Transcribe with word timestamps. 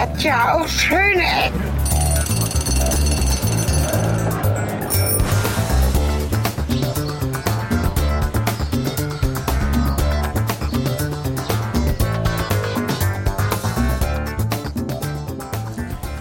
hat 0.00 0.22
ja 0.22 0.54
auch 0.54 0.66
schöne 0.66 1.22
Ecken. 1.22 1.60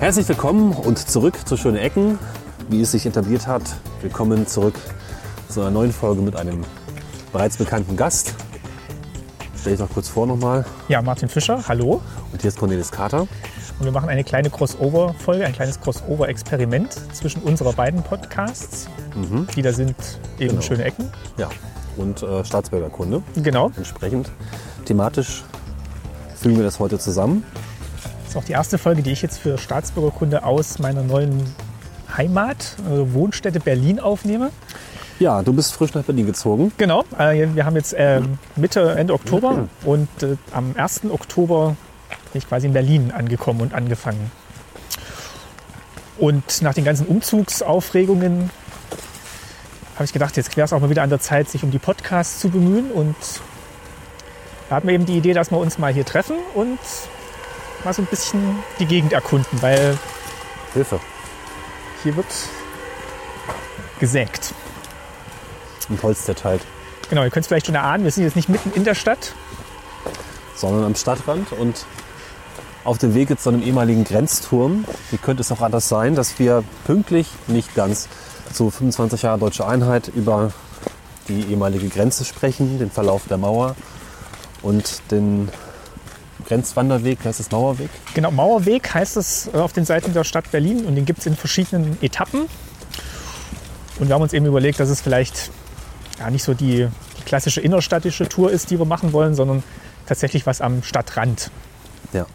Herzlich 0.02 0.28
willkommen 0.28 0.74
und 0.74 0.98
zurück 0.98 1.36
zu 1.48 1.56
Schöne 1.56 1.80
Ecken. 1.80 2.20
Wie 2.68 2.82
es 2.82 2.92
sich 2.92 3.06
etabliert 3.06 3.48
hat, 3.48 3.64
willkommen 4.02 4.46
zurück 4.46 4.76
zu 5.48 5.62
einer 5.62 5.72
neuen 5.72 5.94
Folge 5.94 6.22
mit 6.22 6.36
einem 6.36 6.66
bereits 7.32 7.56
bekannten 7.56 7.96
Gast. 7.96 8.36
Stell 9.58 9.72
dich 9.74 9.80
doch 9.80 9.94
kurz 9.94 10.10
vor 10.10 10.28
nochmal. 10.28 10.66
Ja, 10.90 11.02
Martin 11.02 11.30
Fischer, 11.30 11.64
hallo. 11.70 12.02
Und 12.34 12.42
hier 12.42 12.50
ist 12.50 12.60
Cornelis 12.60 12.92
Kater. 12.92 13.26
Und 13.80 13.86
wir 13.86 13.92
machen 13.94 14.10
eine 14.10 14.24
kleine 14.26 14.50
Crossover-Folge, 14.50 15.46
ein 15.46 15.54
kleines 15.54 15.80
Crossover-Experiment 15.80 16.98
zwischen 17.14 17.42
unserer 17.44 17.72
beiden 17.74 18.04
Podcasts. 18.04 18.90
Die 19.56 19.62
da 19.62 19.72
sind 19.72 19.96
eben 20.38 20.50
Genau. 20.52 20.62
schöne 20.62 20.84
Ecken. 20.84 21.10
Ja, 21.38 21.50
und 21.96 22.22
äh, 22.22 22.44
Staatsbürgerkunde. 22.44 23.22
Genau. 23.38 23.72
Entsprechend 23.78 24.30
thematisch 24.86 25.44
fügen 26.36 26.58
wir 26.58 26.64
das 26.64 26.80
heute 26.80 27.00
zusammen. 27.00 27.44
Das 28.24 28.32
ist 28.32 28.38
auch 28.38 28.44
die 28.44 28.52
erste 28.52 28.78
Folge, 28.78 29.02
die 29.02 29.12
ich 29.12 29.22
jetzt 29.22 29.40
für 29.40 29.58
Staatsbürgerkunde 29.58 30.44
aus 30.44 30.80
meiner 30.80 31.02
neuen 31.04 31.42
Heimat, 32.16 32.76
also 32.90 33.14
Wohnstätte 33.14 33.60
Berlin 33.60 34.00
aufnehme. 34.00 34.50
Ja, 35.20 35.42
du 35.42 35.52
bist 35.54 35.74
frisch 35.74 35.94
nach 35.94 36.04
Berlin 36.04 36.26
gezogen. 36.26 36.72
Genau, 36.78 37.04
äh, 37.18 37.48
wir 37.54 37.66
haben 37.66 37.76
jetzt 37.76 37.94
ähm, 37.98 38.38
Mitte, 38.56 38.92
Ende 38.92 39.14
Oktober 39.14 39.68
und 39.86 40.08
äh, 40.24 40.36
am 40.54 40.74
1. 40.78 41.02
Oktober 41.12 41.76
bin 42.32 42.40
ich 42.40 42.48
quasi 42.48 42.68
in 42.68 42.74
Berlin 42.74 43.12
angekommen 43.12 43.62
und 43.62 43.74
angefangen. 43.74 44.32
Und 46.18 46.62
nach 46.62 46.74
den 46.74 46.84
ganzen 46.84 47.08
Umzugsaufregungen 47.08 48.50
habe 49.96 50.06
ich 50.06 50.14
gedacht, 50.14 50.38
jetzt 50.38 50.56
wäre 50.56 50.66
es 50.66 50.74
auch 50.74 50.80
mal 50.80 50.90
wieder 50.90 51.04
an 51.04 51.10
der 51.10 51.20
Zeit, 51.20 51.50
sich 51.50 51.64
um 51.64 51.72
die 51.72 51.80
Podcasts 51.80 52.40
zu 52.40 52.50
bemühen. 52.50 52.92
Und 52.92 53.16
da 54.70 54.76
hatten 54.76 54.88
wir 54.88 54.94
eben 54.94 55.06
die 55.06 55.18
Idee, 55.18 55.34
dass 55.34 55.52
wir 55.52 55.58
uns 55.58 55.78
mal 55.78 55.94
hier 55.94 56.06
treffen 56.06 56.38
und 56.56 56.80
mal 57.84 57.94
so 57.94 58.02
ein 58.02 58.06
bisschen 58.06 58.60
die 58.80 58.86
Gegend 58.86 59.14
erkunden, 59.14 59.62
weil 59.62 59.98
Hilfe. 60.74 61.00
hier 62.04 62.16
wird 62.16 62.28
gesägt. 64.00 64.54
Und 65.90 66.02
Holz 66.04 66.24
zerteilt. 66.26 66.62
Genau, 67.10 67.24
ihr 67.24 67.32
könnt 67.32 67.44
es 67.44 67.48
vielleicht 67.48 67.66
schon 67.66 67.76
erahnen, 67.76 68.04
wir 68.04 68.12
sind 68.12 68.24
jetzt 68.24 68.36
nicht 68.36 68.50
mitten 68.50 68.72
in 68.74 68.84
der 68.84 68.96
Stadt, 68.96 69.34
sondern 70.56 70.84
am 70.84 70.96
Stadtrand 70.96 71.52
und 71.54 71.86
auf 72.84 72.98
dem 72.98 73.14
Weg 73.14 73.30
jetzt 73.30 73.44
zu 73.44 73.50
einem 73.50 73.62
ehemaligen 73.62 74.04
Grenzturm. 74.04 74.86
Wie 75.12 75.18
könnte 75.18 75.42
es 75.42 75.52
auch 75.52 75.62
anders 75.62 75.90
sein, 75.90 76.16
dass 76.16 76.40
wir 76.40 76.64
pünktlich, 76.86 77.28
nicht 77.48 77.76
ganz, 77.76 78.08
zu 78.54 78.70
25 78.70 79.22
Jahre 79.24 79.40
Deutsche 79.40 79.68
Einheit 79.68 80.08
über 80.08 80.52
die 81.28 81.42
ehemalige 81.50 81.88
Grenze 81.90 82.26
sprechen, 82.26 82.80
den 82.80 82.90
Verlauf 82.90 83.28
der 83.28 83.38
Mauer 83.38 83.76
und 84.62 85.02
den 85.12 85.50
Grenzwanderweg, 86.48 87.24
heißt 87.24 87.40
es 87.40 87.52
Mauerweg? 87.52 87.90
Genau, 88.16 88.32
Mauerweg 88.32 88.92
heißt 88.94 89.18
es 89.18 89.50
äh, 89.54 89.58
auf 89.58 89.74
den 89.74 89.86
Seiten 89.86 90.14
der 90.14 90.24
Stadt 90.24 90.50
Berlin 90.52 90.86
und 90.86 90.96
den 90.96 91.06
gibt 91.06 91.20
es 91.20 91.26
in 91.26 91.36
verschiedenen 91.36 91.98
Etappen. 92.02 92.48
Und 94.00 94.08
wir 94.08 94.16
haben 94.16 94.22
uns 94.22 94.34
eben 94.34 94.46
überlegt, 94.46 94.80
dass 94.80 94.90
es 94.90 95.02
vielleicht 95.02 95.52
ja, 96.18 96.30
nicht 96.32 96.44
so 96.44 96.54
die, 96.54 96.88
die 97.18 97.24
klassische 97.26 97.62
innerstädtische 97.62 98.28
Tour 98.28 98.52
ist, 98.52 98.72
die 98.72 98.80
wir 98.80 98.86
machen 98.86 99.14
wollen, 99.14 99.36
sondern 99.36 99.64
tatsächlich 100.08 100.46
was 100.46 100.62
am 100.62 100.82
Stadtrand. 100.82 101.52
Ja. 102.14 102.26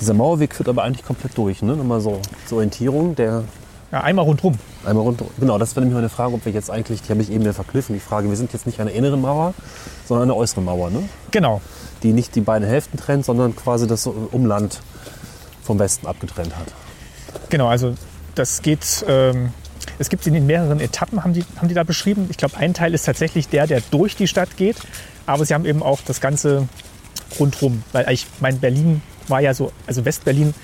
Dieser 0.00 0.14
Mauerweg 0.14 0.54
führt 0.54 0.68
aber 0.68 0.82
eigentlich 0.82 1.04
komplett 1.04 1.36
durch, 1.36 1.62
ne? 1.62 1.76
Nochmal 1.76 2.00
so 2.00 2.20
zur 2.46 2.58
Orientierung, 2.58 3.14
der 3.16 3.44
Ja, 3.92 4.00
einmal 4.02 4.24
rundherum. 4.24 4.58
Einmal 4.84 5.04
rund. 5.04 5.22
Genau, 5.38 5.58
das 5.58 5.76
wäre 5.76 5.80
nämlich 5.80 5.96
meine 5.96 6.08
Frage, 6.08 6.34
ob 6.34 6.44
wir 6.44 6.52
jetzt 6.52 6.70
eigentlich, 6.70 7.02
die 7.02 7.10
habe 7.10 7.20
ich 7.22 7.30
eben 7.30 7.40
wieder 7.40 7.52
verkniffen, 7.54 7.94
die 7.94 8.00
Frage, 8.00 8.28
wir 8.30 8.36
sind 8.36 8.52
jetzt 8.52 8.66
nicht 8.66 8.80
an 8.80 8.86
der 8.86 8.94
inneren 8.96 9.20
Mauer, 9.20 9.52
sondern 10.06 10.22
an 10.22 10.28
der 10.28 10.36
äußeren 10.36 10.64
Mauer, 10.64 10.90
ne? 10.90 11.02
Genau, 11.30 11.60
die 12.02 12.12
nicht 12.12 12.34
die 12.34 12.40
beiden 12.40 12.66
Hälften 12.66 12.98
trennt, 12.98 13.24
sondern 13.26 13.54
quasi 13.56 13.86
das 13.86 14.06
Umland 14.06 14.80
vom 15.62 15.78
Westen 15.78 16.06
abgetrennt 16.06 16.56
hat. 16.56 16.72
genau. 17.50 17.68
Also 17.68 17.94
das 18.34 18.62
geht, 18.62 19.04
ähm, 19.06 19.52
es 19.98 20.08
gibt 20.08 20.26
in 20.26 20.32
den 20.34 20.46
mehreren 20.46 20.80
Etappen, 20.80 21.22
haben 21.22 21.34
die, 21.34 21.44
haben 21.56 21.68
die 21.68 21.74
da 21.74 21.82
beschrieben. 21.84 22.26
Ich 22.30 22.38
glaube, 22.38 22.56
ein 22.56 22.72
Teil 22.74 22.94
ist 22.94 23.04
tatsächlich 23.04 23.48
der, 23.48 23.66
der 23.66 23.82
durch 23.90 24.16
die 24.16 24.26
Stadt 24.28 24.56
geht. 24.56 24.76
Aber 25.26 25.44
sie 25.44 25.52
haben 25.52 25.66
eben 25.66 25.82
auch 25.82 26.00
das 26.06 26.20
Ganze 26.20 26.68
rundherum. 27.38 27.82
Weil 27.92 28.10
ich 28.12 28.26
mein 28.40 28.58
Berlin 28.58 29.02
war 29.28 29.40
ja 29.40 29.54
so, 29.54 29.72
also 29.86 30.04
Westberlin 30.04 30.54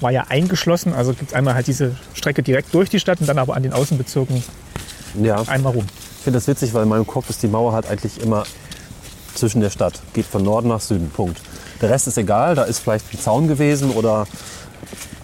war 0.00 0.10
ja 0.10 0.24
eingeschlossen. 0.28 0.92
Also 0.92 1.12
gibt 1.12 1.30
es 1.30 1.34
einmal 1.34 1.54
halt 1.54 1.66
diese 1.66 1.96
Strecke 2.14 2.42
direkt 2.42 2.72
durch 2.74 2.88
die 2.90 3.00
Stadt 3.00 3.20
und 3.20 3.26
dann 3.28 3.38
aber 3.38 3.54
an 3.56 3.62
den 3.62 3.72
Außenbezirken 3.72 4.42
Ja, 5.22 5.42
einmal 5.46 5.72
rum. 5.72 5.86
ich 6.18 6.24
finde 6.24 6.38
das 6.38 6.46
witzig, 6.48 6.74
weil 6.74 6.82
in 6.84 6.88
meinem 6.88 7.06
Kopf 7.06 7.30
ist 7.30 7.42
die 7.42 7.48
Mauer 7.48 7.72
halt 7.72 7.86
eigentlich 7.88 8.20
immer 8.20 8.44
zwischen 9.34 9.60
der 9.60 9.70
Stadt. 9.70 10.00
Geht 10.14 10.26
von 10.26 10.42
Norden 10.42 10.68
nach 10.68 10.80
Süden, 10.80 11.10
Punkt. 11.10 11.40
Der 11.80 11.90
Rest 11.90 12.06
ist 12.08 12.16
egal, 12.18 12.54
da 12.54 12.64
ist 12.64 12.78
vielleicht 12.78 13.12
ein 13.12 13.20
Zaun 13.20 13.48
gewesen 13.48 13.90
oder. 13.90 14.26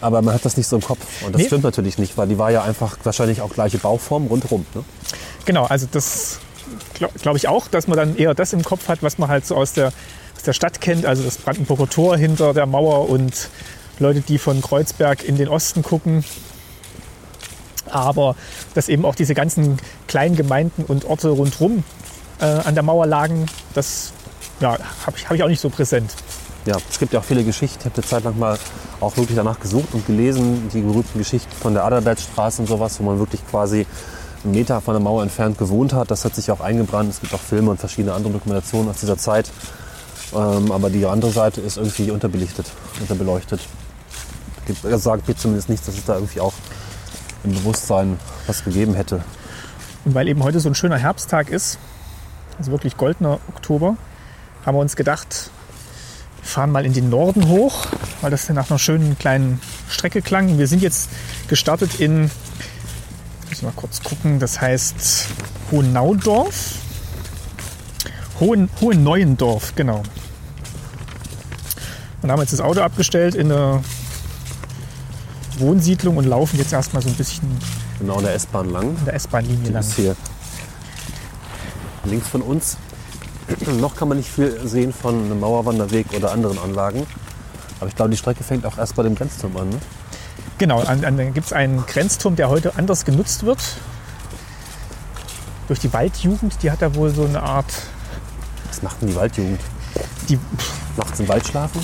Aber 0.00 0.20
man 0.20 0.34
hat 0.34 0.44
das 0.44 0.56
nicht 0.56 0.66
so 0.66 0.76
im 0.76 0.82
Kopf. 0.82 0.98
Und 1.24 1.32
das 1.34 1.40
Nee. 1.42 1.46
stimmt 1.46 1.62
natürlich 1.64 1.96
nicht, 1.96 2.16
weil 2.18 2.26
die 2.28 2.36
war 2.36 2.50
ja 2.50 2.62
einfach 2.62 2.96
wahrscheinlich 3.04 3.40
auch 3.40 3.52
gleiche 3.54 3.78
Bauform 3.78 4.26
rundherum. 4.26 4.66
Ne? 4.74 4.82
Genau, 5.44 5.64
also 5.66 5.86
das 5.90 6.40
glaube 6.94 7.14
glaub 7.20 7.36
ich 7.36 7.46
auch, 7.48 7.68
dass 7.68 7.86
man 7.86 7.96
dann 7.96 8.16
eher 8.16 8.34
das 8.34 8.52
im 8.52 8.64
Kopf 8.64 8.88
hat, 8.88 9.02
was 9.02 9.18
man 9.18 9.28
halt 9.28 9.46
so 9.46 9.54
aus 9.56 9.72
der, 9.74 9.92
aus 10.42 10.46
der 10.46 10.54
Stadt 10.54 10.80
kennt. 10.80 11.06
Also 11.06 11.22
das 11.22 11.36
Brandenburger 11.36 11.88
Tor 11.88 12.16
hinter 12.16 12.52
der 12.52 12.66
Mauer 12.66 13.08
und 13.08 13.48
Leute, 14.00 14.22
die 14.22 14.38
von 14.38 14.60
Kreuzberg 14.60 15.22
in 15.22 15.36
den 15.36 15.46
Osten 15.46 15.84
gucken. 15.84 16.24
Aber 17.88 18.34
dass 18.74 18.88
eben 18.88 19.04
auch 19.04 19.14
diese 19.14 19.34
ganzen 19.34 19.78
kleinen 20.08 20.34
Gemeinden 20.34 20.82
und 20.82 21.04
Orte 21.04 21.28
rundherum 21.28 21.84
äh, 22.40 22.44
an 22.46 22.74
der 22.74 22.82
Mauer 22.82 23.06
lagen, 23.06 23.46
das 23.74 24.12
ja, 24.58 24.76
habe 25.06 25.16
ich, 25.16 25.28
hab 25.28 25.36
ich 25.36 25.44
auch 25.44 25.48
nicht 25.48 25.60
so 25.60 25.70
präsent. 25.70 26.10
Ja, 26.66 26.76
es 26.90 26.98
gibt 26.98 27.12
ja 27.12 27.20
auch 27.20 27.24
viele 27.24 27.44
Geschichten. 27.44 27.78
Ich 27.78 27.84
habe 27.84 27.94
eine 27.94 28.04
Zeit 28.04 28.24
lang 28.24 28.36
mal 28.36 28.58
auch 28.98 29.16
wirklich 29.16 29.36
danach 29.36 29.60
gesucht 29.60 29.94
und 29.94 30.04
gelesen, 30.08 30.68
die 30.74 30.80
berühmten 30.80 31.18
Geschichten 31.18 31.52
von 31.54 31.74
der 31.74 31.84
Adalbertstraße 31.84 32.62
und 32.62 32.68
sowas, 32.68 32.98
wo 32.98 33.04
man 33.04 33.20
wirklich 33.20 33.46
quasi 33.48 33.86
einen 34.42 34.54
Meter 34.54 34.80
von 34.80 34.94
der 34.94 35.00
Mauer 35.00 35.22
entfernt 35.22 35.56
gewohnt 35.56 35.92
hat. 35.92 36.10
Das 36.10 36.24
hat 36.24 36.34
sich 36.34 36.50
auch 36.50 36.60
eingebrannt. 36.60 37.10
Es 37.10 37.20
gibt 37.20 37.32
auch 37.32 37.40
Filme 37.40 37.70
und 37.70 37.78
verschiedene 37.78 38.12
andere 38.12 38.32
Dokumentationen 38.32 38.90
aus 38.90 38.98
dieser 38.98 39.16
Zeit. 39.16 39.48
Ähm, 40.34 40.72
aber 40.72 40.90
die 40.90 41.04
andere 41.04 41.30
Seite 41.30 41.60
ist 41.60 41.76
irgendwie 41.76 42.10
unterbelichtet, 42.10 42.66
unterbeleuchtet. 43.00 43.60
Er 44.84 44.98
sagt 44.98 45.28
mir 45.28 45.36
zumindest 45.36 45.68
nichts, 45.68 45.86
dass 45.86 45.96
es 45.96 46.04
da 46.04 46.14
irgendwie 46.14 46.40
auch 46.40 46.54
im 47.44 47.52
Bewusstsein 47.52 48.18
was 48.46 48.64
gegeben 48.64 48.94
hätte. 48.94 49.22
Und 50.04 50.14
weil 50.14 50.28
eben 50.28 50.42
heute 50.42 50.60
so 50.60 50.68
ein 50.68 50.74
schöner 50.74 50.98
Herbsttag 50.98 51.50
ist, 51.50 51.78
also 52.58 52.70
wirklich 52.70 52.96
goldener 52.96 53.40
Oktober, 53.48 53.96
haben 54.64 54.76
wir 54.76 54.80
uns 54.80 54.96
gedacht, 54.96 55.50
wir 56.40 56.48
fahren 56.48 56.70
mal 56.70 56.86
in 56.86 56.92
den 56.92 57.10
Norden 57.10 57.48
hoch, 57.48 57.86
weil 58.20 58.30
das 58.30 58.48
nach 58.48 58.70
einer 58.70 58.78
schönen 58.78 59.18
kleinen 59.18 59.60
Strecke 59.88 60.22
klang. 60.22 60.58
Wir 60.58 60.66
sind 60.66 60.82
jetzt 60.82 61.10
gestartet 61.48 62.00
in, 62.00 62.22
muss 62.22 62.30
ich 63.52 63.62
mal 63.62 63.72
kurz 63.74 64.02
gucken, 64.02 64.38
das 64.38 64.60
heißt 64.60 65.26
Hohennaudorf. 65.70 66.74
Hohen, 68.40 68.70
Hohenneuendorf, 68.80 69.74
genau. 69.76 70.02
Und 72.22 72.30
haben 72.30 72.40
jetzt 72.40 72.52
das 72.52 72.60
Auto 72.60 72.80
abgestellt 72.80 73.34
in 73.34 73.48
der 73.48 73.82
Wohnsiedlung 75.58 76.16
und 76.16 76.24
laufen 76.26 76.58
jetzt 76.58 76.72
erstmal 76.72 77.02
so 77.02 77.08
ein 77.08 77.14
bisschen 77.14 77.48
Genau 77.98 78.18
in 78.18 78.24
der 78.24 78.34
S-Bahn 78.34 78.70
lang. 78.70 78.96
in 78.96 79.04
der 79.04 79.14
S-Bahn-Linie 79.14 79.70
lang. 79.72 79.82
ist 79.82 79.94
hier 79.94 80.16
links 82.04 82.28
von 82.28 82.42
uns. 82.42 82.76
Noch 83.80 83.96
kann 83.96 84.08
man 84.08 84.18
nicht 84.18 84.30
viel 84.30 84.66
sehen 84.66 84.92
von 84.92 85.24
einem 85.24 85.40
Mauerwanderweg 85.40 86.06
oder 86.14 86.32
anderen 86.32 86.58
Anlagen. 86.58 87.06
Aber 87.80 87.88
ich 87.88 87.96
glaube, 87.96 88.10
die 88.12 88.16
Strecke 88.16 88.44
fängt 88.44 88.64
auch 88.66 88.78
erst 88.78 88.94
bei 88.94 89.02
dem 89.02 89.16
Grenzturm 89.16 89.56
an. 89.56 89.68
Ne? 89.70 89.78
Genau, 90.58 90.80
an, 90.80 91.04
an, 91.04 91.16
dann 91.16 91.34
gibt 91.34 91.46
es 91.46 91.52
einen 91.52 91.84
Grenzturm, 91.86 92.36
der 92.36 92.48
heute 92.48 92.76
anders 92.76 93.04
genutzt 93.04 93.44
wird. 93.44 93.60
Durch 95.66 95.80
die 95.80 95.92
Waldjugend, 95.92 96.62
die 96.62 96.70
hat 96.70 96.82
da 96.82 96.94
wohl 96.94 97.10
so 97.10 97.24
eine 97.24 97.42
Art. 97.42 97.72
Was 98.68 98.82
macht 98.82 99.00
denn 99.02 99.08
die 99.08 99.16
Waldjugend? 99.16 99.60
Die, 100.28 100.38
Nachts 100.96 101.20
im 101.20 101.28
Wald 101.28 101.46
schlafen? 101.46 101.80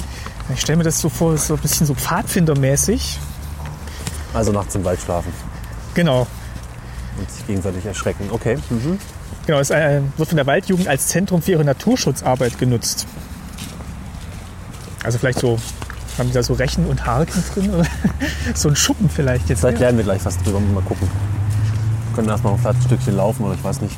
Ich 0.54 0.60
stelle 0.60 0.78
mir 0.78 0.84
das 0.84 0.98
so 1.00 1.08
vor, 1.08 1.36
so 1.36 1.54
ein 1.54 1.60
bisschen 1.60 1.86
so 1.86 1.94
Pfadfindermäßig. 1.94 3.18
Also 4.34 4.52
nachts 4.52 4.74
im 4.74 4.84
Wald 4.84 5.00
schlafen 5.00 5.32
Genau. 5.94 6.26
und 7.18 7.30
sich 7.30 7.46
gegenseitig 7.46 7.84
erschrecken. 7.84 8.28
Okay. 8.30 8.58
Mhm. 8.70 8.98
Genau, 9.46 9.58
es 9.60 9.70
äh, 9.70 10.02
wird 10.16 10.28
von 10.28 10.36
der 10.36 10.46
Waldjugend 10.46 10.88
als 10.88 11.08
Zentrum 11.08 11.40
für 11.42 11.52
ihre 11.52 11.64
Naturschutzarbeit 11.64 12.58
genutzt. 12.58 13.06
Also 15.02 15.18
vielleicht 15.18 15.38
so, 15.38 15.58
haben 16.18 16.28
die 16.28 16.34
da 16.34 16.42
so 16.42 16.52
Rechen 16.54 16.86
und 16.86 17.06
Harken 17.06 17.42
drin? 17.54 17.74
Oder 17.74 17.86
so 18.54 18.68
ein 18.68 18.76
Schuppen 18.76 19.08
vielleicht 19.08 19.48
jetzt. 19.48 19.60
Vielleicht 19.60 19.78
lernen 19.78 19.96
wir 19.98 20.04
gleich 20.04 20.24
was 20.24 20.36
drüber. 20.38 20.60
Mal 20.60 20.82
gucken. 20.82 21.08
Wir 22.08 22.14
können 22.16 22.28
erst 22.28 22.44
mal 22.44 22.52
ein 22.54 22.66
ein 22.66 22.82
Stückchen 22.82 23.16
laufen 23.16 23.44
oder 23.44 23.54
ich 23.54 23.64
weiß 23.64 23.80
nicht. 23.80 23.96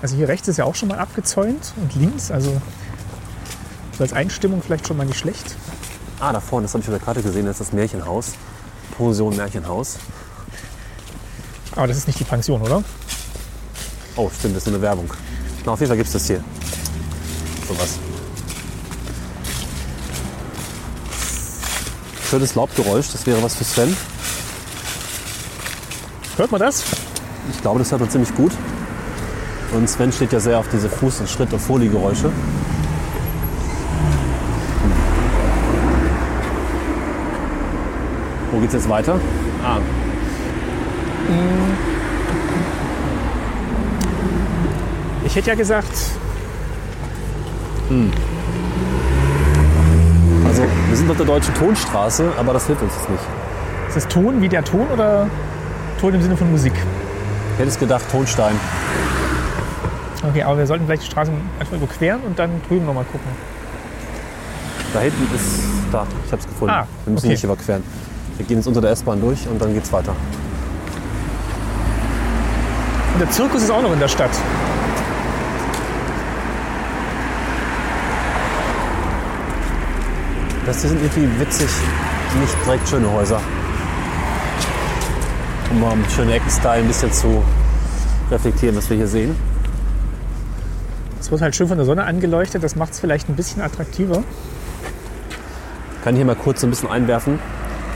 Also 0.00 0.16
hier 0.16 0.28
rechts 0.28 0.48
ist 0.48 0.56
ja 0.56 0.64
auch 0.64 0.74
schon 0.74 0.88
mal 0.88 0.98
abgezäunt 0.98 1.74
und 1.76 1.94
links, 1.94 2.30
also 2.30 2.60
so 4.02 4.04
als 4.04 4.14
Einstimmung 4.14 4.60
vielleicht 4.62 4.88
schon 4.88 4.96
mal 4.96 5.06
nicht 5.06 5.20
schlecht. 5.20 5.54
Ah, 6.18 6.32
da 6.32 6.40
vorne, 6.40 6.64
das 6.64 6.74
habe 6.74 6.82
ich 6.82 6.88
auf 6.88 6.94
der 6.94 7.04
Karte 7.04 7.22
gesehen, 7.22 7.46
das 7.46 7.60
ist 7.60 7.68
das 7.68 7.72
Märchenhaus. 7.72 8.32
Pension 8.98 9.36
Märchenhaus. 9.36 9.98
Aber 11.76 11.86
das 11.86 11.98
ist 11.98 12.08
nicht 12.08 12.18
die 12.18 12.24
Pension, 12.24 12.60
oder? 12.60 12.82
Oh, 14.16 14.28
stimmt, 14.36 14.56
das 14.56 14.64
ist 14.64 14.68
eine 14.68 14.82
Werbung. 14.82 15.08
Na, 15.64 15.72
auf 15.72 15.78
jeden 15.78 15.88
Fall 15.88 15.96
gibt 15.96 16.08
es 16.08 16.14
das 16.14 16.26
hier. 16.26 16.42
Sowas. 17.68 18.00
Schönes 22.28 22.56
Laubgeräusch, 22.56 23.12
das 23.12 23.24
wäre 23.24 23.40
was 23.40 23.54
für 23.54 23.64
Sven. 23.64 23.96
Hört 26.38 26.50
man 26.50 26.60
das? 26.60 26.82
Ich 27.52 27.60
glaube, 27.60 27.78
das 27.78 27.92
hört 27.92 28.00
man 28.00 28.10
ziemlich 28.10 28.34
gut. 28.34 28.52
Und 29.72 29.88
Sven 29.88 30.12
steht 30.12 30.32
ja 30.32 30.40
sehr 30.40 30.58
auf 30.58 30.66
diese 30.72 30.88
Fuß- 30.88 31.20
und 31.20 31.30
Schritt- 31.30 31.52
und 31.52 31.60
Foliegeräusche. 31.60 32.32
Wo 38.52 38.58
geht's 38.58 38.74
jetzt 38.74 38.88
weiter? 38.88 39.18
Ah, 39.64 39.78
Ich 45.24 45.36
hätte 45.36 45.48
ja 45.48 45.56
gesagt, 45.56 45.88
also 50.44 50.62
wir 50.88 50.96
sind 50.96 51.10
auf 51.10 51.16
der 51.16 51.24
Deutschen 51.24 51.54
Tonstraße, 51.54 52.32
aber 52.38 52.52
das 52.52 52.66
hilft 52.66 52.82
uns 52.82 52.92
jetzt 52.94 53.08
nicht. 53.08 53.22
ist 53.88 53.96
das 53.96 54.08
Ton 54.08 54.42
wie 54.42 54.48
der 54.48 54.62
Ton 54.62 54.86
oder 54.88 55.28
Ton 55.98 56.12
im 56.12 56.20
Sinne 56.20 56.36
von 56.36 56.50
Musik? 56.50 56.74
Ich 57.54 57.58
hätte 57.60 57.68
es 57.70 57.78
gedacht, 57.78 58.04
Tonstein. 58.10 58.54
Okay, 60.28 60.42
aber 60.42 60.58
wir 60.58 60.66
sollten 60.66 60.84
vielleicht 60.84 61.02
die 61.04 61.10
Straßen 61.10 61.34
einfach 61.58 61.76
überqueren 61.76 62.20
und 62.26 62.38
dann 62.38 62.50
drüben 62.68 62.84
nochmal 62.84 63.04
gucken. 63.04 63.30
Da 64.92 65.00
hinten 65.00 65.34
ist, 65.34 65.62
da, 65.90 66.06
ich 66.26 66.32
habe 66.32 66.42
es 66.42 66.48
gefunden. 66.48 66.74
Ah, 66.74 66.86
wir 67.06 67.12
müssen 67.14 67.24
okay. 67.26 67.32
nicht 67.32 67.44
überqueren. 67.44 67.82
Wir 68.42 68.48
gehen 68.48 68.58
jetzt 68.58 68.66
unter 68.66 68.80
der 68.80 68.90
S-Bahn 68.90 69.20
durch 69.20 69.46
und 69.46 69.62
dann 69.62 69.72
geht's 69.72 69.92
weiter. 69.92 70.16
Und 73.12 73.20
der 73.20 73.30
Zirkus 73.30 73.62
ist 73.62 73.70
auch 73.70 73.82
noch 73.82 73.92
in 73.92 74.00
der 74.00 74.08
Stadt. 74.08 74.32
Das 80.66 80.80
hier 80.80 80.90
sind 80.90 81.02
irgendwie 81.02 81.40
witzig, 81.40 81.68
nicht 82.40 82.66
direkt 82.66 82.88
schöne 82.88 83.12
Häuser. 83.12 83.40
Um 85.70 85.80
mal 85.80 85.94
mit 85.94 86.10
schönen 86.10 86.30
Eckenstyle 86.30 86.82
ein 86.82 86.88
bisschen 86.88 87.12
zu 87.12 87.44
reflektieren, 88.28 88.74
was 88.74 88.90
wir 88.90 88.96
hier 88.96 89.06
sehen. 89.06 89.36
Es 91.20 91.30
wird 91.30 91.42
halt 91.42 91.54
schön 91.54 91.68
von 91.68 91.76
der 91.76 91.86
Sonne 91.86 92.02
angeleuchtet, 92.02 92.64
das 92.64 92.74
macht 92.74 92.94
es 92.94 92.98
vielleicht 92.98 93.28
ein 93.28 93.36
bisschen 93.36 93.62
attraktiver. 93.62 94.24
kann 96.02 96.14
ich 96.14 96.18
hier 96.18 96.26
mal 96.26 96.34
kurz 96.34 96.60
so 96.60 96.66
ein 96.66 96.70
bisschen 96.70 96.90
einwerfen. 96.90 97.38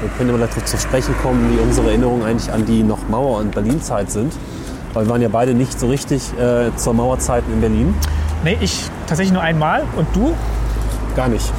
Wir 0.00 0.10
können 0.10 0.30
immer 0.30 0.38
dazu 0.38 0.60
zu 0.60 0.76
sprechen 0.76 1.14
kommen, 1.22 1.50
wie 1.54 1.60
unsere 1.60 1.88
Erinnerungen 1.88 2.22
eigentlich 2.22 2.52
an 2.52 2.66
die 2.66 2.82
noch 2.82 3.08
Mauer- 3.08 3.38
und 3.38 3.54
Berlin-Zeit 3.54 4.10
sind. 4.10 4.32
Weil 4.92 5.06
wir 5.06 5.10
waren 5.10 5.22
ja 5.22 5.28
beide 5.28 5.54
nicht 5.54 5.78
so 5.78 5.88
richtig 5.88 6.22
äh, 6.38 6.74
zur 6.76 6.92
Mauerzeit 6.92 7.44
in 7.52 7.60
Berlin. 7.60 7.94
Nee, 8.44 8.58
ich 8.60 8.84
tatsächlich 9.06 9.32
nur 9.32 9.42
einmal 9.42 9.84
und 9.96 10.06
du? 10.14 10.34
Gar 11.16 11.28
nicht. 11.28 11.50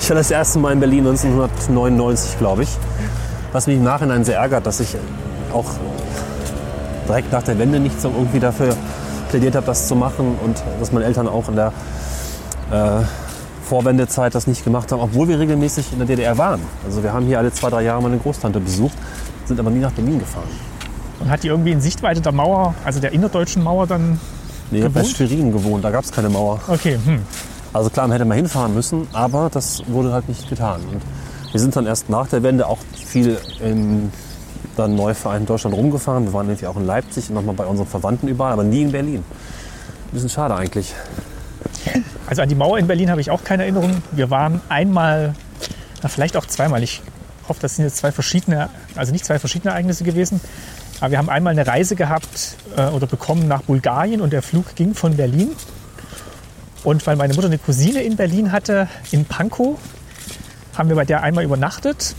Ich 0.00 0.08
war 0.08 0.16
das 0.16 0.30
erste 0.30 0.58
Mal 0.58 0.72
in 0.72 0.80
Berlin 0.80 1.06
1999, 1.06 2.38
glaube 2.38 2.62
ich. 2.62 2.68
Was 3.52 3.66
mich 3.66 3.76
im 3.76 3.84
Nachhinein 3.84 4.24
sehr 4.24 4.38
ärgert, 4.38 4.66
dass 4.66 4.80
ich 4.80 4.96
auch 5.52 5.66
direkt 7.08 7.32
nach 7.32 7.42
der 7.42 7.58
Wende 7.58 7.80
nicht 7.80 8.00
so 8.00 8.08
irgendwie 8.08 8.40
dafür 8.40 8.76
plädiert 9.30 9.56
habe, 9.56 9.66
das 9.66 9.88
zu 9.88 9.96
machen 9.96 10.38
und 10.44 10.62
dass 10.78 10.92
meine 10.92 11.06
Eltern 11.06 11.28
auch 11.28 11.48
in 11.48 11.56
der 11.56 11.72
äh, 12.70 13.02
Vorwendezeit 13.74 14.36
das 14.36 14.46
nicht 14.46 14.62
gemacht 14.62 14.92
haben, 14.92 15.00
obwohl 15.00 15.26
wir 15.26 15.40
regelmäßig 15.40 15.90
in 15.90 15.98
der 15.98 16.06
DDR 16.06 16.38
waren. 16.38 16.60
Also 16.86 17.02
wir 17.02 17.12
haben 17.12 17.26
hier 17.26 17.40
alle 17.40 17.52
zwei, 17.52 17.70
drei 17.70 17.82
Jahre 17.82 18.00
meine 18.00 18.18
Großtante 18.18 18.60
besucht, 18.60 18.96
sind 19.46 19.58
aber 19.58 19.68
nie 19.68 19.80
nach 19.80 19.90
Berlin 19.90 20.20
gefahren. 20.20 20.46
Und 21.18 21.28
hat 21.28 21.42
die 21.42 21.48
irgendwie 21.48 21.72
in 21.72 21.80
Sichtweite 21.80 22.20
der 22.20 22.30
Mauer, 22.30 22.76
also 22.84 23.00
der 23.00 23.10
innerdeutschen 23.10 23.64
Mauer 23.64 23.88
dann. 23.88 24.20
Nee, 24.70 24.78
ich 24.78 24.84
habe 24.84 24.94
bei? 24.94 25.02
Schwerin 25.02 25.50
gewohnt, 25.50 25.84
da 25.84 25.90
gab 25.90 26.04
es 26.04 26.12
keine 26.12 26.28
Mauer. 26.28 26.60
Okay, 26.68 27.00
hm. 27.04 27.22
Also 27.72 27.90
klar, 27.90 28.06
man 28.06 28.12
hätte 28.12 28.24
mal 28.26 28.36
hinfahren 28.36 28.74
müssen, 28.74 29.08
aber 29.12 29.50
das 29.52 29.82
wurde 29.88 30.12
halt 30.12 30.28
nicht 30.28 30.48
getan. 30.48 30.80
Und 30.92 31.02
wir 31.50 31.60
sind 31.60 31.74
dann 31.74 31.86
erst 31.86 32.08
nach 32.08 32.28
der 32.28 32.44
Wende 32.44 32.68
auch 32.68 32.78
viel 32.94 33.38
im 33.60 34.12
dann 34.76 34.94
Neuverein 34.94 35.46
Deutschland 35.46 35.74
rumgefahren. 35.74 36.26
Wir 36.26 36.32
waren 36.32 36.46
irgendwie 36.46 36.68
auch 36.68 36.76
in 36.76 36.86
Leipzig 36.86 37.28
und 37.28 37.34
nochmal 37.34 37.56
bei 37.56 37.66
unseren 37.66 37.88
Verwandten 37.88 38.28
überall, 38.28 38.52
aber 38.52 38.62
nie 38.62 38.82
in 38.82 38.92
Berlin. 38.92 39.24
Ein 39.24 40.12
bisschen 40.12 40.28
schade 40.28 40.54
eigentlich. 40.54 40.94
Also 42.26 42.42
an 42.42 42.48
die 42.48 42.54
Mauer 42.54 42.78
in 42.78 42.86
Berlin 42.86 43.10
habe 43.10 43.20
ich 43.20 43.30
auch 43.30 43.44
keine 43.44 43.64
Erinnerung. 43.64 44.02
Wir 44.12 44.30
waren 44.30 44.60
einmal, 44.68 45.34
na, 46.02 46.08
vielleicht 46.08 46.36
auch 46.36 46.46
zweimal. 46.46 46.82
Ich 46.82 47.02
hoffe, 47.48 47.60
das 47.60 47.76
sind 47.76 47.84
jetzt 47.84 47.98
zwei 47.98 48.12
verschiedene, 48.12 48.70
also 48.96 49.12
nicht 49.12 49.24
zwei 49.24 49.38
verschiedene 49.38 49.72
Ereignisse 49.72 50.04
gewesen. 50.04 50.40
Aber 51.00 51.10
wir 51.10 51.18
haben 51.18 51.28
einmal 51.28 51.52
eine 51.52 51.66
Reise 51.66 51.96
gehabt 51.96 52.56
äh, 52.76 52.86
oder 52.86 53.06
bekommen 53.06 53.46
nach 53.46 53.62
Bulgarien 53.62 54.20
und 54.20 54.32
der 54.32 54.42
Flug 54.42 54.74
ging 54.74 54.94
von 54.94 55.16
Berlin. 55.16 55.50
Und 56.82 57.06
weil 57.06 57.16
meine 57.16 57.34
Mutter 57.34 57.46
eine 57.46 57.58
Cousine 57.58 58.02
in 58.02 58.16
Berlin 58.16 58.52
hatte, 58.52 58.88
in 59.10 59.24
Pankow, 59.24 59.78
haben 60.76 60.88
wir 60.88 60.96
bei 60.96 61.04
der 61.04 61.22
einmal 61.22 61.44
übernachtet. 61.44 62.14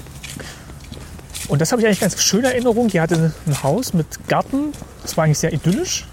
Und 1.47 1.61
das 1.61 1.71
habe 1.71 1.81
ich 1.81 1.87
eigentlich 1.87 1.99
ganz 1.99 2.21
schöne 2.21 2.47
Erinnerung. 2.47 2.87
Die 2.87 2.99
hatte 2.99 3.33
ein 3.45 3.63
Haus 3.63 3.93
mit 3.93 4.27
Garten. 4.27 4.71
Das 5.03 5.15
war 5.17 5.25
eigentlich 5.25 5.39
sehr 5.39 5.53
idyllisch. 5.53 6.07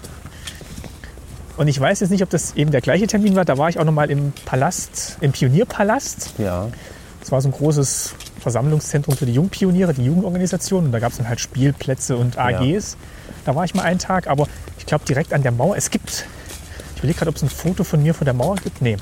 Und 1.55 1.67
ich 1.67 1.79
weiß 1.79 1.99
jetzt 1.99 2.09
nicht, 2.09 2.23
ob 2.23 2.29
das 2.29 2.55
eben 2.55 2.71
der 2.71 2.81
gleiche 2.81 3.05
Termin 3.05 3.35
war. 3.35 3.45
Da 3.45 3.57
war 3.57 3.69
ich 3.69 3.79
auch 3.79 3.83
noch 3.83 3.91
mal 3.91 4.09
im 4.09 4.33
Palast, 4.45 5.17
im 5.21 5.31
Pionierpalast. 5.31 6.33
Ja. 6.39 6.67
Das 7.19 7.31
war 7.31 7.41
so 7.41 7.49
ein 7.49 7.51
großes 7.51 8.15
Versammlungszentrum 8.39 9.15
für 9.15 9.25
die 9.25 9.33
Jungpioniere, 9.33 9.93
die 9.93 10.03
Jugendorganisation. 10.03 10.85
Und 10.85 10.91
da 10.91 10.99
gab 10.99 11.11
es 11.11 11.17
dann 11.17 11.29
halt 11.29 11.39
Spielplätze 11.39 12.17
und 12.17 12.37
AGs. 12.37 12.97
Da 13.45 13.55
war 13.55 13.65
ich 13.65 13.75
mal 13.75 13.83
einen 13.83 13.99
Tag. 13.99 14.27
Aber 14.27 14.47
ich 14.79 14.85
glaube, 14.85 15.05
direkt 15.05 15.31
an 15.31 15.43
der 15.43 15.51
Mauer. 15.51 15.77
Es 15.77 15.91
gibt, 15.91 16.25
ich 16.95 16.99
überlege 16.99 17.19
gerade, 17.19 17.29
ob 17.29 17.35
es 17.35 17.43
ein 17.43 17.49
Foto 17.49 17.83
von 17.83 18.01
mir 18.01 18.15
von 18.15 18.25
der 18.25 18.33
Mauer 18.33 18.55
gibt. 18.55 18.81
Nee. 18.81 18.97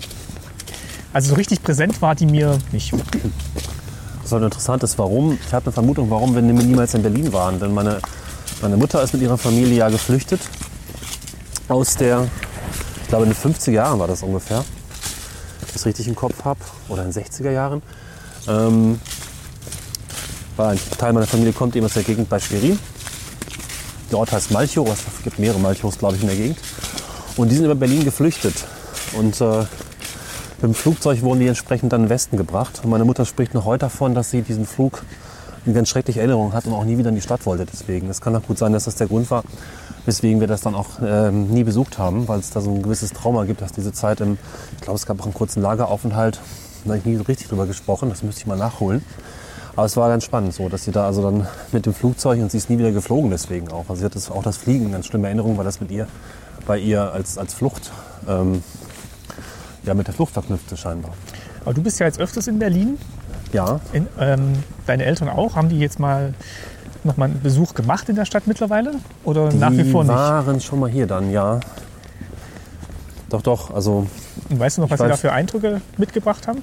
Also 1.13 1.29
so 1.29 1.35
richtig 1.35 1.63
präsent 1.63 2.01
war 2.01 2.15
die 2.15 2.25
mir 2.25 2.57
nicht. 2.73 2.93
Was 4.21 4.31
halt 4.31 4.43
interessant 4.43 4.83
ist, 4.83 4.99
warum, 4.99 5.39
ich 5.45 5.53
habe 5.53 5.65
eine 5.65 5.71
Vermutung, 5.71 6.09
warum 6.09 6.35
wir 6.35 6.41
niemals 6.41 6.93
in 6.93 7.01
Berlin 7.01 7.31
waren. 7.31 7.61
Denn 7.61 7.73
meine, 7.73 7.99
meine 8.61 8.75
Mutter 8.75 9.01
ist 9.01 9.13
mit 9.13 9.21
ihrer 9.21 9.37
Familie 9.37 9.77
ja 9.77 9.89
geflüchtet 9.89 10.41
aus 11.71 11.95
der, 11.95 12.27
ich 13.01 13.07
glaube 13.07 13.25
in 13.25 13.31
den 13.31 13.37
50er 13.37 13.71
Jahren 13.71 13.99
war 13.99 14.07
das 14.07 14.23
ungefähr, 14.23 14.57
wenn 14.57 15.67
ich 15.67 15.73
das 15.73 15.85
richtig 15.85 16.07
im 16.07 16.15
Kopf 16.15 16.43
habe, 16.43 16.59
oder 16.89 17.03
in 17.05 17.11
den 17.11 17.23
60er 17.23 17.51
Jahren. 17.51 17.81
Ähm, 18.47 18.99
ein 20.57 20.79
Teil 20.97 21.13
meiner 21.13 21.25
Familie 21.25 21.53
kommt 21.53 21.75
eben 21.75 21.85
aus 21.85 21.93
der 21.93 22.03
Gegend 22.03 22.29
bei 22.29 22.39
Schwerin. 22.39 22.77
Der 24.11 24.19
Ort 24.19 24.31
heißt 24.31 24.51
Malchow, 24.51 24.87
es 24.89 25.23
gibt 25.23 25.39
mehrere 25.39 25.59
Malchows, 25.59 25.97
glaube 25.97 26.17
ich, 26.17 26.21
in 26.21 26.27
der 26.27 26.37
Gegend. 26.37 26.57
Und 27.37 27.49
die 27.49 27.55
sind 27.55 27.65
über 27.65 27.75
Berlin 27.75 28.03
geflüchtet. 28.03 28.53
Und 29.17 29.39
äh, 29.39 29.59
mit 29.59 29.67
dem 30.61 30.73
Flugzeug 30.75 31.21
wurden 31.21 31.39
die 31.39 31.47
entsprechend 31.47 31.93
dann 31.93 32.01
in 32.01 32.07
den 32.07 32.09
Westen 32.11 32.37
gebracht. 32.37 32.81
Und 32.83 32.89
meine 32.89 33.05
Mutter 33.05 33.25
spricht 33.25 33.53
noch 33.53 33.65
heute 33.65 33.85
davon, 33.85 34.13
dass 34.13 34.29
sie 34.29 34.41
diesen 34.41 34.65
Flug 34.65 35.01
eine 35.65 35.73
ganz 35.73 35.89
schreckliche 35.89 36.19
Erinnerung 36.19 36.53
hat 36.53 36.65
und 36.65 36.73
auch 36.73 36.83
nie 36.83 36.97
wieder 36.97 37.09
in 37.09 37.15
die 37.15 37.21
Stadt 37.21 37.45
wollte. 37.45 37.65
Deswegen, 37.65 38.09
es 38.09 38.19
kann 38.19 38.35
auch 38.35 38.43
gut 38.43 38.57
sein, 38.57 38.73
dass 38.73 38.83
das 38.83 38.95
der 38.95 39.07
Grund 39.07 39.31
war, 39.31 39.43
weswegen 40.05 40.39
wir 40.39 40.47
das 40.47 40.61
dann 40.61 40.75
auch 40.75 40.99
ähm, 41.05 41.49
nie 41.49 41.63
besucht 41.63 41.97
haben, 41.97 42.27
weil 42.27 42.39
es 42.39 42.49
da 42.49 42.61
so 42.61 42.71
ein 42.71 42.81
gewisses 42.81 43.11
Trauma 43.11 43.45
gibt, 43.45 43.61
dass 43.61 43.71
diese 43.71 43.93
Zeit 43.93 44.21
im, 44.21 44.37
ich 44.75 44.81
glaube, 44.81 44.97
es 44.97 45.05
gab 45.05 45.19
auch 45.19 45.25
einen 45.25 45.33
kurzen 45.33 45.61
Lageraufenthalt, 45.61 46.39
da 46.83 46.89
habe 46.89 46.97
ich 46.97 47.05
nie 47.05 47.15
richtig 47.17 47.47
drüber 47.47 47.67
gesprochen, 47.67 48.09
das 48.09 48.23
müsste 48.23 48.41
ich 48.41 48.47
mal 48.47 48.57
nachholen. 48.57 49.03
Aber 49.75 49.85
es 49.85 49.95
war 49.95 50.09
ganz 50.09 50.25
spannend 50.25 50.53
so, 50.53 50.67
dass 50.67 50.83
sie 50.83 50.91
da 50.91 51.05
also 51.05 51.21
dann 51.21 51.47
mit 51.71 51.85
dem 51.85 51.93
Flugzeug 51.93 52.41
und 52.41 52.51
sie 52.51 52.57
ist 52.57 52.69
nie 52.69 52.77
wieder 52.77 52.91
geflogen 52.91 53.29
deswegen 53.29 53.71
auch. 53.71 53.85
Also 53.89 54.01
sie 54.01 54.05
hat 54.05 54.15
das, 54.15 54.29
auch 54.29 54.43
das 54.43 54.57
Fliegen 54.57 54.91
ganz 54.91 55.05
schlimme 55.05 55.27
Erinnerung, 55.27 55.57
weil 55.57 55.63
das 55.63 55.79
mit 55.79 55.91
ihr, 55.91 56.07
bei 56.67 56.77
ihr 56.77 57.11
als, 57.13 57.37
als 57.37 57.53
Flucht, 57.53 57.91
ähm, 58.27 58.63
ja 59.83 59.93
mit 59.93 60.07
der 60.07 60.13
Flucht 60.13 60.33
verknüpfte 60.33 60.75
scheinbar. 60.75 61.13
Aber 61.63 61.73
du 61.73 61.81
bist 61.81 61.99
ja 61.99 62.05
jetzt 62.05 62.19
öfters 62.19 62.47
in 62.47 62.59
Berlin. 62.59 62.97
Ja, 63.53 63.79
In, 63.91 64.07
ähm, 64.19 64.53
deine 64.87 65.05
Eltern 65.05 65.29
auch. 65.29 65.55
Haben 65.55 65.69
die 65.69 65.79
jetzt 65.79 65.99
mal 65.99 66.33
noch 67.03 67.17
mal 67.17 67.25
einen 67.25 67.41
Besuch 67.41 67.73
gemacht 67.73 68.09
in 68.09 68.15
der 68.15 68.25
Stadt 68.25 68.47
mittlerweile? 68.47 68.93
Oder 69.23 69.49
die 69.49 69.57
nach 69.57 69.71
wie 69.71 69.83
vor 69.83 70.03
nicht? 70.03 70.13
waren 70.13 70.59
schon 70.61 70.79
mal 70.79 70.89
hier 70.89 71.07
dann, 71.07 71.31
ja. 71.31 71.59
Doch, 73.29 73.41
doch, 73.41 73.73
also 73.73 74.07
Und 74.49 74.59
weißt 74.59 74.77
du 74.77 74.81
noch, 74.81 74.89
was 74.89 74.99
Ich 74.99 75.03
sie 75.03 75.09
da 75.09 75.15
weiß- 75.15 75.17
für 75.17 75.31
Eindrücke 75.31 75.81
mitgebracht 75.97 76.47
haben? 76.47 76.61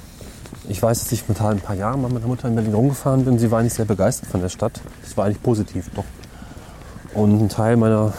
Ich 0.68 0.82
weiß, 0.82 1.00
dass 1.02 1.12
ich 1.12 1.26
mit 1.28 1.40
ein 1.40 1.60
paar 1.60 1.74
Jahren 1.76 2.02
mal 2.02 2.08
mit 2.08 2.16
meiner 2.18 2.26
Mutter 2.26 2.46
in 2.48 2.54
Berlin 2.54 2.74
rumgefahren 2.74 3.24
bin. 3.24 3.38
Sie 3.38 3.50
war 3.50 3.62
nicht 3.62 3.74
sehr 3.74 3.86
begeistert 3.86 4.28
von 4.28 4.40
der 4.42 4.50
Stadt. 4.50 4.80
Das 5.02 5.16
war 5.16 5.24
eigentlich 5.24 5.42
positiv, 5.42 5.88
doch. 5.94 6.04
Und 7.14 7.40
ein 7.40 7.48
Teil 7.48 7.76
meiner 7.76 8.12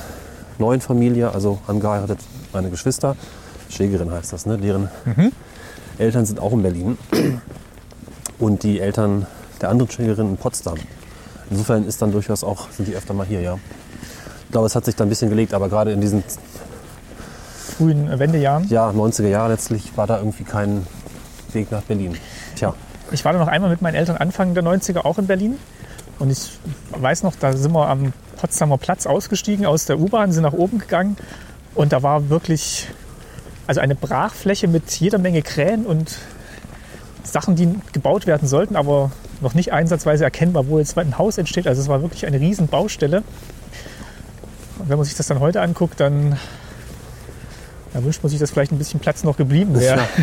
neuen 0.58 0.82
Familie, 0.82 1.32
also 1.34 1.60
angeheiratet 1.68 2.20
meine 2.52 2.70
Geschwister, 2.72 3.16
Schwägerin 3.70 4.12
heißt 4.12 4.34
das, 4.34 4.48
ne? 4.48 4.58
deren 4.58 4.90
Eltern 6.00 6.26
sind 6.26 6.40
auch 6.40 6.52
in 6.54 6.64
Berlin. 6.64 6.98
Und 8.40 8.64
die 8.64 8.80
Eltern 8.80 9.28
der 9.62 9.70
anderen 9.70 9.92
Schwägerin 9.92 10.30
in 10.30 10.38
Potsdam. 10.38 10.78
Insofern 11.50 11.88
ist 11.88 12.02
dann 12.02 12.12
durchaus 12.12 12.44
auch, 12.44 12.70
sind 12.72 12.88
die 12.88 12.96
öfter 12.96 13.14
mal 13.14 13.26
hier, 13.26 13.42
ja. 13.42 13.58
Ich 14.46 14.52
glaube, 14.52 14.68
es 14.68 14.76
hat 14.76 14.86
sich 14.86 14.96
da 14.96 15.04
ein 15.04 15.10
bisschen 15.10 15.30
gelegt, 15.30 15.54
aber 15.54 15.70
gerade 15.70 15.92
in 15.92 16.02
diesen 16.02 16.24
Frühen 17.78 18.20
Wendejahren. 18.20 18.68
ja, 18.68 18.90
90er 18.90 19.28
Jahren 19.28 19.52
letztlich 19.52 19.96
war 19.96 20.08
da 20.08 20.18
irgendwie 20.18 20.44
kein 20.44 20.86
Weg 21.54 21.72
nach 21.72 21.82
Berlin. 21.84 22.18
Tja, 22.56 22.74
ich 23.12 23.24
war 23.26 23.34
da 23.34 23.40
noch 23.40 23.48
einmal 23.48 23.70
mit 23.70 23.82
meinen 23.82 23.96
Eltern 23.96 24.18
Anfang 24.18 24.54
der 24.54 24.64
90er 24.64 25.06
auch 25.06 25.18
in 25.18 25.28
Berlin. 25.28 25.58
Und 26.20 26.32
ich 26.32 26.52
weiß 26.92 27.24
noch, 27.24 27.36
da 27.36 27.54
sind 27.54 27.72
wir 27.72 27.88
am 27.88 28.14
Potsdamer 28.38 28.78
Platz 28.78 29.06
ausgestiegen 29.06 29.66
aus 29.66 29.86
der 29.86 30.00
U-Bahn, 30.00 30.32
sind 30.32 30.44
nach 30.44 30.54
oben 30.54 30.80
gegangen. 30.80 31.16
Und 31.76 31.94
da 31.94 32.04
war 32.04 32.30
wirklich 32.30 32.88
also 33.68 33.80
eine 33.82 33.96
Brachfläche 33.96 34.68
mit 34.68 34.92
jeder 34.92 35.18
Menge 35.18 35.42
Krähen 35.42 35.86
und 35.86 36.18
Sachen, 37.24 37.56
die 37.56 37.74
gebaut 37.94 38.28
werden 38.28 38.48
sollten, 38.48 38.76
aber 38.76 39.12
noch 39.42 39.54
nicht 39.54 39.72
einsatzweise 39.74 40.24
erkennbar, 40.24 40.68
wo 40.68 40.80
jetzt 40.80 40.98
ein 40.98 41.18
Haus 41.18 41.38
entsteht. 41.38 41.68
Also 41.68 41.82
es 41.82 41.88
war 41.88 42.02
wirklich 42.02 42.26
eine 42.26 42.40
riesen 42.40 42.68
Baustelle. 42.68 43.24
Und 44.80 44.90
wenn 44.90 44.98
man 44.98 45.06
sich 45.06 45.16
das 45.16 45.28
dann 45.28 45.40
heute 45.40 45.62
anguckt, 45.62 46.00
dann 46.00 46.38
da 47.94 48.04
wünscht 48.04 48.22
man 48.24 48.30
sich, 48.30 48.40
dass 48.40 48.52
vielleicht 48.52 48.72
ein 48.72 48.78
bisschen 48.78 49.00
Platz 49.00 49.24
noch 49.24 49.38
geblieben 49.38 49.80
wäre. 49.80 49.98
Ja. 49.98 50.08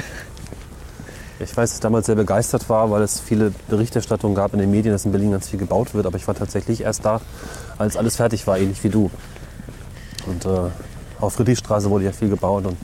Ich 1.39 1.55
weiß, 1.55 1.69
dass 1.69 1.75
ich 1.75 1.81
damals 1.81 2.07
sehr 2.07 2.15
begeistert 2.15 2.71
war, 2.71 2.91
weil 2.91 3.03
es 3.03 3.21
viele 3.21 3.53
Berichterstattungen 3.69 4.35
gab 4.35 4.55
in 4.55 4.59
den 4.59 4.71
Medien, 4.71 4.95
dass 4.95 5.05
in 5.05 5.13
Berlin 5.13 5.33
ganz 5.33 5.51
viel 5.51 5.59
gebaut 5.59 5.93
wird. 5.93 6.07
Aber 6.07 6.17
ich 6.17 6.27
war 6.27 6.35
tatsächlich 6.35 6.81
erst 6.81 7.05
da, 7.05 7.21
als 7.77 7.99
alles 7.99 8.17
fertig 8.17 8.47
war, 8.47 8.57
ähnlich 8.57 8.83
wie 8.85 8.89
du. 8.89 9.11
Und 10.25 10.47
äh, 10.47 10.71
auf 11.21 11.35
Friedrichstraße 11.35 11.91
wurde 11.91 12.07
ja 12.07 12.13
viel 12.13 12.31
gebaut 12.31 12.65
und 12.65 12.79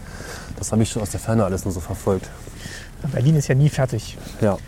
das 0.58 0.70
habe 0.70 0.82
ich 0.82 0.90
schon 0.90 1.00
aus 1.00 1.08
der 1.08 1.20
Ferne 1.20 1.44
alles 1.44 1.64
nur 1.64 1.72
so 1.72 1.80
verfolgt. 1.80 2.28
Berlin 3.10 3.36
ist 3.36 3.48
ja 3.48 3.54
nie 3.54 3.70
fertig. 3.70 4.18
Ja. 4.42 4.58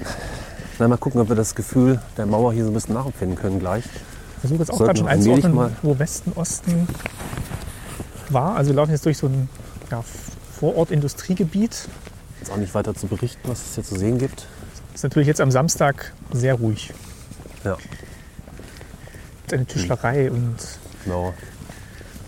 Na, 0.78 0.88
mal 0.88 0.96
gucken, 0.96 1.20
ob 1.20 1.28
wir 1.28 1.36
das 1.36 1.54
Gefühl 1.54 2.00
der 2.16 2.26
Mauer 2.26 2.52
hier 2.52 2.64
so 2.64 2.70
ein 2.70 2.74
bisschen 2.74 2.94
nachempfinden 2.94 3.38
können 3.38 3.60
gleich. 3.60 3.84
Ich 3.84 4.40
versuche 4.40 4.58
jetzt 4.60 4.70
auch 4.72 4.78
gerade 4.78 4.98
schon 4.98 5.08
einzuordnen, 5.08 5.54
mal- 5.54 5.76
wo 5.82 5.98
Westen, 5.98 6.32
Osten 6.34 6.88
war. 8.30 8.56
Also 8.56 8.70
wir 8.70 8.76
laufen 8.76 8.90
jetzt 8.90 9.06
durch 9.06 9.18
so 9.18 9.26
ein 9.28 9.48
ja, 9.90 10.02
Vorort-Industriegebiet. 10.58 11.88
Jetzt 12.40 12.50
auch 12.52 12.56
nicht 12.56 12.74
weiter 12.74 12.94
zu 12.94 13.06
berichten, 13.06 13.48
was 13.48 13.64
es 13.64 13.74
hier 13.76 13.84
zu 13.84 13.96
sehen 13.96 14.18
gibt. 14.18 14.46
Ist 14.94 15.04
natürlich 15.04 15.28
jetzt 15.28 15.40
am 15.40 15.50
Samstag 15.50 16.12
sehr 16.32 16.54
ruhig. 16.54 16.92
Ja, 17.64 17.76
Ist 19.46 19.54
eine 19.54 19.64
Tischlerei 19.66 20.30
und 20.30 20.56
genau. 21.04 21.32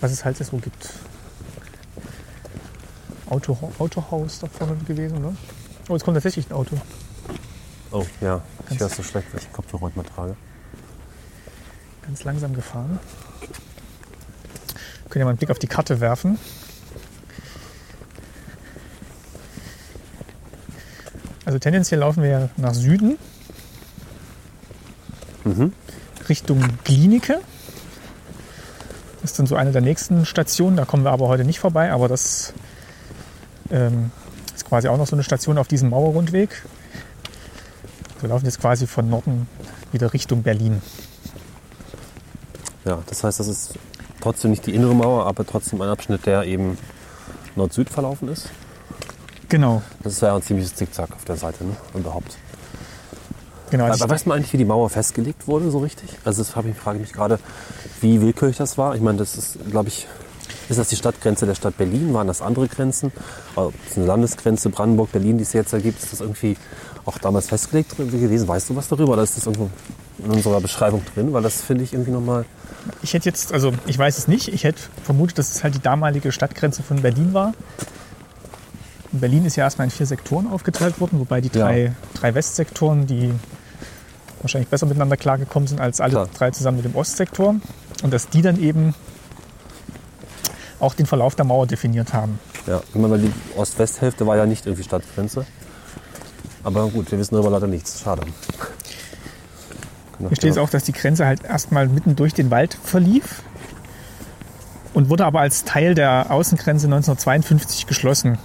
was 0.01 0.13
es 0.13 0.25
halt 0.25 0.37
so 0.39 0.57
gibt. 0.57 0.91
Auto, 3.29 3.59
Autohaus 3.79 4.39
da 4.39 4.47
vorne 4.47 4.77
gewesen, 4.87 5.21
ne? 5.21 5.37
Oh, 5.89 5.93
jetzt 5.95 6.05
kommt 6.05 6.15
tatsächlich 6.17 6.49
ein 6.49 6.55
Auto. 6.55 6.77
Oh, 7.91 8.05
ja. 8.21 8.43
Ich 8.71 8.81
höre 8.81 8.89
es 8.89 8.97
so 8.97 9.03
schlecht, 9.03 9.29
weil 9.33 9.41
ich 9.41 9.53
Kopfhörer 9.53 9.83
heute 9.83 9.97
mal 9.97 10.05
trage. 10.05 10.37
Ganz 12.03 12.25
langsam 12.25 12.55
gefahren. 12.55 12.99
Können 15.09 15.21
ja 15.21 15.25
mal 15.25 15.31
einen 15.31 15.39
Blick 15.39 15.51
auf 15.51 15.59
die 15.59 15.67
Karte 15.67 16.01
werfen. 16.01 16.39
Also 21.45 21.59
tendenziell 21.61 22.01
laufen 22.01 22.23
wir 22.23 22.51
nach 22.57 22.75
Süden. 22.75 23.19
Richtung 26.29 26.61
Klinike. 26.85 27.41
Das 29.23 29.31
ist 29.31 29.39
dann 29.39 29.47
so 29.47 29.55
eine 29.55 29.71
der 29.71 29.81
nächsten 29.81 30.27
Stationen. 30.27 30.77
Da 30.77 30.85
kommen 30.85 31.05
wir 31.05 31.13
aber 31.13 31.29
heute 31.29 31.45
nicht 31.45 31.61
vorbei. 31.61 31.93
Aber 31.93 32.09
das 32.09 32.53
ähm, 33.71 34.11
ist 34.55 34.65
quasi 34.65 34.89
auch 34.89 34.99
noch 34.99 35.07
so 35.07 35.15
eine 35.15 35.23
Station 35.23 35.57
auf 35.57 35.69
diesem 35.69 35.91
Mauerrundweg. 35.91 36.65
Wir 38.21 38.29
laufen 38.29 38.45
jetzt 38.47 38.61
quasi 38.61 38.87
von 38.87 39.09
Norden 39.09 39.49
wieder 39.93 40.13
Richtung 40.13 40.43
Berlin. 40.43 40.81
Ja, 42.85 42.99
das 43.07 43.25
heißt, 43.25 43.41
das 43.41 43.49
ist 43.49 43.75
trotzdem 44.21 44.51
nicht 44.53 44.67
die 44.67 44.75
innere 44.75 44.95
Mauer, 44.95 45.27
aber 45.27 45.45
trotzdem 45.45 45.81
ein 45.83 45.89
Abschnitt, 45.89 46.25
der 46.27 46.45
eben 46.45 46.79
Nord-Süd 47.57 47.91
verlaufen 47.91 48.29
ist. 48.29 48.49
Genau. 49.49 49.83
Das 50.03 50.15
ist 50.15 50.23
ja 50.23 50.35
ein 50.35 50.43
ziemliches 50.43 50.75
Zickzack 50.75 51.13
auf 51.13 51.25
der 51.25 51.37
Seite, 51.37 51.65
ne? 51.65 51.77
Überhaupt. 51.95 52.37
genau. 53.71 53.85
Also 53.85 54.05
Aber 54.05 54.15
ich- 54.15 54.21
weiß 54.21 54.27
man 54.27 54.39
eigentlich, 54.39 54.53
wie 54.53 54.59
die 54.59 54.65
Mauer 54.65 54.89
festgelegt 54.91 55.47
wurde, 55.47 55.71
so 55.71 55.79
richtig? 55.79 56.11
Also 56.25 56.43
das 56.43 56.51
frage 56.51 56.71
ich, 56.71 56.77
frage 56.77 56.99
ich 56.99 57.03
mich 57.03 57.13
gerade, 57.13 57.39
wie 58.01 58.21
willkürlich 58.21 58.57
das 58.57 58.79
war. 58.79 58.95
Ich 58.95 59.01
meine, 59.03 59.19
das 59.19 59.37
ist, 59.37 59.59
glaube 59.71 59.89
ich, 59.89 60.07
ist 60.69 60.79
das 60.79 60.89
die 60.89 60.97
Stadtgrenze 60.97 61.47
der 61.47 61.55
Stadt 61.55 61.77
Berlin? 61.77 62.13
Waren 62.15 62.27
das 62.27 62.43
andere 62.43 62.67
Grenzen? 62.69 63.13
Oder 63.55 63.69
ist 63.85 63.93
es 63.93 63.97
eine 63.99 64.07
Landesgrenze 64.07 64.69
Brandenburg, 64.71 65.13
Berlin, 65.13 65.39
die 65.39 65.43
es 65.43 65.53
jetzt 65.53 65.73
ergibt? 65.73 66.03
Ist 66.03 66.13
das 66.13 66.21
irgendwie 66.21 66.57
auch 67.07 67.19
damals 67.19 67.49
festgelegt 67.49 67.97
gewesen? 67.97 68.47
Weißt 68.49 68.69
du 68.69 68.77
was 68.77 68.89
darüber? 68.89 69.15
Oder 69.15 69.23
ist 69.23 69.37
das 69.37 69.47
irgendwo 69.47 69.71
in 70.19 70.31
unserer 70.31 70.61
Beschreibung 70.61 71.03
drin? 71.15 71.33
Weil 71.33 71.43
das 71.43 71.63
finde 71.63 71.85
ich 71.85 71.93
irgendwie 71.93 72.11
nochmal... 72.11 72.45
Ich 73.03 73.15
hätte 73.15 73.29
jetzt, 73.29 73.53
also 73.53 73.73
ich 73.87 73.99
weiß 73.99 74.19
es 74.19 74.29
nicht, 74.29 74.49
ich 74.49 74.65
hätte 74.65 74.81
vermutet, 75.05 75.39
dass 75.39 75.55
es 75.55 75.65
halt 75.65 75.75
die 75.75 75.81
damalige 75.81 76.33
Stadtgrenze 76.33 76.83
von 76.83 77.03
Berlin 77.03 77.33
war. 77.33 77.55
Berlin 79.13 79.45
ist 79.45 79.57
ja 79.57 79.65
erstmal 79.65 79.87
in 79.87 79.91
vier 79.91 80.07
Sektoren 80.07 80.47
aufgeteilt 80.49 81.01
worden, 81.01 81.19
wobei 81.21 81.41
die 81.41 81.51
Ja. 81.57 81.65
drei, 81.67 81.93
drei 82.15 82.35
Westsektoren, 82.35 83.07
die 83.07 83.33
wahrscheinlich 84.43 84.69
besser 84.69 84.87
miteinander 84.87 85.17
klargekommen 85.17 85.67
sind 85.67 85.81
als 85.81 86.01
alle 86.01 86.13
Klar. 86.13 86.29
drei 86.37 86.51
zusammen 86.51 86.77
mit 86.79 86.85
dem 86.85 86.95
Ostsektor. 86.97 87.57
Und 88.03 88.13
dass 88.13 88.29
die 88.29 88.43
dann 88.43 88.61
eben 88.61 88.95
auch 90.81 90.95
den 90.95 91.07
Verlauf 91.07 91.35
der 91.35 91.45
Mauer 91.47 91.67
definiert 91.67 92.13
haben. 92.13 92.39
Ja, 92.67 92.83
ich 92.89 92.95
meine, 92.95 93.19
die 93.19 93.33
Ost-West-Hälfte 93.57 94.27
war 94.27 94.37
ja 94.37 94.45
nicht 94.45 94.67
irgendwie 94.67 94.85
Stadtgrenze. 94.85 95.47
Aber 96.67 96.89
gut, 96.89 97.13
wir 97.13 97.19
wissen 97.21 97.37
darüber 97.37 97.51
leider 97.51 97.69
nichts. 97.69 98.01
Schade. 98.01 98.23
Hier 100.19 100.35
steht 100.35 100.51
es 100.51 100.59
auch, 100.59 100.69
dass 100.69 100.83
die 100.83 100.93
Grenze 100.93 101.25
halt 101.25 101.45
erstmal 101.45 101.87
mitten 101.87 102.17
durch 102.17 102.35
den 102.35 102.51
Wald 102.51 102.75
verlief 102.75 103.43
und 104.93 105.09
wurde 105.09 105.27
aber 105.27 105.39
als 105.39 105.63
Teil 105.63 105.95
der 105.95 106.33
Außengrenze 106.33 106.87
1952 106.87 107.87
geschlossen. 107.87 108.39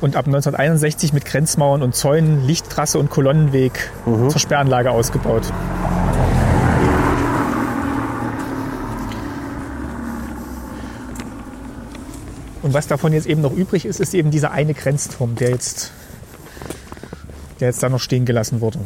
Und 0.00 0.16
ab 0.16 0.26
1961 0.26 1.12
mit 1.12 1.26
Grenzmauern 1.26 1.82
und 1.82 1.94
Zäunen, 1.94 2.44
Lichttrasse 2.44 2.98
und 2.98 3.08
Kolonnenweg 3.08 3.88
zur 4.04 4.38
Sperranlage 4.40 4.90
ausgebaut. 4.90 5.52
Und 12.62 12.74
was 12.74 12.88
davon 12.88 13.12
jetzt 13.12 13.28
eben 13.28 13.42
noch 13.42 13.52
übrig 13.52 13.86
ist, 13.86 14.00
ist 14.00 14.12
eben 14.12 14.32
dieser 14.32 14.50
eine 14.50 14.74
Grenzturm, 14.74 15.36
der 15.36 15.50
jetzt, 15.50 15.92
der 17.60 17.68
jetzt 17.68 17.82
da 17.82 17.88
noch 17.88 18.00
stehen 18.00 18.24
gelassen 18.24 18.60
wurde. 18.60 18.78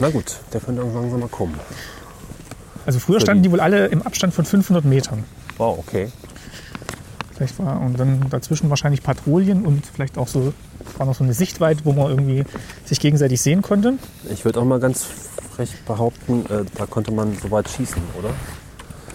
Na 0.00 0.10
gut, 0.10 0.36
der 0.52 0.60
könnte 0.60 0.82
auch 0.82 0.94
langsam 0.94 1.20
mal 1.20 1.28
kommen. 1.28 1.58
Also 2.86 3.00
früher 3.00 3.20
standen 3.20 3.42
die- 3.42 3.50
wohl 3.50 3.60
alle 3.60 3.86
im 3.86 4.02
Abstand 4.02 4.32
von 4.32 4.44
500 4.44 4.84
Metern. 4.84 5.24
Wow, 5.58 5.78
okay. 5.78 6.08
Vielleicht 7.34 7.58
war 7.58 7.80
und 7.80 7.98
dann 7.98 8.28
dazwischen 8.30 8.70
wahrscheinlich 8.70 9.02
Patrouillen 9.02 9.64
und 9.66 9.84
vielleicht 9.86 10.18
auch 10.18 10.28
so 10.28 10.52
war 10.96 11.06
noch 11.06 11.14
so 11.14 11.22
eine 11.24 11.34
Sichtweite, 11.34 11.84
wo 11.84 11.92
man 11.92 12.10
irgendwie 12.10 12.44
sich 12.84 12.98
gegenseitig 13.00 13.40
sehen 13.40 13.62
konnte. 13.62 13.94
Ich 14.30 14.44
würde 14.44 14.60
auch 14.60 14.64
mal 14.64 14.80
ganz 14.80 15.06
frech 15.54 15.70
behaupten, 15.86 16.46
äh, 16.46 16.64
da 16.76 16.86
konnte 16.86 17.12
man 17.12 17.36
so 17.40 17.50
weit 17.50 17.68
schießen, 17.68 18.00
oder? 18.18 18.30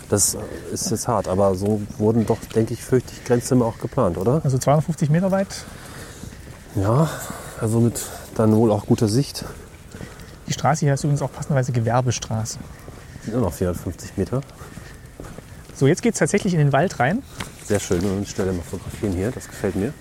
Das 0.09 0.35
äh, 0.35 0.39
ist 0.73 0.91
jetzt 0.91 1.07
hart, 1.07 1.27
aber 1.27 1.55
so 1.55 1.81
wurden 1.97 2.25
doch, 2.25 2.37
denke 2.55 2.73
ich, 2.73 2.83
fürchte 2.83 3.11
ich, 3.17 3.23
Grenzzimmer 3.25 3.65
auch 3.65 3.77
geplant, 3.79 4.17
oder? 4.17 4.41
Also 4.43 4.57
250 4.57 5.09
Meter 5.09 5.31
weit. 5.31 5.47
Ja, 6.75 7.09
also 7.61 7.79
mit 7.79 8.01
dann 8.35 8.55
wohl 8.55 8.71
auch 8.71 8.85
guter 8.85 9.07
Sicht. 9.07 9.45
Die 10.47 10.53
Straße 10.53 10.81
hier 10.81 10.91
heißt 10.91 11.03
übrigens 11.03 11.21
auch 11.21 11.31
passenderweise 11.31 11.71
Gewerbestraße. 11.71 12.57
Sind 13.23 13.33
nur 13.33 13.43
noch 13.43 13.53
450 13.53 14.17
Meter. 14.17 14.41
So, 15.75 15.87
jetzt 15.87 16.01
geht 16.01 16.13
es 16.13 16.19
tatsächlich 16.19 16.53
in 16.53 16.59
den 16.59 16.71
Wald 16.73 16.99
rein. 16.99 17.23
Sehr 17.65 17.79
schön. 17.79 18.03
Und 18.03 18.27
Stelle 18.27 18.53
mal 18.53 18.61
fotografieren 18.63 19.13
hier, 19.13 19.31
das 19.31 19.47
gefällt 19.47 19.75
mir. 19.75 19.93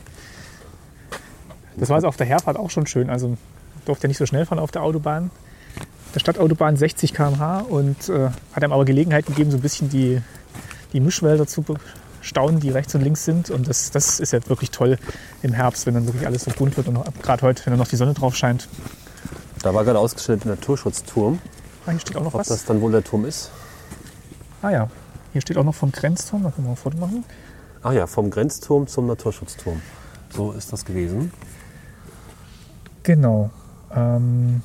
Das 1.76 1.88
war 1.88 1.96
also 1.96 2.08
auf 2.08 2.16
der 2.16 2.26
Herfahrt 2.26 2.56
auch 2.56 2.70
schon 2.70 2.86
schön. 2.86 3.10
Also 3.10 3.36
durfte 3.84 4.04
ja 4.04 4.08
nicht 4.08 4.18
so 4.18 4.26
schnell 4.26 4.46
fahren 4.46 4.58
auf 4.58 4.70
der 4.70 4.82
Autobahn. 4.82 5.30
Der 6.14 6.20
Stadtautobahn 6.20 6.76
60 6.76 7.14
km/h 7.14 7.60
und 7.60 8.08
äh, 8.08 8.28
hat 8.52 8.62
einem 8.62 8.72
aber 8.72 8.84
Gelegenheit 8.84 9.26
gegeben, 9.26 9.50
so 9.50 9.56
ein 9.56 9.62
bisschen 9.62 9.88
die, 9.88 10.20
die 10.92 11.00
Mischwälder 11.00 11.46
zu 11.46 11.62
bestaunen, 12.22 12.60
die 12.60 12.70
rechts 12.70 12.94
und 12.94 13.02
links 13.02 13.24
sind. 13.24 13.50
Und 13.50 13.68
das, 13.68 13.90
das 13.90 14.20
ist 14.20 14.32
jetzt 14.32 14.48
wirklich 14.48 14.70
toll 14.70 14.96
im 15.42 15.52
Herbst, 15.52 15.86
wenn 15.86 15.94
dann 15.94 16.06
wirklich 16.06 16.26
alles 16.26 16.44
so 16.44 16.52
bunt 16.52 16.76
wird 16.76 16.88
und 16.88 16.98
gerade 17.22 17.42
heute, 17.42 17.66
wenn 17.66 17.72
dann 17.72 17.78
noch 17.80 17.88
die 17.88 17.96
Sonne 17.96 18.14
drauf 18.14 18.34
scheint. 18.36 18.68
Da 19.62 19.74
war 19.74 19.84
gerade 19.84 19.98
ausgestellt 19.98 20.44
ein 20.44 20.48
Naturschutzturm. 20.48 21.40
Ah, 21.84 21.90
hier 21.90 22.00
steht 22.00 22.16
auch 22.16 22.22
noch 22.22 22.34
Ob 22.34 22.40
was. 22.40 22.48
das 22.48 22.64
dann 22.64 22.80
wohl 22.80 22.92
der 22.92 23.04
Turm 23.04 23.24
ist? 23.24 23.50
Ah 24.62 24.70
ja, 24.70 24.88
hier 25.32 25.40
steht 25.40 25.58
auch 25.58 25.64
noch 25.64 25.74
vom 25.74 25.90
Grenzturm. 25.90 26.44
Da 26.44 26.50
können 26.50 26.68
wir 26.68 26.72
ein 26.72 26.76
Foto 26.76 26.96
machen. 26.96 27.24
Ah 27.82 27.92
ja, 27.92 28.06
vom 28.06 28.30
Grenzturm 28.30 28.86
zum 28.86 29.06
Naturschutzturm. 29.06 29.82
So 30.30 30.52
ist 30.52 30.72
das 30.72 30.84
gewesen. 30.84 31.32
Genau. 33.02 33.50
Ähm, 33.94 34.62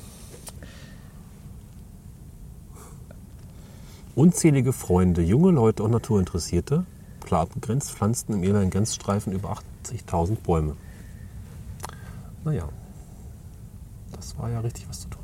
Unzählige 4.14 4.72
Freunde, 4.72 5.22
junge 5.22 5.50
Leute 5.52 5.82
und 5.82 5.90
Naturinteressierte 5.92 6.84
klarten 7.28 7.60
Grenzpflanzen 7.60 8.34
im 8.34 8.42
ehemaligen 8.42 8.70
Grenzstreifen 8.70 9.34
über 9.34 9.58
80.000 9.84 10.36
Bäume. 10.36 10.76
Naja, 12.42 12.66
das 14.12 14.38
war 14.38 14.48
ja 14.48 14.60
richtig 14.60 14.88
was 14.88 15.00
zu 15.00 15.08
tun. 15.08 15.22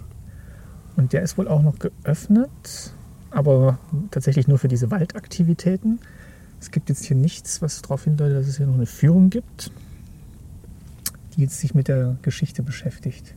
und 0.97 1.15
der 1.15 1.23
ist 1.23 1.39
wohl 1.39 1.49
auch 1.49 1.63
noch 1.63 1.79
geöffnet, 1.79 2.93
aber 3.31 3.79
tatsächlich 4.11 4.49
nur 4.49 4.59
für 4.59 4.69
diese 4.69 4.91
Waldaktivitäten. 4.91 5.99
Es 6.61 6.71
gibt 6.71 6.91
jetzt 6.91 7.05
hier 7.05 7.17
nichts, 7.17 7.63
was 7.63 7.81
darauf 7.81 8.05
hindeutet, 8.05 8.37
dass 8.37 8.49
es 8.49 8.59
hier 8.59 8.67
noch 8.67 8.75
eine 8.75 8.87
Führung 8.87 9.31
gibt. 9.31 9.73
die 11.35 11.41
jetzt 11.41 11.59
sich 11.59 11.75
mit 11.75 11.89
der 11.89 12.17
Geschichte 12.23 12.63
beschäftigt. 12.63 13.35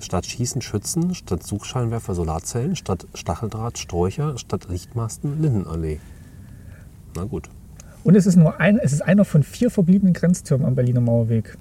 Statt 0.00 0.26
Schießen 0.26 0.60
Schützen, 0.60 1.14
statt 1.14 1.46
Suchscheinwerfer 1.46 2.14
Solarzellen, 2.16 2.74
statt 2.74 3.06
Stacheldraht 3.14 3.78
Sträucher, 3.78 4.36
statt 4.38 4.66
Lichtmasten 4.68 5.40
Lindenallee. 5.40 6.00
Na 7.14 7.24
gut. 7.24 7.48
Und 8.04 8.16
es 8.16 8.26
ist 8.26 8.36
nur 8.36 8.58
ein, 8.60 8.78
es 8.78 8.92
ist 8.92 9.00
einer 9.02 9.24
von 9.24 9.42
vier 9.42 9.70
verbliebenen 9.70 10.12
Grenztürmen 10.14 10.66
am 10.66 10.74
Berliner 10.74 11.00
Mauerweg. 11.00 11.56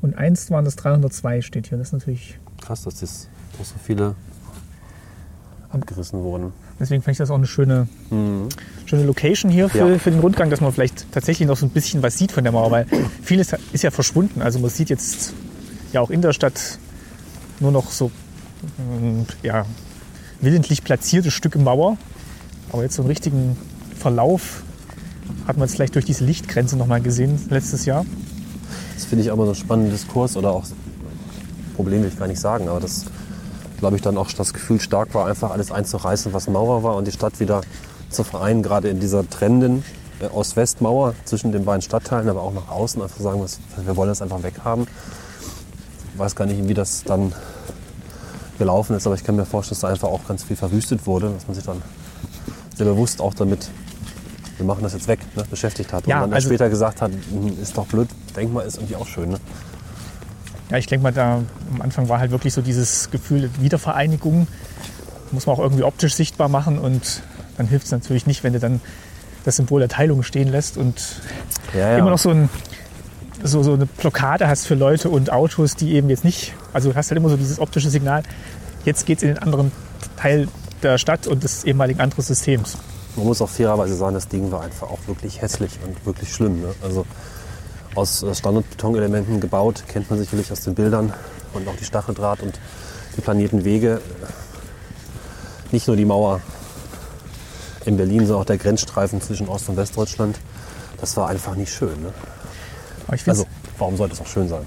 Und 0.00 0.16
einst 0.16 0.50
waren 0.50 0.64
das 0.64 0.76
302, 0.76 1.42
steht 1.42 1.66
hier. 1.68 1.76
Das 1.78 1.88
ist 1.88 1.92
natürlich, 1.92 2.38
Krass, 2.60 2.82
dass 2.84 3.00
das 3.00 3.28
doch 3.58 3.64
so 3.64 3.74
viele 3.82 4.14
abgerissen 5.70 6.22
wurden. 6.22 6.52
deswegen 6.80 7.02
fand 7.02 7.12
ich 7.12 7.18
das 7.18 7.30
auch 7.30 7.34
eine 7.36 7.46
schöne, 7.46 7.88
schöne 8.86 9.04
Location 9.04 9.50
hier 9.50 9.68
für, 9.68 9.78
Ja. 9.90 9.98
für 9.98 10.10
den 10.10 10.20
Rundgang, 10.20 10.48
dass 10.48 10.62
man 10.62 10.72
vielleicht 10.72 11.10
tatsächlich 11.12 11.46
noch 11.46 11.58
so 11.58 11.66
ein 11.66 11.70
bisschen 11.70 12.02
was 12.02 12.16
sieht 12.16 12.32
von 12.32 12.42
der 12.42 12.52
Mauer, 12.54 12.70
weil 12.70 12.86
vieles 13.22 13.54
ist 13.72 13.84
ja 13.84 13.90
verschwunden. 13.90 14.40
Also 14.40 14.58
man 14.60 14.70
sieht 14.70 14.88
jetzt 14.88 15.34
ja 15.92 16.00
auch 16.00 16.08
in 16.10 16.22
der 16.22 16.32
Stadt 16.32 16.78
nur 17.60 17.70
noch 17.70 17.90
so 17.90 18.10
ähm, 18.78 19.26
ja, 19.42 19.66
willentlich 20.40 20.84
platzierte 20.84 21.30
Stücke 21.30 21.58
Mauer. 21.58 21.98
Aber 22.72 22.82
jetzt 22.82 22.94
so 22.94 23.02
einen 23.02 23.08
richtigen 23.10 23.56
Verlauf 23.94 24.62
hat 25.48 25.56
man 25.56 25.66
jetzt 25.66 25.74
vielleicht 25.74 25.94
durch 25.94 26.04
diese 26.04 26.24
Lichtgrenze 26.24 26.76
nochmal 26.76 27.00
gesehen 27.00 27.40
letztes 27.48 27.86
Jahr. 27.86 28.04
Das 28.94 29.06
finde 29.06 29.24
ich 29.24 29.32
aber 29.32 29.44
so 29.44 29.52
einen 29.52 29.60
spannenden 29.60 29.92
Diskurs 29.92 30.36
oder 30.36 30.52
auch 30.52 30.64
Problem 31.74 32.02
will 32.02 32.08
ich 32.08 32.18
gar 32.18 32.28
nicht 32.28 32.40
sagen, 32.40 32.68
aber 32.68 32.80
das 32.80 33.06
glaube 33.78 33.96
ich 33.96 34.02
dann 34.02 34.18
auch 34.18 34.30
das 34.32 34.52
Gefühl 34.52 34.80
stark 34.80 35.14
war, 35.14 35.26
einfach 35.26 35.52
alles 35.52 35.72
einzureißen, 35.72 36.32
was 36.32 36.48
Mauer 36.48 36.82
war 36.82 36.96
und 36.96 37.06
die 37.06 37.12
Stadt 37.12 37.40
wieder 37.40 37.62
zu 38.10 38.24
vereinen, 38.24 38.62
gerade 38.62 38.88
in 38.88 39.00
dieser 39.00 39.28
trennenden 39.28 39.84
äh, 40.20 40.26
Ost-West-Mauer 40.26 41.14
zwischen 41.24 41.52
den 41.52 41.64
beiden 41.64 41.82
Stadtteilen, 41.82 42.28
aber 42.28 42.42
auch 42.42 42.52
nach 42.52 42.68
außen 42.68 43.00
einfach 43.00 43.20
sagen, 43.20 43.40
wir 43.40 43.96
wollen 43.96 44.08
das 44.08 44.20
einfach 44.20 44.42
weghaben. 44.42 44.86
Ich 46.12 46.18
weiß 46.18 46.34
gar 46.34 46.46
nicht, 46.46 46.66
wie 46.68 46.74
das 46.74 47.04
dann 47.04 47.32
gelaufen 48.58 48.96
ist, 48.96 49.06
aber 49.06 49.14
ich 49.14 49.22
kann 49.22 49.36
mir 49.36 49.46
vorstellen, 49.46 49.76
dass 49.76 49.82
da 49.82 49.88
einfach 49.88 50.08
auch 50.08 50.26
ganz 50.26 50.42
viel 50.42 50.56
verwüstet 50.56 51.06
wurde, 51.06 51.30
dass 51.30 51.46
man 51.46 51.54
sich 51.54 51.64
dann 51.64 51.80
sehr 52.74 52.86
bewusst 52.86 53.20
auch 53.20 53.34
damit, 53.34 53.70
wir 54.58 54.66
machen 54.66 54.82
das 54.82 54.92
jetzt 54.92 55.08
weg, 55.08 55.20
ne, 55.36 55.44
beschäftigt 55.48 55.92
hat. 55.92 56.06
Ja, 56.06 56.16
und 56.16 56.30
dann 56.30 56.34
also- 56.34 56.48
später 56.48 56.68
gesagt 56.68 57.00
hat, 57.00 57.10
"Hm, 57.12 57.56
ist 57.62 57.76
doch 57.76 57.86
blöd, 57.86 58.08
Denkmal 58.36 58.66
ist 58.66 58.76
irgendwie 58.76 58.96
auch 58.96 59.06
schön. 59.06 59.30
Ne? 59.30 59.38
Ja, 60.70 60.76
ich 60.76 60.86
denke 60.86 61.02
mal, 61.04 61.12
da 61.12 61.40
am 61.72 61.80
Anfang 61.80 62.08
war 62.08 62.18
halt 62.18 62.30
wirklich 62.30 62.52
so 62.52 62.60
dieses 62.60 63.10
Gefühl 63.10 63.42
der 63.42 63.62
Wiedervereinigung. 63.62 64.46
Muss 65.30 65.46
man 65.46 65.56
auch 65.56 65.60
irgendwie 65.60 65.82
optisch 65.84 66.14
sichtbar 66.14 66.48
machen 66.48 66.78
und 66.78 67.22
dann 67.56 67.66
hilft 67.66 67.86
es 67.86 67.92
natürlich 67.92 68.26
nicht, 68.26 68.44
wenn 68.44 68.52
du 68.52 68.58
dann 68.58 68.80
das 69.44 69.56
Symbol 69.56 69.80
der 69.80 69.88
Teilung 69.88 70.22
stehen 70.22 70.48
lässt 70.48 70.76
und 70.76 71.00
Ja, 71.74 71.90
ja. 71.92 71.98
immer 71.98 72.10
noch 72.10 72.18
so, 72.18 72.30
ein, 72.30 72.48
so, 73.42 73.62
so 73.62 73.72
eine 73.74 73.86
Blockade 73.86 74.48
hast 74.48 74.66
für 74.66 74.74
Leute 74.74 75.08
und 75.08 75.30
Autos, 75.32 75.74
die 75.76 75.94
eben 75.94 76.10
jetzt 76.10 76.24
nicht, 76.24 76.52
also 76.72 76.90
du 76.90 76.96
hast 76.96 77.10
halt 77.10 77.18
immer 77.18 77.28
so 77.28 77.36
dieses 77.36 77.58
optische 77.60 77.88
Signal, 77.90 78.22
jetzt 78.84 79.06
geht 79.06 79.18
es 79.18 79.22
in 79.22 79.28
den 79.30 79.38
anderen 79.38 79.72
Teil 80.16 80.48
der 80.82 80.98
Stadt 80.98 81.26
und 81.26 81.44
des 81.44 81.64
ehemaligen 81.64 82.00
anderen 82.00 82.24
Systems. 82.24 82.76
Man 83.18 83.26
muss 83.26 83.42
auch 83.42 83.48
fairerweise 83.48 83.96
sagen, 83.96 84.14
das 84.14 84.28
Ding 84.28 84.52
war 84.52 84.60
einfach 84.62 84.88
auch 84.88 85.00
wirklich 85.06 85.42
hässlich 85.42 85.72
und 85.84 86.06
wirklich 86.06 86.32
schlimm. 86.32 86.62
Ne? 86.62 86.72
Also 86.84 87.04
aus 87.96 88.22
äh, 88.22 88.32
Standardbetonelementen 88.32 89.40
gebaut, 89.40 89.82
kennt 89.88 90.08
man 90.08 90.20
sicherlich 90.20 90.52
aus 90.52 90.60
den 90.60 90.76
Bildern 90.76 91.12
und 91.52 91.66
auch 91.66 91.74
die 91.74 91.84
Stacheldraht 91.84 92.42
und 92.42 92.60
die 93.16 93.20
planierten 93.20 93.64
Wege. 93.64 94.00
Nicht 95.72 95.88
nur 95.88 95.96
die 95.96 96.04
Mauer 96.04 96.40
in 97.86 97.96
Berlin, 97.96 98.20
sondern 98.20 98.42
auch 98.42 98.46
der 98.46 98.58
Grenzstreifen 98.58 99.20
zwischen 99.20 99.48
Ost- 99.48 99.68
und 99.68 99.76
Westdeutschland. 99.76 100.38
Das 101.00 101.16
war 101.16 101.28
einfach 101.28 101.56
nicht 101.56 101.72
schön. 101.72 102.00
Ne? 102.00 102.14
Also 103.26 103.46
warum 103.78 103.96
sollte 103.96 104.14
es 104.14 104.20
auch 104.20 104.28
schön 104.28 104.48
sein? 104.48 104.64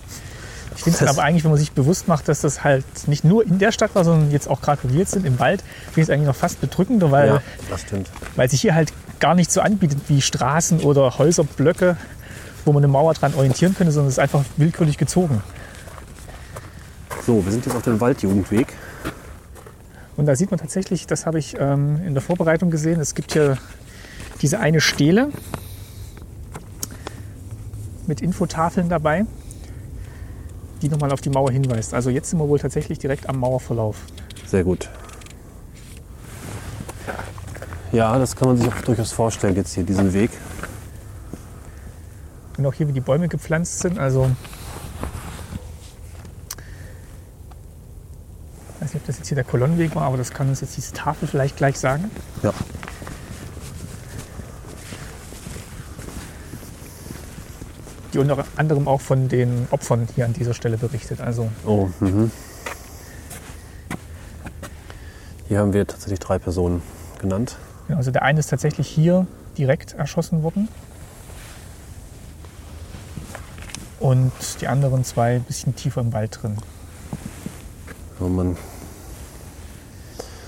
Ich 0.76 0.84
finde 0.84 1.00
es 1.04 1.08
aber 1.08 1.24
eigentlich, 1.24 1.44
wenn 1.44 1.52
man 1.52 1.60
sich 1.60 1.74
bewusst 1.74 2.08
macht, 2.08 2.28
dass 2.28 2.42
das 2.42 2.64
halt 2.64 2.86
nicht 3.08 3.24
nur 3.24 3.46
in 3.46 3.60
der 3.60 3.72
Stadt 3.72 3.94
war, 3.94 4.04
sondern 4.04 4.32
jetzt 4.32 4.48
auch 4.48 4.62
gerade, 4.62 4.80
wo 4.84 4.90
wir 4.90 5.00
jetzt 5.00 5.12
sind, 5.12 5.26
im 5.26 5.40
Wald, 5.40 5.62
finde 5.86 6.02
ich 6.02 6.04
es 6.04 6.10
eigentlich 6.10 6.28
noch 6.28 6.36
fast 6.36 6.62
bedrückender, 6.62 7.12
weil, 7.12 7.28
Ja, 7.28 7.42
weil 8.36 8.50
sich 8.50 8.62
hier 8.62 8.74
halt 8.74 8.94
gar 9.20 9.36
nicht 9.36 9.52
so 9.52 9.62
anbietet 9.62 10.00
wie 10.08 10.22
Straßen 10.22 10.80
oder 10.80 11.18
Häuserblöcke, 11.18 11.98
wo 12.66 12.74
man 12.74 12.84
eine 12.84 12.92
Mauer 12.92 13.14
dran 13.14 13.34
orientieren 13.36 13.76
könnte, 13.76 13.92
sondern 13.92 14.08
es 14.08 14.16
ist 14.16 14.20
einfach 14.20 14.44
willkürlich 14.58 14.98
gezogen. 14.98 15.44
So, 17.26 17.44
wir 17.46 17.52
sind 17.52 17.66
jetzt 17.66 17.76
auf 17.76 17.84
dem 17.84 18.00
Waldjugendweg. 18.00 18.68
Und 20.18 20.26
da 20.26 20.36
sieht 20.36 20.52
man 20.52 20.60
tatsächlich, 20.60 21.06
das 21.08 21.26
habe 21.26 21.40
ich 21.40 21.56
ähm, 21.60 22.02
in 22.06 22.14
der 22.14 22.22
Vorbereitung 22.22 22.72
gesehen, 22.72 23.00
es 23.00 23.16
gibt 23.16 23.34
hier 23.34 23.58
diese 24.42 24.60
eine 24.60 24.82
Stele 24.82 25.30
mit 28.08 28.22
Infotafeln 28.22 28.90
dabei, 28.90 29.26
die 30.82 30.90
nochmal 30.90 31.12
auf 31.12 31.22
die 31.22 31.30
Mauer 31.30 31.52
hinweist. 31.52 31.94
Also 31.94 32.10
jetzt 32.10 32.30
sind 32.30 32.40
wir 32.40 32.48
wohl 32.48 32.60
tatsächlich 32.60 33.00
direkt 33.00 33.30
am 33.30 33.40
Mauerverlauf. 33.40 33.98
Sehr 34.46 34.64
gut. 34.64 34.90
Ja, 37.92 38.18
das 38.18 38.36
kann 38.36 38.48
man 38.48 38.58
sich 38.58 38.68
auch 38.68 38.82
durchaus 38.82 39.12
vorstellen, 39.12 39.56
jetzt 39.56 39.74
hier 39.74 39.84
diesen 39.84 40.14
Weg. 40.14 40.32
Und 42.58 42.66
auch 42.66 42.74
hier, 42.74 42.88
wie 42.88 42.94
die 42.94 43.02
Bäume 43.02 43.28
gepflanzt 43.28 43.80
sind. 43.80 44.00
Also, 44.00 44.32
ich 48.76 48.82
weiß 48.82 48.94
nicht, 48.94 49.02
ob 49.02 49.08
das 49.08 49.18
jetzt 49.18 49.28
hier 49.28 49.36
der 49.36 49.44
Kolonnenweg 49.44 49.94
war, 49.96 50.04
aber 50.04 50.18
das 50.18 50.32
kann 50.32 50.48
uns 50.48 50.62
jetzt 50.62 50.78
diese 50.78 50.94
Tafel 50.94 51.28
vielleicht 51.28 51.58
gleich 51.58 51.78
sagen. 51.78 52.10
Ja. 52.44 52.54
Die 58.14 58.20
unter 58.20 58.44
anderem 58.58 58.88
auch 58.88 59.00
von 59.02 59.30
den 59.30 59.68
Opfern 59.72 60.08
hier 60.16 60.26
an 60.26 60.34
dieser 60.34 60.54
Stelle 60.54 60.78
berichtet. 60.78 61.22
Also, 61.22 61.50
Oh, 61.66 61.90
mhm. 62.00 62.32
Hier 65.48 65.60
haben 65.60 65.74
wir 65.74 65.86
tatsächlich 65.86 66.20
drei 66.20 66.40
Personen 66.40 66.82
genannt. 67.20 67.58
ja, 67.90 67.98
also 67.98 68.10
der 68.12 68.24
eine 68.24 68.40
ist 68.40 68.50
tatsächlich 68.50 68.88
hier 68.88 69.28
direkt 69.58 69.94
erschossen 69.94 70.44
worden. 70.44 70.70
Und 74.00 74.32
die 74.62 74.68
anderen 74.68 75.04
zwei 75.04 75.36
ein 75.36 75.44
bisschen 75.44 75.76
tiefer 75.76 76.02
im 76.02 76.12
Wald 76.14 76.40
drin. 76.42 76.58
Oh 78.20 78.28
Mann. 78.28 78.58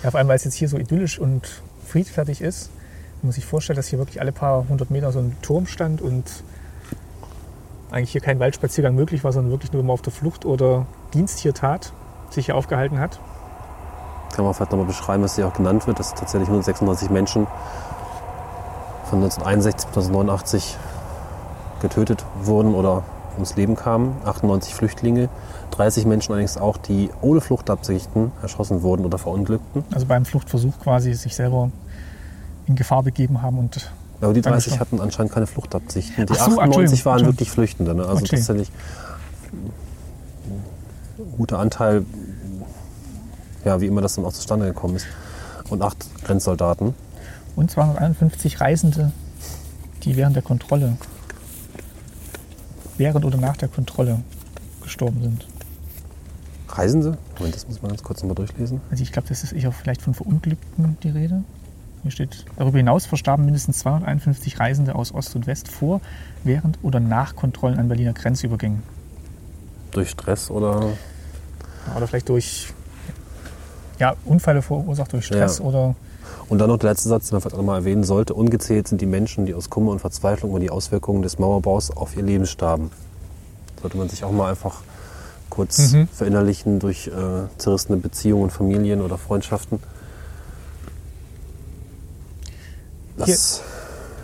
Ja, 0.03 0.11
vor 0.11 0.19
allem, 0.19 0.27
weil 0.27 0.37
es 0.37 0.43
jetzt 0.43 0.55
hier 0.55 0.67
so 0.69 0.77
idyllisch 0.77 1.19
und 1.19 1.61
friedfertig 1.87 2.41
ist, 2.41 2.69
muss 3.21 3.35
sich 3.35 3.45
vorstellen, 3.45 3.77
dass 3.77 3.87
hier 3.87 3.99
wirklich 3.99 4.19
alle 4.19 4.31
paar 4.31 4.67
hundert 4.67 4.89
Meter 4.91 5.11
so 5.11 5.19
ein 5.19 5.35
Turm 5.41 5.67
stand 5.67 6.01
und 6.01 6.25
eigentlich 7.93 8.11
hier 8.11 8.21
kein 8.21 8.39
Waldspaziergang 8.39 8.95
möglich 8.95 9.23
war, 9.23 9.31
sondern 9.31 9.51
wirklich 9.51 9.71
nur, 9.71 9.79
wenn 9.79 9.87
man 9.87 9.93
auf 9.93 10.01
der 10.01 10.11
Flucht 10.11 10.45
oder 10.45 10.85
Dienst 11.13 11.39
hier 11.39 11.53
tat, 11.53 11.93
sich 12.29 12.47
hier 12.47 12.55
aufgehalten 12.55 12.99
hat. 12.99 13.19
Kann 14.33 14.45
man 14.45 14.53
vielleicht 14.53 14.71
nochmal 14.71 14.87
beschreiben, 14.87 15.23
was 15.23 15.35
hier 15.35 15.47
auch 15.47 15.53
genannt 15.53 15.85
wird, 15.85 15.99
dass 15.99 16.15
tatsächlich 16.15 16.47
196 16.47 17.11
Menschen 17.11 17.45
von 19.05 19.19
1961 19.19 19.87
bis 19.89 20.07
1989 20.07 20.77
getötet 21.81 22.25
wurden 22.41 22.73
oder 22.73 23.03
ums 23.35 23.55
Leben 23.55 23.75
kamen. 23.75 24.15
98 24.25 24.73
Flüchtlinge, 24.73 25.29
30 25.71 26.05
Menschen 26.05 26.31
allerdings 26.31 26.57
auch, 26.57 26.77
die 26.77 27.11
ohne 27.21 27.41
Fluchtabsichten 27.41 28.31
erschossen 28.41 28.81
wurden 28.81 29.05
oder 29.05 29.19
verunglückten. 29.19 29.83
Also 29.93 30.07
beim 30.07 30.25
Fluchtversuch 30.25 30.79
quasi 30.79 31.13
sich 31.13 31.35
selber 31.35 31.71
in 32.65 32.75
Gefahr 32.75 33.03
begeben 33.03 33.41
haben 33.41 33.59
und 33.59 33.91
Aber 34.23 34.33
die 34.33 34.41
Dann 34.41 34.53
30 34.53 34.71
schon. 34.73 34.79
hatten 34.79 34.99
anscheinend 35.01 35.31
keine 35.33 35.47
Fluchtabsichten. 35.47 36.25
Die 36.25 36.33
Ach 36.33 36.37
so, 36.37 36.59
98 36.59 36.65
Entschuldigung, 36.65 37.05
waren 37.05 37.25
wirklich 37.25 37.51
Flüchtende. 37.51 37.93
Ne? 37.95 38.03
Also 38.03 38.23
Okay. 38.23 38.35
tatsächlich 38.37 38.71
ein 39.51 41.31
guter 41.37 41.59
Anteil, 41.59 42.05
ja, 43.65 43.79
wie 43.81 43.87
immer 43.87 44.01
das 44.01 44.15
dann 44.15 44.25
auch 44.25 44.33
zustande 44.33 44.65
gekommen 44.67 44.95
ist. 44.95 45.05
Und 45.69 45.81
acht 45.81 45.97
Grenzsoldaten. 46.23 46.93
und 47.55 47.71
251 47.71 48.59
Reisende, 48.61 49.11
die 50.03 50.15
während 50.17 50.35
der 50.35 50.43
Kontrolle, 50.43 50.97
während 52.97 53.25
oder 53.25 53.37
nach 53.37 53.57
der 53.57 53.69
Kontrolle 53.69 54.19
gestorben 54.81 55.21
sind. 55.21 55.47
Reisende? 56.69 57.17
Moment, 57.37 57.55
das 57.55 57.67
muss 57.67 57.81
man 57.81 57.89
ganz 57.89 58.03
kurz 58.03 58.21
nochmal 58.21 58.35
durchlesen. 58.35 58.81
Also 58.89 59.03
ich 59.03 59.11
glaube, 59.11 59.27
das 59.29 59.43
ist 59.43 59.51
eher 59.53 59.71
vielleicht 59.71 60.01
von 60.01 60.13
Verunglückten 60.13 60.97
die 61.03 61.09
Rede. 61.09 61.43
Hier 62.03 62.11
steht, 62.11 62.45
darüber 62.57 62.77
hinaus 62.77 63.05
verstarben 63.05 63.45
mindestens 63.45 63.79
251 63.79 64.59
Reisende 64.59 64.93
aus 64.95 65.13
Ost 65.13 65.35
und 65.35 65.47
West 65.47 65.69
vor, 65.69 66.01
während 66.43 66.77
oder 66.83 66.99
nach 66.99 67.35
Kontrollen 67.35 67.79
an 67.79 67.87
Berliner 67.87 68.13
Grenzübergängen. 68.13 68.83
Durch 69.91 70.09
Stress 70.09 70.49
oder. 70.51 70.83
Oder 71.95 72.07
vielleicht 72.07 72.29
durch 72.29 72.73
ja, 73.99 74.15
Unfälle 74.25 74.61
verursacht 74.61 75.13
durch 75.13 75.25
Stress 75.25 75.59
Ja. 75.59 75.65
oder 75.65 75.95
Und 76.49 76.59
dann 76.59 76.67
noch 76.69 76.77
der 76.77 76.89
letzte 76.91 77.07
Satz, 77.09 77.27
den 77.29 77.35
man 77.35 77.41
vielleicht 77.41 77.55
auch 77.55 77.59
nochmal 77.59 77.79
erwähnen 77.79 78.03
sollte. 78.03 78.33
Ungezählt 78.33 78.87
sind 78.87 78.99
die 79.01 79.05
Menschen, 79.05 79.45
die 79.45 79.53
aus 79.53 79.69
Kummer 79.69 79.91
und 79.91 79.99
Verzweiflung 79.99 80.51
über 80.51 80.59
die 80.59 80.69
Auswirkungen 80.71 81.21
des 81.21 81.39
Mauerbaus 81.39 81.89
auf 81.91 82.17
ihr 82.17 82.23
Leben 82.23 82.45
starben. 82.47 82.91
Sollte 83.81 83.97
man 83.97 84.09
sich 84.09 84.23
auch 84.23 84.31
mal 84.31 84.49
einfach 84.49 84.81
kurz 85.49 85.93
Mhm. 85.93 86.07
verinnerlichen 86.07 86.79
durch 86.79 87.07
äh, 87.07 87.11
zerrissene 87.57 87.97
Beziehungen, 87.97 88.49
Familien 88.49 89.01
oder 89.01 89.17
Freundschaften. 89.17 89.79
Das, 93.17 93.61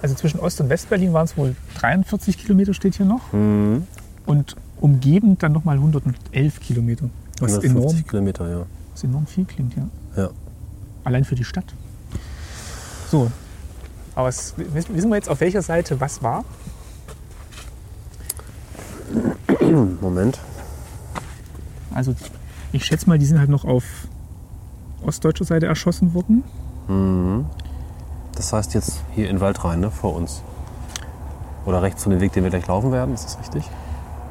also 0.01 0.15
zwischen 0.15 0.39
Ost- 0.39 0.59
und 0.61 0.69
Westberlin 0.69 1.13
waren 1.13 1.25
es 1.25 1.37
wohl 1.37 1.55
43 1.79 2.37
Kilometer 2.37 2.73
steht 2.73 2.95
hier 2.95 3.05
noch. 3.05 3.31
Mhm. 3.33 3.87
Und 4.25 4.55
umgebend 4.79 5.43
dann 5.43 5.51
nochmal 5.51 5.77
111 5.77 6.59
Kilometer. 6.59 7.09
Was 7.39 7.53
150 7.53 7.71
enorm, 7.71 8.07
Kilometer, 8.07 8.49
ja. 8.49 8.65
was 8.93 9.03
enorm 9.03 9.27
viel 9.27 9.45
klingt, 9.45 9.75
ja. 9.75 9.87
ja. 10.15 10.29
Allein 11.03 11.23
für 11.23 11.35
die 11.35 11.43
Stadt. 11.43 11.73
So. 13.09 13.31
Aber 14.15 14.29
es, 14.29 14.53
wissen 14.57 15.09
wir 15.09 15.15
jetzt, 15.15 15.29
auf 15.29 15.39
welcher 15.39 15.61
Seite 15.61 15.99
was 15.99 16.21
war? 16.21 16.43
Moment. 20.01 20.39
Also 21.93 22.15
ich 22.71 22.85
schätze 22.85 23.07
mal, 23.07 23.17
die 23.17 23.25
sind 23.25 23.39
halt 23.39 23.49
noch 23.49 23.65
auf 23.65 23.83
ostdeutscher 25.05 25.45
Seite 25.45 25.65
erschossen 25.65 26.13
worden. 26.13 26.43
Das 28.39 28.53
heißt 28.53 28.73
jetzt 28.73 29.01
hier 29.13 29.29
in 29.29 29.35
den 29.35 29.41
Wald 29.41 29.61
rein, 29.65 29.81
ne? 29.81 29.91
Vor 29.91 30.15
uns. 30.15 30.43
Oder 31.65 31.81
rechts 31.81 32.03
von 32.03 32.11
dem 32.13 32.21
Weg, 32.21 32.31
den 32.31 32.43
wir 32.43 32.49
gleich 32.49 32.65
laufen 32.67 32.93
werden, 32.93 33.13
ist 33.13 33.25
das 33.25 33.37
richtig? 33.37 33.69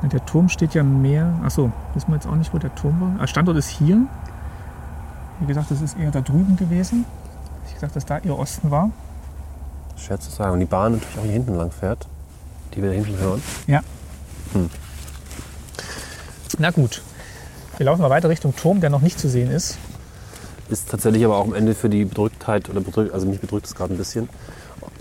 Der 0.03 0.25
Turm 0.25 0.49
steht 0.49 0.73
ja 0.73 0.83
mehr. 0.83 1.35
Achso, 1.45 1.71
wissen 1.93 2.09
wir 2.09 2.15
jetzt 2.15 2.27
auch 2.27 2.35
nicht, 2.35 2.55
wo 2.55 2.59
der 2.59 2.75
Turm 2.75 3.03
war. 3.03 3.23
Ah, 3.23 3.27
Standort 3.27 3.59
ist 3.59 3.69
hier. 3.69 3.99
Wie 5.41 5.47
gesagt, 5.47 5.71
das 5.71 5.83
ist 5.83 5.99
eher 5.99 6.11
da 6.11 6.23
drüben 6.23 6.57
gewesen. 6.57 7.05
Ich 7.67 7.75
gesagt, 7.75 7.97
dass 7.97 8.07
da 8.07 8.17
ihr 8.17 8.39
Osten 8.39 8.71
war. 8.71 8.91
Schwer 9.99 10.19
zu 10.19 10.31
sagen. 10.31 10.55
Und 10.55 10.61
die 10.61 10.67
Bahn 10.67 10.93
natürlich 10.93 11.19
auch 11.19 11.25
hier 11.25 11.33
hinten 11.33 11.57
lang 11.57 11.71
fährt, 11.71 12.07
die 12.75 12.83
wir 12.83 12.89
da 12.89 12.95
hinten 12.95 13.19
hören. 13.19 13.43
Ja. 13.67 13.83
Na 16.57 16.71
gut. 16.71 17.03
Wir 17.77 17.85
laufen 17.85 18.01
mal 18.01 18.11
weiter 18.11 18.31
Richtung 18.31 18.57
Turm, 18.57 18.81
der 18.81 18.89
noch 18.89 19.03
nicht 19.03 19.21
zu 19.21 19.29
sehen 19.29 19.51
ist. 19.51 19.77
Ist 20.69 20.91
tatsächlich 20.91 21.25
aber 21.25 21.37
auch 21.37 21.45
am 21.45 21.55
Ende 21.55 21.75
für 21.75 21.89
die 21.89 22.05
Bedrücktheit, 22.05 22.69
oder 22.69 22.81
bedrückt, 22.81 23.13
also 23.13 23.27
mich 23.27 23.41
bedrückt 23.41 23.67
es 23.67 23.75
gerade 23.75 23.95
ein 23.95 23.99
bisschen. 23.99 24.29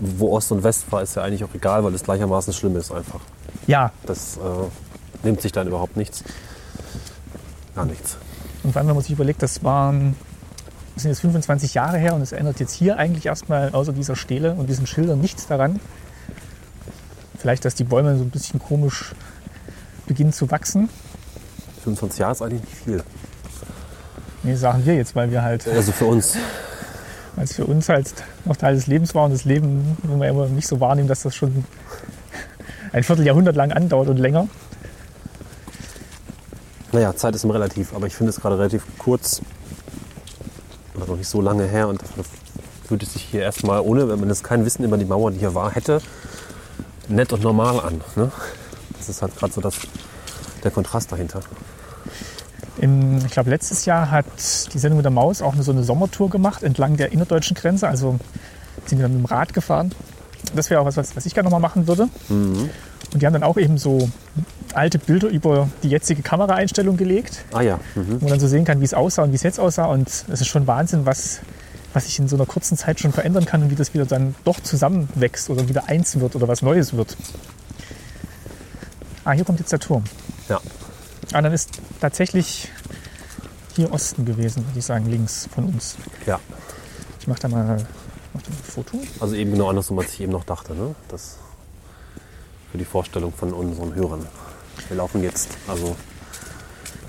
Wo 0.00 0.34
Ost 0.34 0.52
und 0.52 0.62
West 0.62 0.90
war, 0.90 1.02
ist 1.02 1.16
ja 1.16 1.22
eigentlich 1.22 1.44
auch 1.44 1.54
egal, 1.54 1.84
weil 1.84 1.94
es 1.94 2.04
gleichermaßen 2.04 2.52
schlimm 2.52 2.76
ist 2.76 2.92
einfach. 2.92 3.20
Ja. 3.66 3.92
Das 4.06 4.36
äh, 4.36 5.26
nimmt 5.26 5.40
sich 5.40 5.52
dann 5.52 5.66
überhaupt 5.66 5.96
nichts. 5.96 6.24
Gar 7.74 7.86
nichts. 7.86 8.16
Und 8.62 8.72
vor 8.72 8.80
allem, 8.80 8.88
wenn 8.88 8.94
man 8.94 9.02
sich 9.02 9.12
überlegt, 9.12 9.42
das 9.42 9.62
waren 9.62 10.16
das 10.98 11.04
sind 11.04 11.12
jetzt 11.12 11.20
25 11.20 11.74
Jahre 11.74 11.96
her 11.96 12.12
und 12.12 12.22
es 12.22 12.32
ändert 12.32 12.58
jetzt 12.58 12.72
hier 12.72 12.96
eigentlich 12.96 13.26
erstmal 13.26 13.70
außer 13.70 13.92
dieser 13.92 14.16
Stele 14.16 14.54
und 14.54 14.68
diesen 14.68 14.84
Schildern 14.84 15.20
nichts 15.20 15.46
daran. 15.46 15.78
Vielleicht, 17.38 17.64
dass 17.64 17.76
die 17.76 17.84
Bäume 17.84 18.18
so 18.18 18.24
ein 18.24 18.30
bisschen 18.30 18.58
komisch 18.58 19.14
beginnen 20.08 20.32
zu 20.32 20.50
wachsen. 20.50 20.88
25 21.84 22.18
Jahre 22.18 22.32
ist 22.32 22.42
eigentlich 22.42 22.62
nicht 22.62 22.76
viel. 22.82 23.04
Nee, 24.48 24.54
sagen 24.54 24.86
wir 24.86 24.94
jetzt, 24.94 25.14
weil 25.14 25.30
wir 25.30 25.42
halt, 25.42 25.68
Also 25.68 25.92
für 25.92 26.06
uns. 26.06 26.34
weil 27.36 27.44
es 27.44 27.54
für 27.54 27.66
uns 27.66 27.90
halt 27.90 28.14
noch 28.46 28.56
Teil 28.56 28.74
des 28.74 28.86
Lebens 28.86 29.14
war 29.14 29.26
und 29.26 29.32
das 29.32 29.44
Leben, 29.44 29.98
wo 30.04 30.18
wir 30.18 30.26
immer 30.26 30.46
nicht 30.46 30.66
so 30.66 30.80
wahrnehmen, 30.80 31.06
dass 31.06 31.20
das 31.22 31.34
schon 31.36 31.64
ein 32.92 33.02
Vierteljahrhundert 33.02 33.56
lang 33.56 33.72
andauert 33.72 34.08
und 34.08 34.16
länger. 34.16 34.48
Naja, 36.92 37.14
Zeit 37.14 37.34
ist 37.34 37.44
immer 37.44 37.52
relativ, 37.54 37.94
aber 37.94 38.06
ich 38.06 38.14
finde 38.14 38.30
es 38.30 38.40
gerade 38.40 38.58
relativ 38.58 38.84
kurz 38.96 39.42
oder 40.94 41.06
noch 41.06 41.16
nicht 41.16 41.28
so 41.28 41.42
lange 41.42 41.66
her 41.66 41.88
und 41.88 42.00
dafür 42.00 42.24
fühlt 42.86 43.02
es 43.02 43.12
sich 43.12 43.22
hier 43.24 43.42
erstmal, 43.42 43.80
ohne 43.80 44.08
wenn 44.08 44.18
man 44.18 44.30
jetzt 44.30 44.44
kein 44.44 44.64
Wissen 44.64 44.82
über 44.82 44.96
die 44.96 45.04
Mauer, 45.04 45.30
die 45.30 45.40
hier 45.40 45.54
war, 45.54 45.72
hätte, 45.72 46.00
nett 47.06 47.34
und 47.34 47.42
normal 47.42 47.80
an. 47.80 48.00
Ne? 48.16 48.32
Das 48.96 49.10
ist 49.10 49.20
halt 49.20 49.36
gerade 49.36 49.52
so 49.52 49.60
das, 49.60 49.74
der 50.64 50.70
Kontrast 50.70 51.12
dahinter. 51.12 51.40
Im, 52.80 53.18
ich 53.18 53.32
glaube, 53.32 53.50
letztes 53.50 53.84
Jahr 53.84 54.10
hat 54.10 54.26
die 54.72 54.78
Sendung 54.78 54.98
mit 54.98 55.04
der 55.04 55.10
Maus 55.10 55.42
auch 55.42 55.54
eine, 55.54 55.62
so 55.62 55.72
eine 55.72 55.82
Sommertour 55.82 56.30
gemacht 56.30 56.62
entlang 56.62 56.96
der 56.96 57.12
innerdeutschen 57.12 57.56
Grenze. 57.56 57.88
Also 57.88 58.18
sind 58.86 58.98
wir 58.98 59.04
dann 59.04 59.12
mit 59.14 59.22
dem 59.22 59.26
Rad 59.26 59.52
gefahren. 59.52 59.92
Das 60.54 60.70
wäre 60.70 60.80
auch 60.80 60.86
was, 60.86 60.96
was, 60.96 61.16
was 61.16 61.26
ich 61.26 61.34
gerne 61.34 61.46
nochmal 61.48 61.60
machen 61.60 61.88
würde. 61.88 62.08
Und 63.12 63.22
die 63.22 63.26
haben 63.26 63.32
dann 63.32 63.42
auch 63.42 63.56
eben 63.56 63.78
so 63.78 64.08
alte 64.74 64.98
Bilder 64.98 65.28
über 65.28 65.68
die 65.82 65.88
jetzige 65.88 66.22
Kameraeinstellung 66.22 66.96
gelegt, 66.96 67.44
Ah 67.52 67.62
ja, 67.62 67.80
mhm. 67.94 68.20
wo 68.20 68.24
man 68.24 68.28
dann 68.28 68.40
so 68.40 68.46
sehen 68.46 68.64
kann, 68.64 68.80
wie 68.80 68.84
es 68.84 68.94
aussah 68.94 69.22
und 69.24 69.32
wie 69.32 69.36
es 69.36 69.42
jetzt 69.42 69.58
aussah. 69.58 69.86
Und 69.86 70.08
es 70.08 70.28
ist 70.28 70.46
schon 70.46 70.66
Wahnsinn, 70.66 71.06
was, 71.06 71.40
was 71.92 72.04
sich 72.04 72.18
in 72.18 72.28
so 72.28 72.36
einer 72.36 72.46
kurzen 72.46 72.76
Zeit 72.76 73.00
schon 73.00 73.12
verändern 73.12 73.46
kann 73.46 73.62
und 73.62 73.70
wie 73.70 73.74
das 73.74 73.94
wieder 73.94 74.04
dann 74.06 74.34
doch 74.44 74.60
zusammenwächst 74.60 75.50
oder 75.50 75.68
wieder 75.68 75.88
eins 75.88 76.20
wird 76.20 76.36
oder 76.36 76.48
was 76.48 76.62
Neues 76.62 76.94
wird. 76.94 77.16
Ah, 79.24 79.32
hier 79.32 79.44
kommt 79.44 79.58
jetzt 79.58 79.72
der 79.72 79.80
Turm. 79.80 80.04
ja. 80.48 80.60
Ah, 81.32 81.42
dann 81.42 81.52
ist 81.52 81.70
tatsächlich 82.00 82.70
hier 83.76 83.92
Osten 83.92 84.24
gewesen, 84.24 84.66
würde 84.66 84.78
ich 84.78 84.84
sagen, 84.84 85.06
links 85.06 85.48
von 85.54 85.64
uns. 85.66 85.96
ja. 86.26 86.40
Ich 87.20 87.26
mache 87.26 87.40
da 87.40 87.48
mal 87.48 87.86
mach 88.32 88.42
da 88.42 88.50
mal 88.50 88.56
ein 88.56 88.64
Foto. 88.64 89.00
Also 89.20 89.34
eben 89.34 89.52
genau 89.52 89.68
andersrum, 89.68 89.98
als 89.98 90.14
ich 90.14 90.20
eben 90.22 90.32
noch 90.32 90.44
dachte. 90.44 90.74
Ne? 90.74 90.94
Das 91.08 91.36
für 92.70 92.78
die 92.78 92.84
Vorstellung 92.84 93.32
von 93.32 93.52
unseren 93.52 93.94
Hörern. 93.94 94.26
Wir 94.88 94.96
laufen 94.96 95.22
jetzt 95.22 95.50
also 95.66 95.96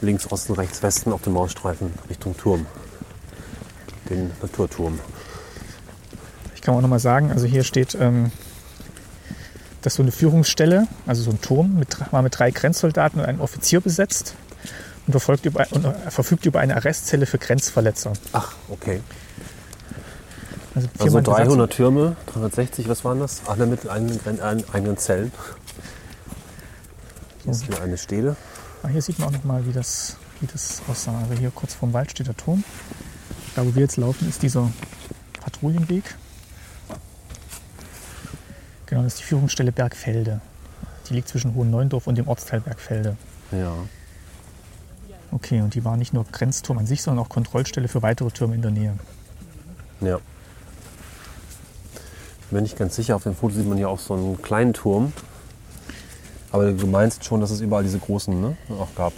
links, 0.02 0.32
Osten, 0.32 0.54
rechts, 0.54 0.82
Westen 0.82 1.12
auf 1.12 1.22
dem 1.22 1.34
Mausstreifen 1.34 1.94
Richtung 2.10 2.36
Turm. 2.38 2.66
Den 4.10 4.32
Naturturm. 4.42 5.00
Ich 6.56 6.62
kann 6.62 6.76
auch 6.76 6.82
noch 6.82 6.90
mal 6.90 7.00
sagen, 7.00 7.32
also 7.32 7.46
hier 7.46 7.64
steht, 7.64 7.96
ähm, 7.96 8.32
das 9.82 9.94
ist 9.94 9.98
so 9.98 10.04
eine 10.04 10.12
Führungsstelle, 10.12 10.88
also 11.08 11.24
so 11.24 11.32
ein 11.32 11.42
Turm, 11.42 11.78
mit, 11.80 11.98
war 12.12 12.22
mit 12.22 12.38
drei 12.38 12.52
Grenzsoldaten 12.52 13.22
und 13.22 13.26
einem 13.26 13.42
Offizier 13.42 13.80
besetzt 13.82 14.36
und, 15.08 15.12
verfolgt 15.12 15.46
über, 15.46 15.66
und 15.72 15.86
äh, 15.86 16.12
verfügt 16.12 16.46
über 16.46 16.60
eine 16.60 16.76
Arrestzelle 16.76 17.26
für 17.26 17.38
Grenzverletzer. 17.38 18.14
Ach, 18.34 18.54
okay. 18.70 19.02
Also, 20.76 20.88
Also 21.00 21.14
Mann 21.14 21.24
Besatzung. 21.24 21.46
300 21.46 21.72
Türme, 21.72 22.16
360, 22.28 22.90
was 22.90 23.04
waren 23.06 23.20
das? 23.20 23.42
Alle 23.48 23.66
mit 23.66 23.90
eigenen, 23.90 24.98
Zellen. 24.98 25.32
Hier 27.44 27.52
ist 27.52 27.68
wieder 27.68 27.82
eine 27.82 27.98
Stele. 27.98 28.36
Ah, 28.84 28.90
hier 28.90 29.02
sieht 29.02 29.18
man 29.20 29.30
auch 29.30 29.34
noch 29.34 29.44
mal, 29.44 29.66
wie 29.66 29.72
das, 29.72 30.18
wie 30.42 30.48
das 30.48 30.82
aussah. 30.90 31.18
Also 31.22 31.34
hier 31.40 31.52
kurz 31.52 31.74
vorm 31.74 31.94
Wald 31.94 32.12
steht 32.12 32.28
der 32.28 32.38
Turm. 32.38 32.64
Da, 33.56 33.66
wo 33.66 33.74
wir 33.74 33.82
jetzt 33.82 33.98
laufen, 33.98 34.28
ist 34.30 34.44
dieser 34.44 34.70
Patrouillenweg. 35.42 36.04
Genau, 38.90 39.04
das 39.04 39.14
ist 39.14 39.20
die 39.20 39.26
Führungsstelle 39.26 39.72
Bergfelde. 39.72 40.42
Die 41.08 41.14
liegt 41.14 41.28
zwischen 41.28 41.54
Hohen 41.54 41.70
Neuendorf 41.70 42.08
und 42.08 42.18
dem 42.18 42.28
Ortsteil 42.28 42.60
Bergfelde. 42.60 43.16
Ja. 43.52 43.74
Okay, 45.32 45.62
und 45.62 45.76
die 45.76 45.86
war 45.86 45.96
nicht 45.96 46.12
nur 46.12 46.26
Grenzturm 46.26 46.80
an 46.80 46.88
sich, 46.88 47.04
sondern 47.04 47.24
auch 47.24 47.30
Kontrollstelle 47.30 47.88
für 47.88 48.02
weitere 48.02 48.32
Türme 48.32 48.56
in 48.56 48.64
der 48.64 48.72
Nähe. 48.72 48.98
Ja. 50.02 50.20
Ich 52.42 52.48
bin 52.48 52.58
mir 52.58 52.62
nicht 52.64 52.78
ganz 52.78 52.96
sicher, 52.96 53.16
auf 53.16 53.24
dem 53.24 53.36
Foto 53.36 53.54
sieht 53.54 53.68
man 53.68 53.78
hier 53.78 53.90
auch 53.90 54.00
so 54.00 54.16
einen 54.16 54.42
kleinen 54.42 54.74
Turm. 54.74 55.14
Aber 56.52 56.72
du 56.72 56.88
meinst 56.88 57.24
schon, 57.24 57.42
dass 57.42 57.52
es 57.52 57.62
überall 57.62 57.84
diese 57.84 58.00
großen 58.00 58.42
ne, 58.42 58.58
auch 58.70 58.96
gab. 58.96 59.14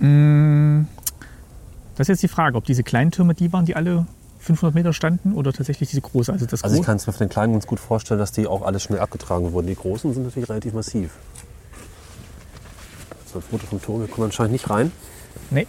Das 0.00 2.00
ist 2.00 2.08
jetzt 2.08 2.22
die 2.24 2.28
Frage, 2.28 2.56
ob 2.56 2.64
diese 2.64 2.82
kleinen 2.82 3.12
Türme 3.12 3.34
die 3.34 3.52
waren, 3.52 3.64
die 3.64 3.76
alle 3.76 4.06
500 4.42 4.74
Meter 4.74 4.92
standen 4.92 5.34
oder 5.34 5.52
tatsächlich 5.52 5.90
diese 5.90 6.00
große. 6.00 6.32
Also 6.32 6.46
das 6.46 6.64
Also 6.64 6.76
ich 6.76 6.82
kann 6.82 6.96
es 6.96 7.06
mir 7.06 7.12
von 7.12 7.26
den 7.26 7.30
kleinen 7.30 7.52
ganz 7.52 7.66
gut 7.66 7.78
vorstellen, 7.78 8.18
dass 8.18 8.32
die 8.32 8.48
auch 8.48 8.62
alle 8.62 8.80
schnell 8.80 8.98
abgetragen 8.98 9.52
wurden. 9.52 9.68
Die 9.68 9.76
großen 9.76 10.12
sind 10.12 10.24
natürlich 10.24 10.48
relativ 10.48 10.72
massiv. 10.72 11.12
So 13.32 13.38
ein 13.38 13.42
Foto 13.42 13.66
vom 13.66 13.80
Turm, 13.80 14.00
wir 14.00 14.08
kommen 14.08 14.26
anscheinend 14.26 14.52
nicht 14.52 14.68
rein. 14.68 14.90
Nee, 15.50 15.66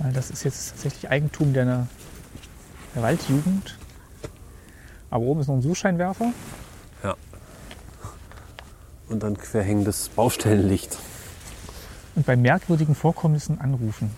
weil 0.00 0.12
das 0.12 0.30
ist 0.30 0.42
jetzt 0.42 0.70
tatsächlich 0.70 1.08
Eigentum 1.08 1.52
der, 1.52 1.86
der 2.94 3.02
Waldjugend. 3.02 3.78
Aber 5.10 5.24
oben 5.24 5.40
ist 5.40 5.46
noch 5.46 5.54
ein 5.54 5.62
Suchscheinwerfer. 5.62 6.32
Ja. 7.04 7.14
Und 9.08 9.22
dann 9.22 9.38
querhängendes 9.38 10.08
Baustellenlicht. 10.08 10.98
Und 12.16 12.26
bei 12.26 12.34
merkwürdigen 12.34 12.96
Vorkommnissen 12.96 13.60
anrufen. 13.60 14.10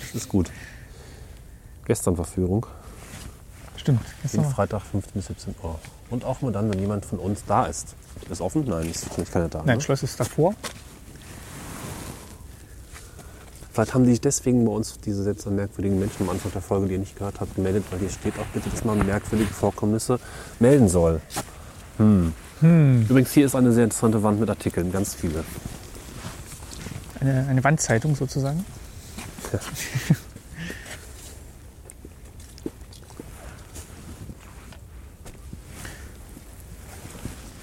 Das 0.00 0.14
ist 0.14 0.28
gut. 0.28 0.50
Gestern 1.86 2.18
war 2.18 2.24
Führung. 2.24 2.66
Stimmt. 3.76 4.00
Jeden 4.24 4.42
noch. 4.42 4.52
Freitag 4.52 4.82
15 4.82 5.12
bis 5.14 5.26
17 5.26 5.54
Uhr. 5.62 5.78
Und 6.10 6.24
auch 6.24 6.40
mal 6.42 6.52
dann, 6.52 6.70
wenn 6.70 6.80
jemand 6.80 7.06
von 7.06 7.18
uns 7.18 7.44
da 7.46 7.66
ist. 7.66 7.94
Ist 8.28 8.40
offen? 8.40 8.64
Nein, 8.66 8.90
ist 8.90 9.16
nicht 9.16 9.32
keiner 9.32 9.48
da. 9.48 9.62
Nein, 9.64 9.76
ne? 9.76 9.82
Schloss 9.82 10.02
ist 10.02 10.18
davor. 10.18 10.54
Vielleicht 13.72 13.94
haben 13.94 14.04
die 14.04 14.10
sich 14.10 14.20
deswegen 14.20 14.64
bei 14.64 14.72
uns 14.72 14.98
diese 15.04 15.22
Sätze 15.22 15.50
an 15.50 15.56
merkwürdigen 15.56 15.98
Menschen 15.98 16.22
am 16.22 16.30
Anfang 16.30 16.50
der 16.50 16.62
Folge, 16.62 16.86
die 16.86 16.94
ihr 16.94 16.98
nicht 16.98 17.16
gehört 17.16 17.40
habt, 17.40 17.54
gemeldet, 17.54 17.84
weil 17.90 18.00
hier 18.00 18.08
steht 18.08 18.38
auch 18.38 18.46
bitte, 18.54 18.70
dass 18.70 18.84
man 18.84 19.04
merkwürdige 19.04 19.52
Vorkommnisse 19.52 20.18
melden 20.58 20.88
soll. 20.88 21.20
Hm. 21.98 22.32
Übrigens, 22.62 23.32
hier 23.32 23.44
ist 23.44 23.54
eine 23.54 23.72
sehr 23.72 23.84
interessante 23.84 24.22
Wand 24.22 24.40
mit 24.40 24.48
Artikeln, 24.48 24.90
ganz 24.90 25.14
viele. 25.14 25.44
Eine, 27.20 27.46
eine 27.48 27.62
Wandzeitung 27.62 28.16
sozusagen. 28.16 28.64
Ja. 29.52 29.58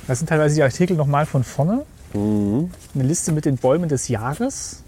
Das 0.07 0.19
sind 0.19 0.27
teilweise 0.27 0.55
die 0.55 0.63
Artikel 0.63 0.97
nochmal 0.97 1.25
von 1.25 1.43
vorne. 1.43 1.85
Mhm. 2.13 2.71
Eine 2.93 3.03
Liste 3.03 3.31
mit 3.31 3.45
den 3.45 3.57
Bäumen 3.57 3.89
des 3.89 4.07
Jahres. 4.07 4.83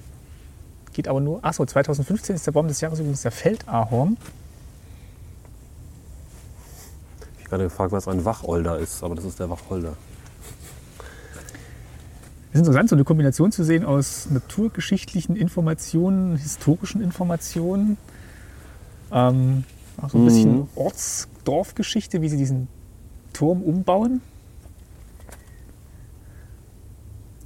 Geht 0.94 1.08
aber 1.08 1.22
nur. 1.22 1.44
Achso, 1.44 1.66
2015 1.66 2.36
ist 2.36 2.48
der 2.48 2.52
Baum 2.52 2.68
des 2.68 2.82
Jahres 2.82 3.00
übrigens 3.00 3.22
der 3.22 3.32
Feldahorn. 3.32 4.18
Ich 7.38 7.46
habe 7.46 7.50
gerade 7.50 7.64
gefragt, 7.66 7.92
was 7.92 8.08
ein 8.08 8.26
Wacholder 8.26 8.80
ist, 8.80 9.04
aber 9.04 9.16
das 9.16 9.26
ist 9.26 9.40
der 9.40 9.50
Wacholder. 9.50 9.94
ist 12.54 12.60
interessant, 12.60 12.90
so 12.90 12.96
eine 12.96 13.04
Kombination 13.04 13.52
zu 13.52 13.64
sehen 13.66 13.84
aus 13.84 14.30
naturgeschichtlichen 14.32 15.36
Informationen, 15.36 16.38
historischen 16.38 17.02
Informationen, 17.02 17.98
ähm, 19.12 19.66
auch 20.02 20.10
so 20.10 20.18
ein 20.18 20.26
bisschen 20.26 20.60
Mhm. 20.60 20.68
Orts-Dorfgeschichte, 20.76 22.22
wie 22.22 22.30
sie 22.30 22.38
diesen 22.38 22.68
Turm 23.34 23.62
umbauen. 23.62 24.22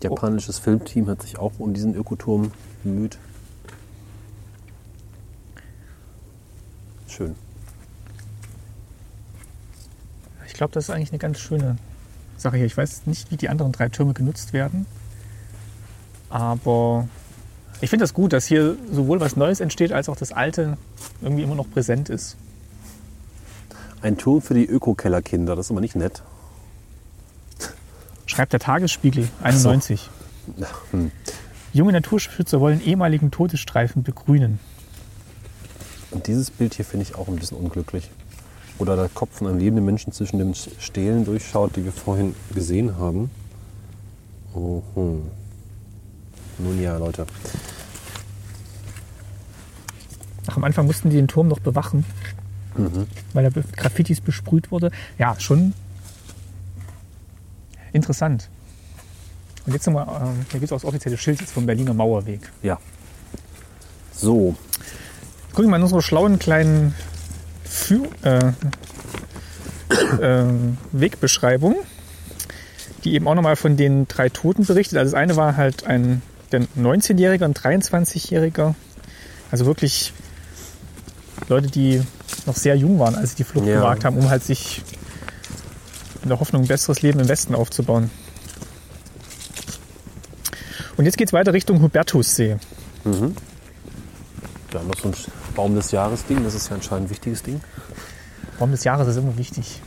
Japanisches 0.02 0.60
Filmteam 0.60 1.08
hat 1.08 1.22
sich 1.22 1.38
auch 1.38 1.54
um 1.60 1.74
diesen 1.74 1.96
Ökoturm 1.96 2.52
bemüht. 2.84 3.18
Schön. 7.08 7.36
Ich 10.48 10.54
glaube, 10.54 10.74
das 10.74 10.86
ist 10.86 10.90
eigentlich 10.90 11.12
eine 11.12 11.20
ganz 11.20 11.40
schöne 11.40 11.78
Sache 12.38 12.58
hier. 12.58 12.66
Ich 12.66 12.78
weiß 12.78 13.06
nicht, 13.06 13.32
wie 13.32 13.38
die 13.38 13.50
anderen 13.50 13.72
drei 13.72 13.90
Türme 13.90 14.14
genutzt 14.14 14.54
werden. 14.54 14.86
Aber 16.30 17.08
ich 17.82 17.90
finde 17.90 18.04
das 18.04 18.14
gut, 18.14 18.34
dass 18.34 18.46
hier 18.46 18.78
sowohl 18.92 19.20
was 19.20 19.36
Neues 19.36 19.60
entsteht, 19.60 19.92
als 19.92 20.10
auch 20.10 20.16
das 20.16 20.32
Alte 20.32 20.78
irgendwie 21.22 21.44
immer 21.44 21.56
noch 21.56 21.70
präsent 21.70 22.10
ist. 22.10 22.38
Ein 24.02 24.18
Turm 24.18 24.42
für 24.42 24.54
die 24.54 24.66
Öko-Kellerkinder, 24.66 25.56
das 25.56 25.68
ist 25.68 25.72
aber 25.72 25.82
nicht 25.82 25.96
nett. 25.96 26.24
Schreibt 28.30 28.54
der 28.54 28.60
Tagesspiegel 28.60 29.28
91. 29.42 30.08
Hm. 30.92 31.10
Junge 31.74 31.94
Naturschützer 31.94 32.62
wollen 32.62 32.80
ehemaligen 32.86 33.32
Todesstreifen 33.32 34.04
begrünen. 34.04 34.60
Und 36.12 36.28
dieses 36.28 36.52
Bild 36.52 36.76
hier 36.76 36.86
finde 36.86 37.08
ich 37.08 37.15
auch 37.15 37.28
ein 37.28 37.38
bisschen 37.38 37.58
unglücklich. 37.58 38.12
Oder 38.78 38.96
der 38.96 39.10
Kopf 39.10 39.39
von 39.39 39.48
einem 39.48 39.58
lebenden 39.58 39.84
Menschen 39.84 40.13
zwischen 40.13 40.38
den 40.38 40.54
Stelen 40.54 41.26
durchschaut, 41.26 41.76
die 41.76 41.84
wir 41.84 41.92
vorhin 41.92 42.36
gesehen 42.54 43.00
haben. 43.00 43.32
Oh, 44.54 44.84
hm. 44.94 45.24
Nun 46.60 46.80
ja, 46.80 46.98
Leute. 46.98 47.26
Ach, 50.46 50.56
am 50.56 50.63
Anfang 50.65 50.86
mussten 50.86 51.10
die 51.10 51.15
den 51.15 51.28
Turm 51.28 51.48
noch 51.48 51.62
bewachen, 51.62 52.06
weil 53.34 53.46
er 53.46 53.52
mit 53.56 53.76
Graffitis 53.76 54.22
besprüht 54.22 54.70
wurde. 54.70 54.92
Ja, 55.18 55.36
schon 55.39 55.74
interessant. 57.93 58.49
Und 59.65 59.73
jetzt 59.73 59.86
nochmal, 59.86 60.08
ähm, 60.21 60.45
hier 60.52 60.60
gibt 60.60 60.65
es 60.65 60.71
auch 60.71 60.78
das 60.78 60.86
offizielle 60.86 61.17
Schild 61.17 61.41
jetzt 61.41 61.52
vom 61.52 61.65
Berliner 61.65 61.93
Mauerweg. 61.93 62.41
Ja. 62.63 62.80
So, 64.13 64.56
Gucken 65.49 65.65
wir 65.65 65.71
mal 65.71 65.78
in 65.78 65.84
unsere 65.84 66.02
schlauen 66.02 66.39
kleinen 66.39 66.93
Für 67.63 68.08
äh, 68.23 68.52
ähm, 70.21 70.78
Wegbeschreibung, 70.91 71.75
die 73.04 73.13
eben 73.13 73.28
auch 73.28 73.36
nochmal 73.36 73.56
von 73.56 73.75
den 73.75 74.08
drei 74.08 74.30
Toten 74.30 74.65
berichtet. 74.65 74.97
Also 74.99 75.12
das 75.12 75.19
eine 75.19 75.36
war 75.36 75.58
halt 75.58 75.86
ein 75.86 76.21
der 76.52 76.62
19-Jähriger, 76.78 77.45
ein 77.45 77.54
23-Jähriger. 77.54 78.75
Also 79.52 79.65
wirklich 79.65 80.13
Leute, 81.47 81.67
die 81.67 82.02
noch 82.45 82.56
sehr 82.56 82.75
jung 82.75 82.99
waren, 82.99 83.15
als 83.15 83.32
sie 83.32 83.38
die 83.38 83.43
Flucht 83.43 83.67
Ja. 83.67 83.78
gewagt 83.78 84.06
haben, 84.06 84.17
um 84.17 84.30
halt 84.30 84.43
sich 84.43 84.82
in 86.24 86.30
der 86.30 86.40
Hoffnung 86.40 86.64
ein 86.64 86.68
besseres 86.68 87.02
Leben 87.02 87.20
im 87.20 87.28
Westen 87.28 87.56
aufzubauen. 87.56 88.10
Und 90.98 91.06
jetzt 91.06 91.18
geht 91.18 91.30
es 91.30 91.34
weiter 91.34 91.54
Richtung 91.54 91.82
Hubertussee. 91.82 92.58
wir 93.04 93.14
haben 94.80 94.88
noch 94.88 95.00
so 95.00 95.08
ein 95.10 95.16
Baum 95.56 95.76
des 95.76 95.92
Jahres-Ding. 95.92 96.44
Das 96.44 96.54
ist 96.54 96.70
ja 96.70 96.76
anscheinend 96.76 97.08
ein 97.08 97.10
wichtiges 97.10 97.42
Ding. 97.44 97.62
Baum 98.60 98.72
des 98.72 98.84
Jahres 98.84 99.08
ist 99.08 99.16
immer 99.18 99.38
wichtig. 99.38 99.82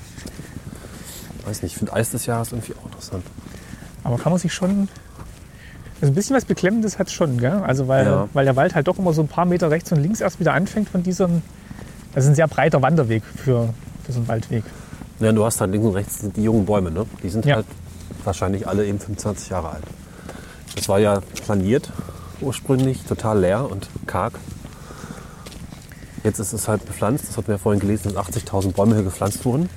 Weiß 1.44 1.62
nicht, 1.62 1.72
ich 1.72 1.78
finde 1.78 1.92
Eis 1.92 2.10
des 2.10 2.24
Jahres 2.26 2.52
irgendwie 2.52 2.72
auch 2.80 2.86
interessant. 2.86 3.24
Aber 4.04 4.16
kann 4.18 4.32
man 4.32 4.38
sich 4.38 4.54
schon. 4.54 4.88
Also 6.00 6.10
ein 6.12 6.14
bisschen 6.14 6.34
was 6.34 6.46
Beklemmendes 6.46 6.98
hat 6.98 7.08
es 7.08 7.12
schon, 7.12 7.38
gell? 7.38 7.60
Also 7.64 7.86
weil, 7.88 8.06
Ja. 8.06 8.28
weil 8.32 8.44
der 8.44 8.56
Wald 8.56 8.74
halt 8.74 8.88
doch 8.88 8.98
immer 8.98 9.12
so 9.12 9.22
ein 9.22 9.28
paar 9.28 9.44
Meter 9.44 9.70
rechts 9.70 9.92
und 9.92 10.00
links 10.00 10.20
erst 10.20 10.40
wieder 10.40 10.54
anfängt 10.54 10.88
von 10.88 11.02
diesem. 11.02 11.42
Das 12.14 12.24
ist 12.24 12.30
ein 12.30 12.34
sehr 12.34 12.48
breiter 12.48 12.82
Wanderweg 12.82 13.22
für, 13.24 13.72
für 14.04 14.12
so 14.12 14.18
einen 14.18 14.28
Waldweg. 14.28 14.64
Ja, 15.22 15.30
du 15.32 15.44
hast 15.44 15.60
halt 15.60 15.70
links 15.70 15.86
und 15.86 15.94
rechts 15.94 16.18
die 16.34 16.42
jungen 16.42 16.66
Bäume, 16.66 16.90
ne? 16.90 17.06
Die 17.22 17.28
sind 17.28 17.44
Ja. 17.46 17.56
halt 17.56 17.66
wahrscheinlich 18.24 18.66
alle 18.66 18.84
eben 18.86 18.98
25 18.98 19.50
Jahre 19.50 19.70
alt. 19.70 19.84
Das 20.74 20.88
war 20.88 20.98
ja 20.98 21.20
planiert 21.44 21.90
ursprünglich, 22.40 23.02
total 23.04 23.38
leer 23.40 23.70
und 23.70 23.88
karg. 24.06 24.32
Jetzt 26.24 26.40
ist 26.40 26.52
es 26.52 26.66
halt 26.66 26.84
bepflanzt. 26.84 27.28
Das 27.28 27.36
hatten 27.36 27.48
wir 27.48 27.54
ja 27.54 27.58
vorhin 27.58 27.80
gelesen, 27.80 28.12
dass 28.12 28.16
80.000 28.16 28.72
Bäume 28.72 28.94
hier 28.96 29.04
gepflanzt 29.04 29.44
wurden. 29.44 29.68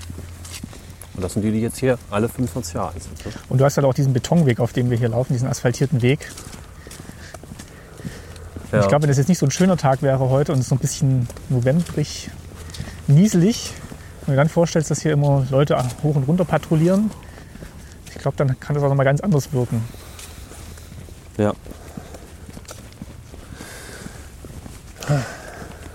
Und 1.15 1.23
das 1.23 1.33
sind 1.33 1.43
die, 1.43 1.51
die 1.51 1.61
jetzt 1.61 1.77
hier 1.77 1.97
alle 2.09 2.27
25 2.27 2.73
Jahre 2.73 2.93
alt 2.93 3.03
sind. 3.03 3.25
Ne? 3.25 3.31
Und 3.49 3.59
du 3.61 3.65
hast 3.65 3.77
halt 3.77 3.85
auch 3.85 3.93
diesen 3.93 4.13
Betonweg, 4.13 4.59
auf 4.59 4.73
dem 4.73 4.89
wir 4.89 4.97
hier 4.97 5.09
laufen, 5.09 5.33
diesen 5.33 5.47
asphaltierten 5.47 6.01
Weg. 6.01 6.31
Ja. 8.71 8.81
Ich 8.81 8.87
glaube, 8.87 9.03
wenn 9.03 9.09
das 9.09 9.17
jetzt 9.17 9.29
nicht 9.29 9.37
so 9.37 9.45
ein 9.45 9.51
schöner 9.51 9.77
Tag 9.77 10.01
wäre 10.01 10.29
heute 10.29 10.51
und 10.53 10.59
es 10.59 10.69
so 10.69 10.75
ein 10.75 10.79
bisschen 10.79 11.27
novembrig, 11.49 12.29
nieselig, 13.07 13.73
wenn 14.25 14.33
du 14.33 14.37
dann 14.37 14.49
vorstellst, 14.49 14.89
dass 14.91 15.01
hier 15.01 15.13
immer 15.13 15.45
Leute 15.49 15.77
hoch 16.03 16.15
und 16.15 16.23
runter 16.23 16.45
patrouillieren, 16.45 17.11
ich 18.13 18.15
glaube, 18.21 18.37
dann 18.37 18.59
kann 18.59 18.73
das 18.75 18.83
auch 18.83 18.89
nochmal 18.89 19.05
ganz 19.05 19.21
anders 19.21 19.51
wirken. 19.53 19.83
ja. 21.37 21.53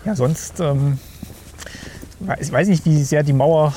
Ja, 0.05 0.15
sonst, 0.17 0.61
ähm, 0.61 0.99
ich 2.41 2.51
weiß 2.51 2.69
nicht, 2.69 2.85
wie 2.87 3.03
sehr 3.03 3.23
die 3.23 3.33
Mauer 3.33 3.75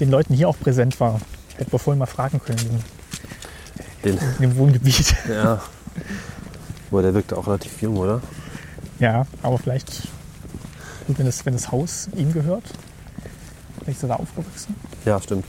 den 0.00 0.10
Leuten 0.10 0.34
hier 0.34 0.48
auch 0.48 0.58
präsent 0.58 1.00
war. 1.00 1.20
Hätten 1.56 1.72
wir 1.72 1.78
vorhin 1.78 1.98
mal 1.98 2.06
fragen 2.06 2.40
können, 2.40 2.82
in 4.04 4.12
Den, 4.12 4.18
dem 4.38 4.56
Wohngebiet. 4.56 5.14
ja. 5.28 5.60
Boah, 6.90 7.02
der 7.02 7.14
wirkte 7.14 7.36
auch 7.36 7.46
relativ 7.46 7.82
jung, 7.82 7.96
oder? 7.96 8.20
Ja, 9.00 9.26
aber 9.42 9.58
vielleicht, 9.58 10.08
gut, 11.06 11.18
wenn 11.18 11.26
das, 11.26 11.44
wenn 11.44 11.52
das 11.52 11.72
Haus 11.72 12.08
ihm 12.14 12.32
gehört. 12.32 12.64
Ist 13.88 14.02
er 14.02 14.10
da 14.10 14.16
aufgewachsen. 14.16 14.76
Ja, 15.06 15.20
stimmt. 15.20 15.46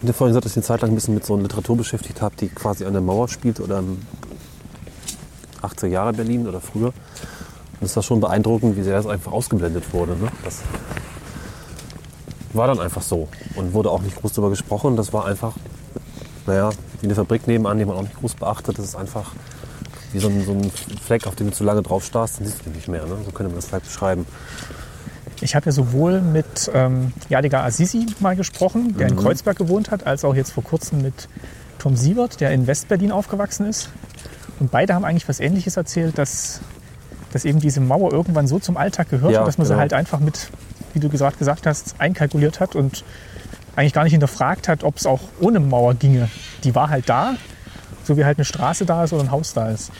Ich 0.00 0.04
habe 0.04 0.14
vorhin 0.14 0.32
gesagt, 0.32 0.46
dass 0.46 0.52
ich 0.52 0.56
eine 0.56 0.64
Zeit 0.64 0.80
lang 0.80 0.92
ein 0.92 0.94
bisschen 0.94 1.12
mit 1.12 1.26
so 1.26 1.34
einer 1.34 1.42
Literatur 1.42 1.76
beschäftigt 1.76 2.22
habe, 2.22 2.34
die 2.36 2.48
quasi 2.48 2.86
an 2.86 2.94
der 2.94 3.02
Mauer 3.02 3.28
spielt 3.28 3.60
oder 3.60 3.80
im 3.80 3.98
80er 5.60 5.88
Jahre 5.88 6.14
Berlin 6.14 6.48
oder 6.48 6.62
früher. 6.62 6.86
Und 6.86 7.86
es 7.86 7.94
war 7.94 8.02
schon 8.02 8.20
beeindruckend, 8.20 8.76
wie 8.76 8.82
sehr 8.82 8.96
das 8.96 9.06
einfach 9.06 9.32
ausgeblendet 9.32 9.92
wurde. 9.92 10.16
Ne? 10.16 10.28
Das 10.42 10.60
war 12.54 12.66
dann 12.66 12.80
einfach 12.80 13.02
so 13.02 13.28
und 13.56 13.74
wurde 13.74 13.90
auch 13.90 14.00
nicht 14.00 14.16
groß 14.16 14.32
darüber 14.32 14.48
gesprochen. 14.48 14.96
Das 14.96 15.12
war 15.12 15.26
einfach, 15.26 15.52
naja, 16.46 16.70
wie 17.02 17.06
eine 17.06 17.14
Fabrik 17.14 17.46
nebenan, 17.46 17.76
die 17.76 17.84
man 17.84 17.96
auch 17.96 18.02
nicht 18.02 18.16
groß 18.18 18.34
beachtet. 18.34 18.78
Das 18.78 18.86
ist 18.86 18.96
einfach 18.96 19.32
wie 20.12 20.18
so 20.18 20.28
ein, 20.28 20.44
so 20.46 20.52
ein 20.52 20.70
Fleck, 21.04 21.26
auf 21.26 21.36
den 21.36 21.48
du 21.48 21.52
zu 21.52 21.64
lange 21.64 21.82
drauf 21.82 22.04
starrst, 22.04 22.38
dann 22.38 22.46
siehst 22.46 22.60
du 22.60 22.64
den 22.64 22.72
nicht 22.72 22.88
mehr. 22.88 23.04
Ne? 23.04 23.18
So 23.24 23.30
könnte 23.32 23.50
man 23.50 23.56
das 23.56 23.66
vielleicht 23.66 23.84
beschreiben. 23.84 24.24
Ich 25.42 25.54
habe 25.54 25.66
ja 25.66 25.72
sowohl 25.72 26.20
mit 26.20 26.70
ähm, 26.74 27.12
Yadiga 27.28 27.64
Azizi 27.64 28.06
mal 28.20 28.36
gesprochen, 28.36 28.96
der 28.98 29.08
in 29.08 29.14
Mhm. 29.14 29.20
Kreuzberg 29.20 29.56
gewohnt 29.56 29.90
hat, 29.90 30.06
als 30.06 30.24
auch 30.24 30.34
jetzt 30.34 30.52
vor 30.52 30.62
kurzem 30.64 31.00
mit 31.02 31.28
Tom 31.78 31.96
Siebert, 31.96 32.40
der 32.40 32.50
in 32.52 32.66
Westberlin 32.66 33.10
aufgewachsen 33.10 33.66
ist. 33.66 33.88
Und 34.58 34.70
beide 34.70 34.94
haben 34.94 35.04
eigentlich 35.04 35.28
was 35.28 35.40
Ähnliches 35.40 35.78
erzählt, 35.78 36.18
dass, 36.18 36.60
dass 37.32 37.46
eben 37.46 37.58
diese 37.60 37.80
Mauer 37.80 38.12
irgendwann 38.12 38.46
so 38.46 38.58
zum 38.58 38.76
Alltag 38.76 39.08
gehört 39.08 39.32
Ja, 39.32 39.40
hat, 39.40 39.48
dass 39.48 39.56
man 39.56 39.66
sie 39.66 39.70
genau. 39.72 39.80
halt 39.80 39.94
einfach 39.94 40.20
mit, 40.20 40.50
wie 40.92 41.00
du 41.00 41.08
gesagt, 41.08 41.38
gesagt 41.38 41.66
hast, 41.66 41.94
einkalkuliert 41.98 42.60
hat 42.60 42.74
und 42.76 43.02
eigentlich 43.76 43.94
gar 43.94 44.02
nicht 44.04 44.12
hinterfragt 44.12 44.68
hat, 44.68 44.84
ob 44.84 44.98
es 44.98 45.06
auch 45.06 45.20
ohne 45.40 45.60
Mauer 45.60 45.94
ginge. 45.94 46.28
Die 46.64 46.74
war 46.74 46.90
halt 46.90 47.08
da, 47.08 47.34
so 48.04 48.18
wie 48.18 48.26
halt 48.26 48.36
eine 48.36 48.44
Straße 48.44 48.84
da 48.84 49.04
ist 49.04 49.14
oder 49.14 49.22
ein 49.22 49.30
Haus 49.30 49.54
da 49.54 49.70
ist. 49.70 49.90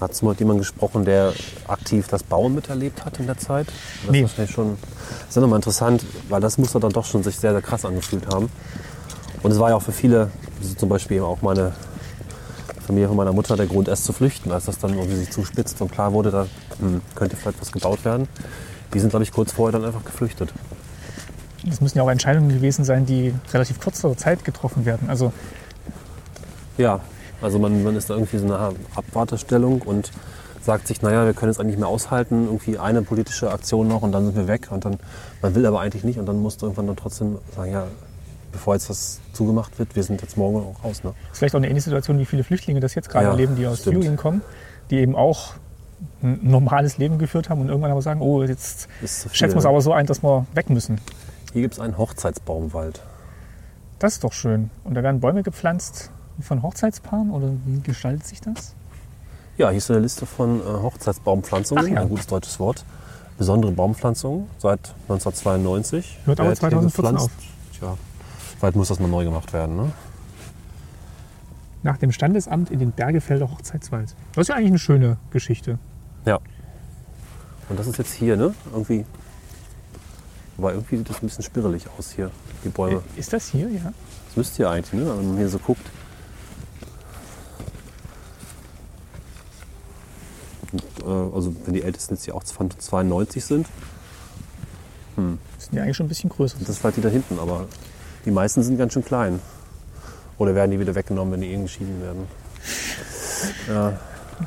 Hat 0.00 0.12
es 0.12 0.22
mal 0.22 0.30
mit 0.30 0.38
jemandem 0.40 0.60
gesprochen, 0.60 1.04
der 1.04 1.32
aktiv 1.66 2.06
das 2.08 2.22
Bauen 2.22 2.54
miterlebt 2.54 3.04
hat 3.04 3.18
in 3.18 3.26
der 3.26 3.36
Zeit? 3.38 3.66
Das 4.02 4.12
Nee. 4.12 4.22
ist 4.22 4.52
schon. 4.52 4.76
Das 5.20 5.28
ist 5.30 5.36
ja 5.36 5.42
nochmal 5.42 5.58
interessant, 5.58 6.04
weil 6.28 6.40
das 6.40 6.56
muss 6.58 6.72
dann 6.72 6.82
doch 6.92 7.04
schon 7.04 7.22
sich 7.22 7.36
sehr, 7.36 7.52
sehr 7.52 7.62
krass 7.62 7.84
angefühlt 7.84 8.26
haben. 8.32 8.48
Und 9.42 9.50
es 9.50 9.58
war 9.58 9.70
ja 9.70 9.76
auch 9.76 9.82
für 9.82 9.92
viele, 9.92 10.30
so 10.62 10.74
zum 10.74 10.88
Beispiel 10.88 11.16
eben 11.18 11.26
auch 11.26 11.42
meine 11.42 11.72
Familie 12.86 13.08
von 13.08 13.16
meiner 13.16 13.32
Mutter, 13.32 13.56
der 13.56 13.66
Grund, 13.66 13.88
erst 13.88 14.04
zu 14.04 14.12
flüchten, 14.12 14.50
als 14.52 14.66
das 14.66 14.78
dann 14.78 14.94
irgendwie 14.94 15.16
sich 15.16 15.30
zuspitzt 15.30 15.80
und 15.80 15.90
klar 15.92 16.12
wurde, 16.12 16.30
da 16.30 16.46
hm, 16.78 17.00
könnte 17.14 17.36
vielleicht 17.36 17.60
was 17.60 17.72
gebaut 17.72 18.04
werden. 18.04 18.28
Die 18.94 19.00
sind, 19.00 19.10
glaube 19.10 19.24
ich, 19.24 19.32
kurz 19.32 19.52
vorher 19.52 19.78
dann 19.78 19.86
einfach 19.86 20.04
geflüchtet. 20.04 20.52
Das 21.66 21.80
müssen 21.80 21.98
ja 21.98 22.04
auch 22.04 22.08
Entscheidungen 22.10 22.48
gewesen 22.48 22.84
sein, 22.84 23.04
die 23.04 23.34
relativ 23.52 23.80
kurz 23.80 24.00
vor 24.00 24.10
der 24.10 24.16
Zeit 24.18 24.44
getroffen 24.44 24.86
werden. 24.86 25.10
Also 25.10 25.32
Ja, 26.78 27.00
also 27.40 27.58
man, 27.58 27.82
man 27.82 27.96
ist 27.96 28.10
da 28.10 28.14
irgendwie 28.14 28.38
so 28.38 28.46
in 28.46 28.52
einer 28.52 28.72
Abwartestellung 28.94 29.82
und 29.82 30.10
sagt 30.60 30.86
sich, 30.86 31.02
naja, 31.02 31.24
wir 31.24 31.34
können 31.34 31.50
es 31.50 31.58
eigentlich 31.58 31.76
nicht 31.76 31.80
mehr 31.80 31.88
aushalten, 31.88 32.44
irgendwie 32.44 32.78
eine 32.78 33.02
politische 33.02 33.50
Aktion 33.50 33.88
noch 33.88 34.02
und 34.02 34.12
dann 34.12 34.26
sind 34.26 34.36
wir 34.36 34.48
weg. 34.48 34.68
Und 34.70 34.84
dann, 34.84 34.98
man 35.40 35.54
will 35.54 35.64
aber 35.64 35.80
eigentlich 35.80 36.04
nicht 36.04 36.18
und 36.18 36.26
dann 36.26 36.40
musst 36.40 36.60
du 36.60 36.66
irgendwann 36.66 36.86
dann 36.86 36.96
trotzdem 36.96 37.38
sagen, 37.54 37.72
ja, 37.72 37.86
bevor 38.52 38.74
jetzt 38.74 38.90
was 38.90 39.20
zugemacht 39.32 39.78
wird, 39.78 39.94
wir 39.96 40.02
sind 40.02 40.20
jetzt 40.20 40.36
morgen 40.36 40.58
auch 40.58 40.84
raus. 40.84 41.04
Ne? 41.04 41.14
ist 41.32 41.38
vielleicht 41.38 41.54
auch 41.54 41.58
eine 41.58 41.68
ähnliche 41.68 41.84
Situation, 41.84 42.18
wie 42.18 42.24
viele 42.24 42.44
Flüchtlinge 42.44 42.80
das 42.80 42.94
jetzt 42.94 43.08
gerade 43.08 43.26
Ja, 43.26 43.30
erleben, 43.30 43.56
die 43.56 43.66
aus 43.66 43.80
stimmt. 43.80 43.96
Syrien 43.96 44.16
kommen, 44.16 44.42
die 44.90 44.96
eben 44.96 45.16
auch 45.16 45.54
ein 46.22 46.40
normales 46.42 46.98
Leben 46.98 47.18
geführt 47.18 47.48
haben 47.48 47.60
und 47.60 47.68
irgendwann 47.68 47.90
aber 47.90 48.02
sagen, 48.02 48.20
oh, 48.20 48.42
jetzt 48.42 48.88
schätzen 49.32 49.54
wir 49.54 49.58
es 49.58 49.64
ne? 49.64 49.70
aber 49.70 49.80
so 49.80 49.92
ein, 49.92 50.06
dass 50.06 50.22
wir 50.22 50.46
weg 50.54 50.70
müssen. 50.70 51.00
Hier 51.52 51.62
gibt 51.62 51.74
es 51.74 51.80
einen 51.80 51.96
Hochzeitsbaumwald. 51.98 53.00
Das 53.98 54.14
ist 54.14 54.24
doch 54.24 54.32
schön. 54.32 54.70
Und 54.84 54.94
da 54.94 55.02
werden 55.02 55.20
Bäume 55.20 55.42
gepflanzt 55.42 56.10
von 56.40 56.62
Hochzeitspaaren 56.62 57.30
oder 57.30 57.50
wie 57.66 57.80
gestaltet 57.80 58.26
sich 58.26 58.40
das? 58.40 58.74
Ja, 59.56 59.70
hier 59.70 59.78
ist 59.78 59.90
eine 59.90 60.00
Liste 60.00 60.24
von 60.26 60.60
äh, 60.60 60.62
Hochzeitsbaumpflanzungen, 60.64 61.94
ja. 61.94 62.00
ein 62.00 62.08
gutes 62.08 62.26
deutsches 62.26 62.60
Wort. 62.60 62.84
Besondere 63.38 63.72
Baumpflanzungen 63.72 64.48
seit 64.58 64.94
1992. 65.08 66.18
Hört 66.24 66.40
aber 66.40 66.48
Wer 66.48 66.52
hat 66.52 66.60
hier 66.60 66.70
2014 66.70 67.14
gepflanzt? 67.14 67.30
Tja, 67.78 67.96
bald 68.60 68.76
muss 68.76 68.88
das 68.88 68.98
mal 69.00 69.08
neu 69.08 69.24
gemacht 69.24 69.52
werden. 69.52 69.76
Ne? 69.76 69.92
Nach 71.82 71.96
dem 71.96 72.12
Standesamt 72.12 72.70
in 72.70 72.80
den 72.80 72.92
Bergefelder 72.92 73.50
Hochzeitswald. 73.50 74.14
Das 74.34 74.42
ist 74.42 74.48
ja 74.48 74.56
eigentlich 74.56 74.68
eine 74.68 74.78
schöne 74.78 75.16
Geschichte. 75.30 75.78
Ja. 76.24 76.40
Und 77.68 77.78
das 77.78 77.86
ist 77.86 77.98
jetzt 77.98 78.12
hier, 78.12 78.36
ne? 78.36 78.54
Irgendwie. 78.72 79.04
Aber 80.56 80.72
irgendwie 80.72 80.96
sieht 80.96 81.08
das 81.08 81.22
ein 81.22 81.26
bisschen 81.26 81.44
spirrelig 81.44 81.86
aus 81.96 82.10
hier, 82.10 82.30
die 82.64 82.68
Bäume. 82.68 83.02
Äh, 83.16 83.20
Ist 83.20 83.32
das 83.32 83.48
hier, 83.48 83.68
ja? 83.68 83.92
Das 84.26 84.36
müsste 84.36 84.56
hier 84.56 84.70
eigentlich, 84.70 85.00
ne? 85.00 85.08
Wenn 85.16 85.28
man 85.28 85.36
hier 85.36 85.48
so 85.48 85.58
guckt. 85.58 85.86
Und, 90.72 90.82
äh, 90.82 90.97
also 91.10 91.54
wenn 91.64 91.74
die 91.74 91.82
ältesten 91.82 92.14
jetzt 92.14 92.24
hier 92.24 92.34
auch 92.34 92.42
von 92.44 92.70
92 92.70 93.44
sind, 93.44 93.66
Das 95.16 95.64
sind 95.64 95.74
ja 95.76 95.82
eigentlich 95.82 95.96
schon 95.96 96.06
ein 96.06 96.08
bisschen 96.08 96.30
größer. 96.30 96.56
das 96.60 96.68
ist 96.68 96.78
vielleicht 96.78 96.96
die 96.98 97.00
da 97.02 97.08
hinten, 97.08 97.38
aber 97.38 97.66
die 98.24 98.30
meisten 98.30 98.62
sind 98.62 98.78
ganz 98.78 98.92
schön 98.92 99.04
klein. 99.04 99.40
Oder 100.38 100.54
werden 100.54 100.70
die 100.70 100.78
wieder 100.78 100.94
weggenommen, 100.94 101.32
wenn 101.34 101.40
die 101.40 101.48
irgendwie 101.48 101.64
geschieden 101.72 102.00
werden? 102.00 102.26
Ja, 103.68 103.96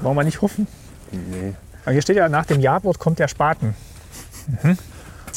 Wollen 0.02 0.18
wir 0.18 0.24
nicht 0.26 0.42
hoffen. 0.42 0.68
nee. 1.12 1.54
Aber 1.84 1.94
hier 1.94 2.02
steht 2.02 2.18
ja, 2.18 2.28
nach 2.30 2.46
dem 2.46 2.60
Ja-Wort 2.60 3.00
kommt 3.00 3.20
der 3.20 3.28
Spaten. 3.30 3.74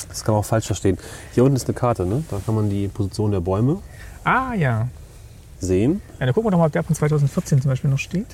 Das 0.08 0.24
kann 0.24 0.34
man 0.34 0.40
auch 0.40 0.44
falsch 0.44 0.66
verstehen. 0.66 0.98
Hier 1.34 1.44
unten 1.44 1.54
ist 1.56 1.66
eine 1.68 1.74
Karte, 1.74 2.04
ne? 2.04 2.24
Da 2.30 2.40
kann 2.44 2.54
man 2.56 2.68
die 2.68 2.88
Position 2.88 3.30
der 3.30 3.40
Bäume 3.40 3.80
Ah 4.24 4.54
ja. 4.54 4.88
sehen. 5.60 6.02
ja. 6.18 6.26
Dann 6.26 6.34
gucken 6.34 6.46
wir 6.48 6.50
doch 6.50 6.58
mal, 6.58 6.66
ob 6.66 6.72
der 6.72 6.82
von 6.82 6.94
2014 6.96 7.62
zum 7.62 7.70
Beispiel 7.70 7.90
noch 7.90 7.98
steht. 7.98 8.26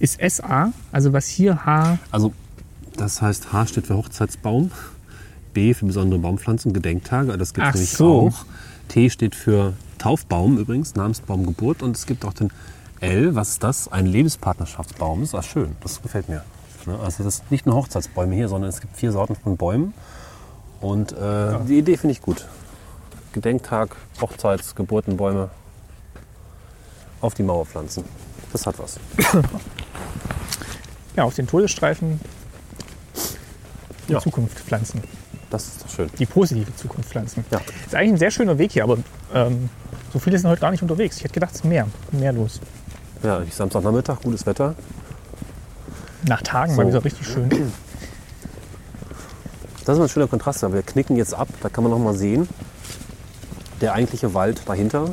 Ist 0.00 0.18
SA, 0.20 0.72
also 0.90 1.12
was 1.12 1.28
hier 1.28 1.64
H. 1.64 1.98
Also, 2.10 2.32
das 2.96 3.22
heißt, 3.22 3.52
H 3.52 3.66
steht 3.66 3.86
für 3.86 3.96
Hochzeitsbaum, 3.96 4.72
B 5.54 5.74
für 5.74 5.86
besondere 5.86 6.18
Baumpflanzen, 6.18 6.72
Gedenktage, 6.72 7.38
das 7.38 7.54
gibt 7.54 7.66
es 7.68 7.74
nämlich 7.74 7.90
so. 7.90 8.28
auch. 8.28 8.44
T 8.88 9.08
steht 9.08 9.36
für 9.36 9.74
Taufbaum 9.98 10.58
übrigens, 10.58 10.96
Namensbaum, 10.96 11.46
Geburt. 11.46 11.82
Und 11.82 11.96
es 11.96 12.06
gibt 12.06 12.24
auch 12.24 12.32
den 12.32 12.50
L, 13.00 13.34
was 13.34 13.50
ist 13.50 13.62
das? 13.62 13.86
Ein 13.92 14.06
Lebenspartnerschaftsbaum. 14.06 15.20
Das 15.20 15.32
ist 15.34 15.52
schön, 15.52 15.76
das 15.80 16.02
gefällt 16.02 16.28
mir. 16.28 16.42
Ne? 16.86 16.98
Also 16.98 17.22
das 17.22 17.36
sind 17.36 17.50
nicht 17.50 17.66
nur 17.66 17.76
Hochzeitsbäume 17.76 18.34
hier, 18.34 18.48
sondern 18.48 18.68
es 18.68 18.80
gibt 18.80 18.96
vier 18.96 19.12
Sorten 19.12 19.36
von 19.36 19.56
Bäumen. 19.56 19.94
Und 20.80 21.12
äh, 21.12 21.58
die 21.68 21.78
Idee 21.78 21.96
finde 21.96 22.12
ich 22.12 22.22
gut. 22.22 22.46
Gedenktag, 23.32 23.94
Hochzeits-, 24.20 24.74
Geburtenbäume 24.74 25.50
auf 27.20 27.34
die 27.34 27.42
Mauer 27.42 27.66
pflanzen. 27.66 28.04
Das 28.52 28.66
hat 28.66 28.78
was. 28.78 28.98
Ja, 31.16 31.24
auf 31.24 31.34
den 31.34 31.46
Todesstreifen 31.46 32.20
die 34.08 34.12
Ja. 34.12 34.20
Zukunft 34.20 34.58
pflanzen. 34.58 35.02
Das 35.50 35.66
ist 35.66 35.82
doch 35.84 35.88
schön. 35.90 36.10
Die 36.18 36.26
positive 36.26 36.74
Zukunft 36.76 37.08
pflanzen. 37.10 37.44
Ja. 37.50 37.60
Ist 37.86 37.94
eigentlich 37.94 38.12
ein 38.12 38.18
sehr 38.18 38.30
schöner 38.30 38.58
Weg 38.58 38.72
hier, 38.72 38.84
aber 38.84 38.98
ähm, 39.34 39.68
so 40.12 40.18
viele 40.18 40.38
sind 40.38 40.48
heute 40.48 40.60
gar 40.60 40.70
nicht 40.70 40.82
unterwegs. 40.82 41.16
Ich 41.16 41.24
hätte 41.24 41.34
gedacht, 41.34 41.50
es 41.52 41.58
ist 41.58 41.64
mehr, 41.64 41.86
mehr 42.12 42.32
los. 42.32 42.60
Ja, 43.22 43.42
ich 43.42 43.54
Samstagnachmittag, 43.54 44.20
gutes 44.22 44.46
Wetter. 44.46 44.74
Nach 46.28 46.42
Tagen 46.42 46.72
So. 46.74 46.80
mal 46.82 46.88
wieder 46.88 47.04
richtig 47.04 47.26
schön. 47.26 47.48
Das 49.84 49.96
ist 49.98 50.02
ein 50.02 50.08
schöner 50.08 50.28
Kontrast. 50.28 50.62
aber 50.62 50.74
Wir 50.74 50.82
knicken 50.82 51.16
jetzt 51.16 51.34
ab. 51.34 51.48
Da 51.62 51.68
kann 51.68 51.82
man 51.84 51.90
noch 51.92 51.98
mal 51.98 52.14
sehen, 52.14 52.48
der 53.80 53.92
eigentliche 53.94 54.34
Wald 54.34 54.62
dahinter. 54.66 55.10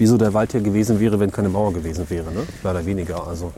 Wieso 0.00 0.16
der 0.16 0.32
Wald 0.32 0.52
hier 0.52 0.62
gewesen 0.62 0.98
wäre, 0.98 1.20
wenn 1.20 1.30
keine 1.30 1.50
Mauer 1.50 1.74
gewesen 1.74 2.08
wäre. 2.08 2.32
Ne? 2.32 2.46
Mehr 2.62 2.72
oder 2.72 2.86
weniger. 2.86 3.26
Also, 3.26 3.52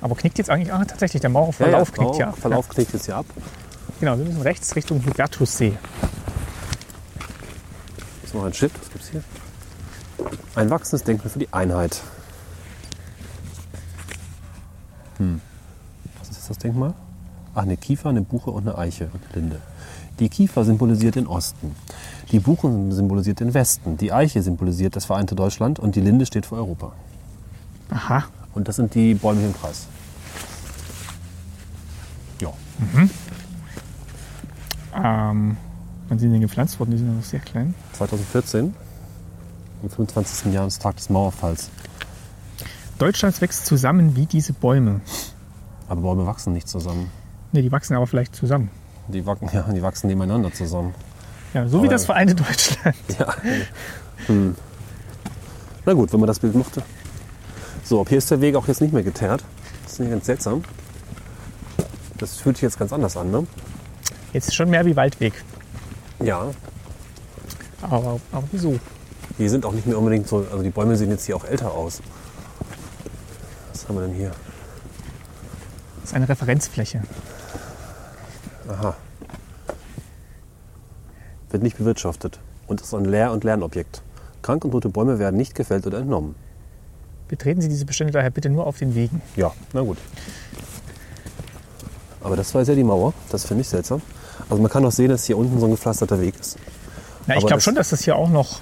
Aber 0.00 0.14
knickt 0.14 0.38
jetzt 0.38 0.48
eigentlich, 0.48 0.72
ah, 0.72 0.84
tatsächlich, 0.84 1.20
der 1.20 1.30
Mauerverlauf 1.30 1.92
knickt 1.92 2.16
ja. 2.18 2.26
Mauer- 2.26 2.36
Verlauf 2.36 2.68
knickt 2.68 2.92
jetzt 2.92 3.06
hier 3.06 3.16
ab. 3.16 3.26
ja. 3.34 3.42
Genau, 3.98 4.16
wir 4.16 4.24
müssen 4.26 4.42
rechts 4.42 4.76
Richtung 4.76 5.04
Hubertussee. 5.04 5.74
Ist 8.22 8.32
noch 8.32 8.44
ein 8.44 8.54
Schild. 8.54 8.70
Was 8.80 8.90
gibt's 8.92 9.08
hier? 9.08 9.24
Ein 10.54 10.70
wachsendes 10.70 11.02
Denkmal 11.02 11.30
für 11.30 11.40
die 11.40 11.52
Einheit. 11.52 12.00
Hm. 15.18 15.40
Was 16.20 16.28
ist 16.30 16.36
jetzt 16.36 16.50
das 16.50 16.58
Denkmal? 16.58 16.94
Ach, 17.56 17.62
eine 17.62 17.76
Kiefer, 17.76 18.08
eine 18.10 18.22
Buche 18.22 18.50
und 18.52 18.68
eine 18.68 18.78
Eiche 18.78 19.10
und 19.12 19.20
eine 19.24 19.34
Linde. 19.34 19.60
Die 20.20 20.28
Kiefer 20.28 20.64
symbolisiert 20.64 21.16
den 21.16 21.26
Osten. 21.26 21.74
Die 22.30 22.40
Buche 22.40 22.68
symbolisiert 22.90 23.40
den 23.40 23.54
Westen. 23.54 23.96
Die 23.96 24.12
Eiche 24.12 24.42
symbolisiert 24.42 24.94
das 24.94 25.06
vereinte 25.06 25.34
Deutschland 25.34 25.78
und 25.78 25.96
die 25.96 26.02
Linde 26.02 26.26
steht 26.26 26.44
für 26.44 26.56
Europa. 26.56 26.92
Aha. 27.88 28.24
Und 28.54 28.68
das 28.68 28.76
sind 28.76 28.94
die 28.94 29.14
Bäume 29.14 29.40
hier 29.40 29.48
im 29.48 29.54
Kreis. 29.54 29.86
Ja. 32.40 32.52
Ähm, 34.94 35.56
wann 36.08 36.18
sind 36.18 36.28
die 36.28 36.32
denn 36.32 36.40
gepflanzt 36.42 36.78
worden? 36.78 36.90
Die 36.90 36.98
sind 36.98 37.08
ja 37.08 37.14
noch 37.14 37.24
sehr 37.24 37.40
klein. 37.40 37.74
2014, 37.94 38.74
am 39.82 39.90
25. 39.90 40.52
Jahrestag 40.52 40.96
des 40.96 41.08
Mauerfalls. 41.08 41.70
Deutschland 42.98 43.40
wächst 43.40 43.64
zusammen 43.64 44.16
wie 44.16 44.26
diese 44.26 44.52
Bäume. 44.52 45.00
Aber 45.88 46.02
Bäume 46.02 46.26
wachsen 46.26 46.52
nicht 46.52 46.68
zusammen. 46.68 47.10
Ne, 47.52 47.62
die 47.62 47.72
wachsen 47.72 47.94
aber 47.96 48.06
vielleicht 48.06 48.36
zusammen. 48.36 48.70
Die, 49.10 49.26
wachsen, 49.26 49.48
ja, 49.52 49.62
die 49.62 49.82
wachsen 49.82 50.06
nebeneinander 50.08 50.52
zusammen. 50.52 50.94
Ja, 51.54 51.66
so 51.66 51.78
wie 51.78 51.86
Aber- 51.86 51.88
das 51.94 52.04
vereinte 52.06 52.34
Deutschland. 52.34 52.96
Ja. 53.18 53.34
Hm. 54.26 54.54
Na 55.86 55.92
gut, 55.94 56.12
wenn 56.12 56.20
man 56.20 56.26
das 56.26 56.38
Bild 56.38 56.54
mochte. 56.54 56.82
So, 57.84 58.00
ab 58.00 58.08
hier 58.08 58.18
ist 58.18 58.30
der 58.30 58.40
Weg 58.40 58.54
auch 58.54 58.68
jetzt 58.68 58.80
nicht 58.80 58.92
mehr 58.92 59.02
geteert. 59.02 59.42
Das 59.84 59.94
ist 59.94 60.00
nicht 60.00 60.10
ganz 60.10 60.26
seltsam. 60.26 60.62
Das 62.18 62.36
fühlt 62.36 62.56
sich 62.56 62.62
jetzt 62.62 62.78
ganz 62.78 62.92
anders 62.92 63.16
an, 63.16 63.30
ne? 63.30 63.46
Jetzt 64.32 64.48
ist 64.48 64.54
schon 64.54 64.68
mehr 64.70 64.84
wie 64.84 64.94
Waldweg. 64.94 65.32
Ja. 66.22 66.50
Aber, 67.82 68.20
aber 68.30 68.44
wieso? 68.52 68.78
Die 69.38 69.48
sind 69.48 69.64
auch 69.64 69.72
nicht 69.72 69.86
mehr 69.86 69.98
unbedingt 69.98 70.28
so, 70.28 70.46
also 70.52 70.62
die 70.62 70.68
Bäume 70.70 70.96
sehen 70.96 71.10
jetzt 71.10 71.24
hier 71.24 71.34
auch 71.34 71.44
älter 71.44 71.72
aus. 71.72 72.02
Was 73.72 73.88
haben 73.88 73.96
wir 73.96 74.02
denn 74.06 74.14
hier? 74.14 74.30
Das 76.02 76.10
ist 76.10 76.14
eine 76.14 76.28
Referenzfläche. 76.28 77.02
Aha. 78.70 78.94
Wird 81.50 81.62
nicht 81.62 81.78
bewirtschaftet 81.78 82.38
und 82.68 82.80
ist 82.80 82.94
ein 82.94 83.04
Lehr- 83.04 83.32
und 83.32 83.42
Lernobjekt. 83.42 84.02
Krank 84.42 84.64
und 84.64 84.70
tote 84.70 84.88
Bäume 84.88 85.18
werden 85.18 85.36
nicht 85.36 85.54
gefällt 85.54 85.86
oder 85.86 85.98
entnommen. 85.98 86.34
Betreten 87.28 87.60
Sie 87.60 87.68
diese 87.68 87.84
Bestände 87.84 88.12
daher 88.12 88.30
bitte 88.30 88.48
nur 88.48 88.66
auf 88.66 88.78
den 88.78 88.94
Wegen. 88.94 89.20
Ja, 89.36 89.52
na 89.72 89.82
gut. 89.82 89.98
Aber 92.22 92.36
das 92.36 92.54
war 92.54 92.60
jetzt 92.60 92.68
ja 92.68 92.74
die 92.74 92.84
Mauer. 92.84 93.12
Das 93.30 93.44
finde 93.44 93.62
ich 93.62 93.68
seltsam. 93.68 94.02
Also 94.48 94.62
man 94.62 94.70
kann 94.70 94.84
auch 94.84 94.92
sehen, 94.92 95.08
dass 95.08 95.24
hier 95.24 95.36
unten 95.38 95.58
so 95.58 95.66
ein 95.66 95.72
gepflasterter 95.72 96.20
Weg 96.20 96.38
ist. 96.38 96.58
Na, 97.26 97.36
ich 97.36 97.46
glaube 97.46 97.60
schon, 97.60 97.74
dass 97.74 97.90
das 97.90 98.02
hier 98.02 98.16
auch 98.16 98.28
noch 98.28 98.60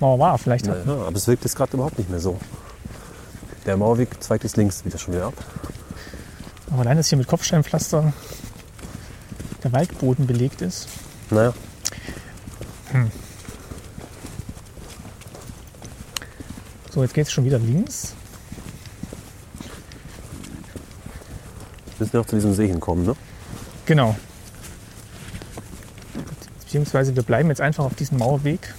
Mauer 0.00 0.18
war. 0.18 0.38
Vielleicht. 0.38 0.66
Ja, 0.66 0.74
aber 0.74 1.16
es 1.16 1.26
wirkt 1.26 1.44
jetzt 1.44 1.56
gerade 1.56 1.72
überhaupt 1.74 1.98
nicht 1.98 2.10
mehr 2.10 2.20
so. 2.20 2.38
Der 3.66 3.76
Mauerweg 3.76 4.22
zweigt 4.22 4.44
jetzt 4.44 4.56
links 4.56 4.84
wieder 4.84 4.98
schon 4.98 5.14
wieder 5.14 5.26
ab. 5.26 5.34
Aber 6.70 6.80
allein, 6.82 6.96
dass 6.96 7.08
hier 7.08 7.18
mit 7.18 7.26
Kopfsteinpflaster 7.26 8.12
der 9.62 9.72
Waldboden 9.72 10.26
belegt 10.26 10.62
ist. 10.62 10.88
Naja, 11.30 11.52
So, 16.92 17.02
jetzt 17.02 17.14
geht 17.14 17.26
es 17.26 17.32
schon 17.32 17.44
wieder 17.44 17.58
links. 17.58 18.14
wir 21.96 22.06
müssen 22.06 22.18
auch 22.18 22.26
zu 22.26 22.34
diesem 22.34 22.54
See 22.54 22.66
hinkommen, 22.66 23.04
ne? 23.04 23.14
Genau. 23.86 24.16
Beziehungsweise 26.60 27.14
wir 27.14 27.22
bleiben 27.22 27.48
jetzt 27.50 27.60
einfach 27.60 27.84
auf 27.84 27.94
diesem 27.94 28.18
Mauerweg. 28.18 28.74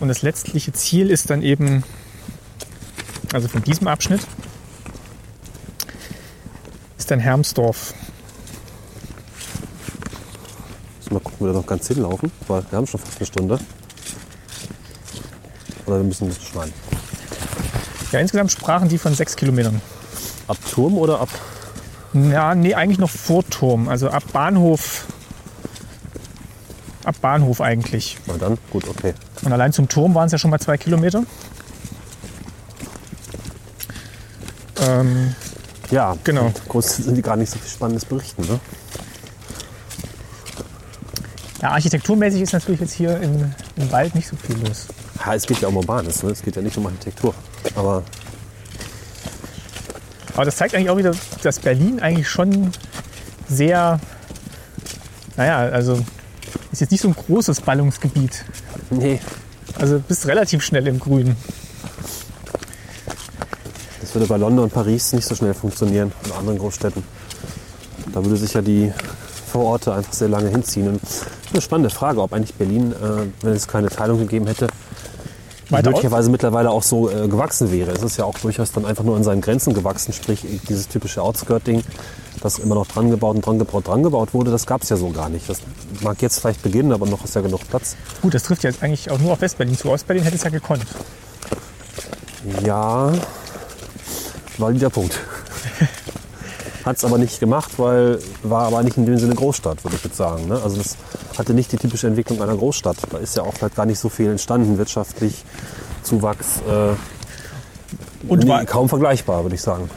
Und 0.00 0.08
das 0.08 0.22
letztliche 0.22 0.72
Ziel 0.72 1.10
ist 1.10 1.28
dann 1.28 1.42
eben, 1.42 1.82
also 3.32 3.48
von 3.48 3.62
diesem 3.62 3.88
Abschnitt, 3.88 4.20
ist 7.06 7.12
dann 7.12 7.20
Hermsdorf. 7.20 7.94
Mal 11.08 11.20
gucken, 11.20 11.38
wie 11.38 11.44
wir 11.44 11.52
da 11.52 11.58
noch 11.60 11.66
ganz 11.66 11.86
hinlaufen. 11.86 12.32
Weil 12.48 12.64
wir 12.68 12.78
haben 12.78 12.86
schon 12.88 12.98
fast 12.98 13.18
eine 13.18 13.26
Stunde. 13.26 13.60
Oder 15.86 15.98
wir 15.98 16.02
müssen 16.02 16.24
ein 16.24 16.28
bisschen 16.30 16.46
schneiden. 16.46 16.72
Ja, 18.10 18.18
insgesamt 18.18 18.50
sprachen 18.50 18.88
die 18.88 18.98
von 18.98 19.14
sechs 19.14 19.36
Kilometern. 19.36 19.80
Ab 20.48 20.56
Turm 20.68 20.98
oder 20.98 21.20
ab? 21.20 21.28
Ja, 22.12 22.56
nee, 22.56 22.74
eigentlich 22.74 22.98
noch 22.98 23.10
vor 23.10 23.44
Turm. 23.48 23.88
Also 23.88 24.10
ab 24.10 24.24
Bahnhof. 24.32 25.06
Ab 27.04 27.14
Bahnhof 27.20 27.60
eigentlich. 27.60 28.18
Na 28.26 28.36
dann, 28.36 28.58
gut, 28.70 28.88
okay. 28.88 29.14
Und 29.42 29.52
allein 29.52 29.72
zum 29.72 29.88
Turm 29.88 30.12
waren 30.16 30.26
es 30.26 30.32
ja 30.32 30.38
schon 30.38 30.50
mal 30.50 30.58
zwei 30.58 30.76
Kilometer. 30.76 31.22
Ähm, 34.80 35.36
Ja, 35.90 36.16
Genau. 36.24 36.52
Groß 36.68 36.96
sind 36.96 37.14
die 37.16 37.22
gar 37.22 37.36
nicht 37.36 37.50
so 37.50 37.58
viel 37.58 37.70
Spannendes 37.70 38.04
berichten, 38.04 38.42
ne? 38.42 38.58
Ja, 41.62 41.70
architekturmäßig 41.70 42.42
ist 42.42 42.52
natürlich 42.52 42.80
jetzt 42.80 42.92
hier 42.92 43.18
im, 43.20 43.52
im 43.76 43.90
Wald 43.92 44.14
nicht 44.14 44.28
so 44.28 44.36
viel 44.36 44.56
los. 44.66 44.86
Ja, 45.24 45.34
es 45.34 45.46
geht 45.46 45.60
ja 45.60 45.68
um 45.68 45.76
Urbanes, 45.76 46.22
ne? 46.22 46.30
es 46.30 46.42
geht 46.42 46.54
ja 46.56 46.62
nicht 46.62 46.76
um 46.76 46.86
Architektur. 46.86 47.34
Aber 47.74 48.02
Aber 50.34 50.44
das 50.44 50.56
zeigt 50.56 50.74
eigentlich 50.74 50.90
auch 50.90 50.98
wieder, 50.98 51.12
dass 51.42 51.58
Berlin 51.60 52.00
eigentlich 52.00 52.28
schon 52.28 52.72
sehr, 53.48 53.98
naja, 55.36 55.58
also 55.58 55.98
ist 56.72 56.80
jetzt 56.82 56.90
nicht 56.90 57.00
so 57.00 57.08
ein 57.08 57.14
großes 57.14 57.62
Ballungsgebiet. 57.62 58.44
nee, 58.90 59.18
Also 59.78 59.98
bist 59.98 60.26
relativ 60.26 60.62
schnell 60.62 60.86
im 60.86 61.00
Grünen. 61.00 61.36
Das 64.16 64.22
würde 64.22 64.32
bei 64.32 64.36
London 64.38 64.64
und 64.64 64.72
Paris 64.72 65.12
nicht 65.12 65.26
so 65.26 65.34
schnell 65.34 65.52
funktionieren 65.52 66.10
und 66.24 66.38
anderen 66.38 66.58
Großstädten. 66.58 67.04
Da 68.14 68.24
würde 68.24 68.36
sich 68.38 68.54
ja 68.54 68.62
die 68.62 68.90
Vororte 69.46 69.92
einfach 69.92 70.14
sehr 70.14 70.28
lange 70.28 70.48
hinziehen. 70.48 70.88
Und 70.88 71.02
eine 71.52 71.60
spannende 71.60 71.90
Frage, 71.90 72.22
ob 72.22 72.32
eigentlich 72.32 72.54
Berlin, 72.54 72.92
äh, 72.92 73.44
wenn 73.44 73.52
es 73.52 73.68
keine 73.68 73.90
Teilung 73.90 74.18
gegeben 74.18 74.46
hätte, 74.46 74.68
Weiter 75.68 75.90
möglicherweise 75.90 76.30
mittlerweile 76.30 76.70
auch 76.70 76.82
so 76.82 77.10
äh, 77.10 77.28
gewachsen 77.28 77.70
wäre. 77.70 77.90
Es 77.90 78.02
ist 78.02 78.16
ja 78.16 78.24
auch 78.24 78.38
durchaus 78.38 78.72
dann 78.72 78.86
einfach 78.86 79.04
nur 79.04 79.16
an 79.16 79.24
seinen 79.24 79.42
Grenzen 79.42 79.74
gewachsen, 79.74 80.14
sprich 80.14 80.46
dieses 80.66 80.88
typische 80.88 81.20
Outskirt-Ding, 81.20 81.82
das 82.40 82.58
immer 82.58 82.76
noch 82.76 82.86
dran 82.86 83.10
gebaut 83.10 83.36
und 83.36 83.44
dran 83.44 83.58
gebaut, 83.58 83.86
dran 83.86 84.02
gebaut 84.02 84.32
wurde, 84.32 84.50
das 84.50 84.64
gab 84.64 84.82
es 84.82 84.88
ja 84.88 84.96
so 84.96 85.10
gar 85.10 85.28
nicht. 85.28 85.46
Das 85.50 85.60
mag 86.00 86.22
jetzt 86.22 86.40
vielleicht 86.40 86.62
beginnen, 86.62 86.92
aber 86.92 87.04
noch 87.06 87.22
ist 87.22 87.34
ja 87.34 87.42
genug 87.42 87.68
Platz. 87.68 87.96
Gut, 88.22 88.32
das 88.32 88.44
trifft 88.44 88.62
jetzt 88.64 88.82
eigentlich 88.82 89.10
auch 89.10 89.18
nur 89.18 89.32
auf 89.32 89.42
Westberlin 89.42 89.76
zu. 89.76 89.90
Ostberlin 89.90 90.22
hätte 90.22 90.36
es 90.36 90.42
ja 90.44 90.50
gekonnt. 90.50 90.86
Ja, 92.64 93.12
war 94.58 94.72
wieder 94.72 94.90
Punkt. 94.90 95.18
Hat 96.84 96.96
es 96.98 97.04
aber 97.04 97.18
nicht 97.18 97.40
gemacht, 97.40 97.72
weil 97.78 98.20
war 98.44 98.66
aber 98.68 98.82
nicht 98.84 98.96
in 98.96 99.06
dem 99.06 99.18
Sinne 99.18 99.34
Großstadt, 99.34 99.82
würde 99.82 99.96
ich 99.96 100.04
jetzt 100.04 100.16
sagen. 100.16 100.46
Ne? 100.46 100.60
Also 100.62 100.76
das 100.76 100.96
hatte 101.36 101.52
nicht 101.52 101.72
die 101.72 101.76
typische 101.78 102.06
Entwicklung 102.06 102.40
einer 102.40 102.56
Großstadt. 102.56 102.96
Da 103.10 103.18
ist 103.18 103.36
ja 103.36 103.42
auch 103.42 103.54
vielleicht 103.54 103.74
gar 103.74 103.86
nicht 103.86 103.98
so 103.98 104.08
viel 104.08 104.30
entstanden, 104.30 104.78
wirtschaftlich, 104.78 105.44
Zuwachs. 106.04 106.60
Äh, 106.68 106.94
Und 108.28 108.46
war- 108.46 108.64
kaum 108.66 108.88
vergleichbar, 108.88 109.42
würde 109.42 109.56
ich 109.56 109.62
sagen. 109.62 109.90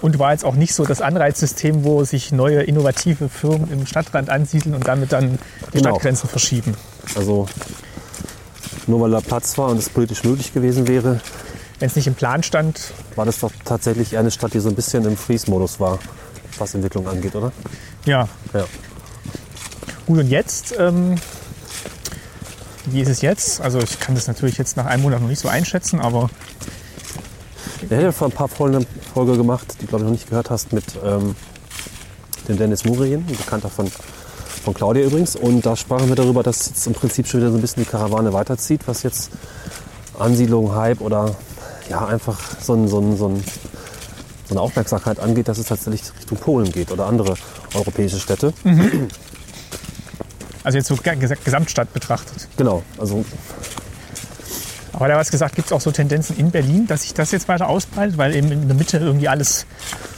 Und 0.00 0.18
war 0.18 0.32
jetzt 0.32 0.44
auch 0.46 0.54
nicht 0.54 0.74
so 0.74 0.84
das 0.86 1.02
Anreizsystem, 1.02 1.84
wo 1.84 2.02
sich 2.04 2.32
neue 2.32 2.62
innovative 2.62 3.28
Firmen 3.28 3.70
im 3.70 3.86
Stadtrand 3.86 4.30
ansiedeln 4.30 4.74
und 4.74 4.88
damit 4.88 5.12
dann 5.12 5.38
die 5.68 5.78
Genau. 5.78 5.90
Stadtgrenzen 5.90 6.30
verschieben. 6.30 6.74
Also 7.14 7.46
nur 8.86 9.00
weil 9.02 9.10
da 9.10 9.20
Platz 9.20 9.56
war 9.58 9.68
und 9.68 9.76
es 9.78 9.90
politisch 9.90 10.24
möglich 10.24 10.52
gewesen 10.54 10.88
wäre, 10.88 11.20
Wenn 11.82 11.88
es 11.88 11.96
nicht 11.96 12.06
im 12.06 12.14
Plan 12.14 12.44
stand, 12.44 12.92
war 13.16 13.24
das 13.24 13.40
doch 13.40 13.50
tatsächlich 13.64 14.12
eher 14.12 14.20
eine 14.20 14.30
Stadt, 14.30 14.54
die 14.54 14.60
so 14.60 14.68
ein 14.68 14.76
bisschen 14.76 15.04
im 15.04 15.16
Freeze-Modus 15.16 15.80
war, 15.80 15.98
was 16.56 16.76
Entwicklung 16.76 17.08
angeht, 17.08 17.34
oder? 17.34 17.50
ja. 18.04 18.28
Ja. 18.54 18.66
Gut, 20.06 20.20
und 20.20 20.28
jetzt, 20.28 20.76
ähm, 20.78 21.16
wie 22.86 23.00
ist 23.00 23.08
es 23.08 23.20
jetzt? 23.20 23.60
Also 23.60 23.80
ich 23.80 23.98
kann 23.98 24.14
das 24.14 24.28
natürlich 24.28 24.58
jetzt 24.58 24.76
nach 24.76 24.86
einem 24.86 25.02
Monat 25.02 25.22
noch 25.22 25.28
nicht 25.28 25.40
so 25.40 25.48
einschätzen, 25.48 25.98
aber 25.98 26.30
Wir 27.88 28.00
ja 28.00 28.12
vor 28.12 28.28
ein 28.28 28.32
paar 28.32 28.46
Folgen 28.46 28.76
eine 28.76 28.86
Folge 29.12 29.36
gemacht, 29.36 29.78
die 29.80 29.86
glaube 29.86 30.04
ich 30.04 30.06
noch 30.06 30.12
nicht 30.12 30.28
gehört 30.28 30.50
hast, 30.50 30.72
mit 30.72 30.84
ähm, 31.04 31.34
dem 32.46 32.58
Dennis 32.58 32.84
Murien, 32.84 33.24
ein 33.28 33.36
Bekannter 33.36 33.70
von, 33.70 33.90
von 34.62 34.72
Claudia 34.72 35.04
übrigens. 35.04 35.34
Und 35.34 35.66
da 35.66 35.74
sprachen 35.74 36.08
wir 36.08 36.14
darüber, 36.14 36.44
dass 36.44 36.64
jetzt 36.64 36.86
im 36.86 36.92
Prinzip 36.92 37.26
schon 37.26 37.40
wieder 37.40 37.50
so 37.50 37.58
ein 37.58 37.60
bisschen 37.60 37.82
die 37.82 37.90
Karawane 37.90 38.32
weiterzieht, 38.32 38.82
was 38.86 39.02
jetzt 39.02 39.32
Ansiedlung, 40.16 40.76
Hype 40.76 41.00
oder 41.00 41.34
ja 41.92 42.06
einfach 42.06 42.38
so, 42.60 42.74
ein, 42.74 42.88
so, 42.88 42.98
ein, 43.00 43.16
so, 43.16 43.28
ein, 43.28 43.44
so 44.48 44.54
eine 44.54 44.60
Aufmerksamkeit 44.60 45.20
angeht, 45.20 45.46
dass 45.48 45.58
es 45.58 45.66
tatsächlich 45.66 46.02
Richtung 46.18 46.38
Polen 46.38 46.72
geht 46.72 46.90
oder 46.90 47.06
andere 47.06 47.34
europäische 47.74 48.18
Städte. 48.18 48.52
also 50.64 50.78
jetzt 50.78 50.88
so 50.88 50.96
ge- 50.96 51.14
ges- 51.14 51.36
Gesamtstadt 51.44 51.92
betrachtet. 51.92 52.48
Genau, 52.56 52.82
also 52.98 53.24
Aber 54.92 55.08
da 55.08 55.16
was 55.16 55.30
gesagt, 55.30 55.54
gibt 55.54 55.66
es 55.68 55.72
auch 55.72 55.80
so 55.80 55.90
Tendenzen 55.90 56.36
in 56.38 56.50
Berlin, 56.50 56.86
dass 56.86 57.02
sich 57.02 57.14
das 57.14 57.30
jetzt 57.32 57.48
weiter 57.48 57.68
ausbreitet, 57.68 58.16
weil 58.18 58.34
eben 58.34 58.50
in 58.52 58.68
der 58.68 58.76
Mitte 58.76 58.98
irgendwie 58.98 59.28
alles 59.28 59.66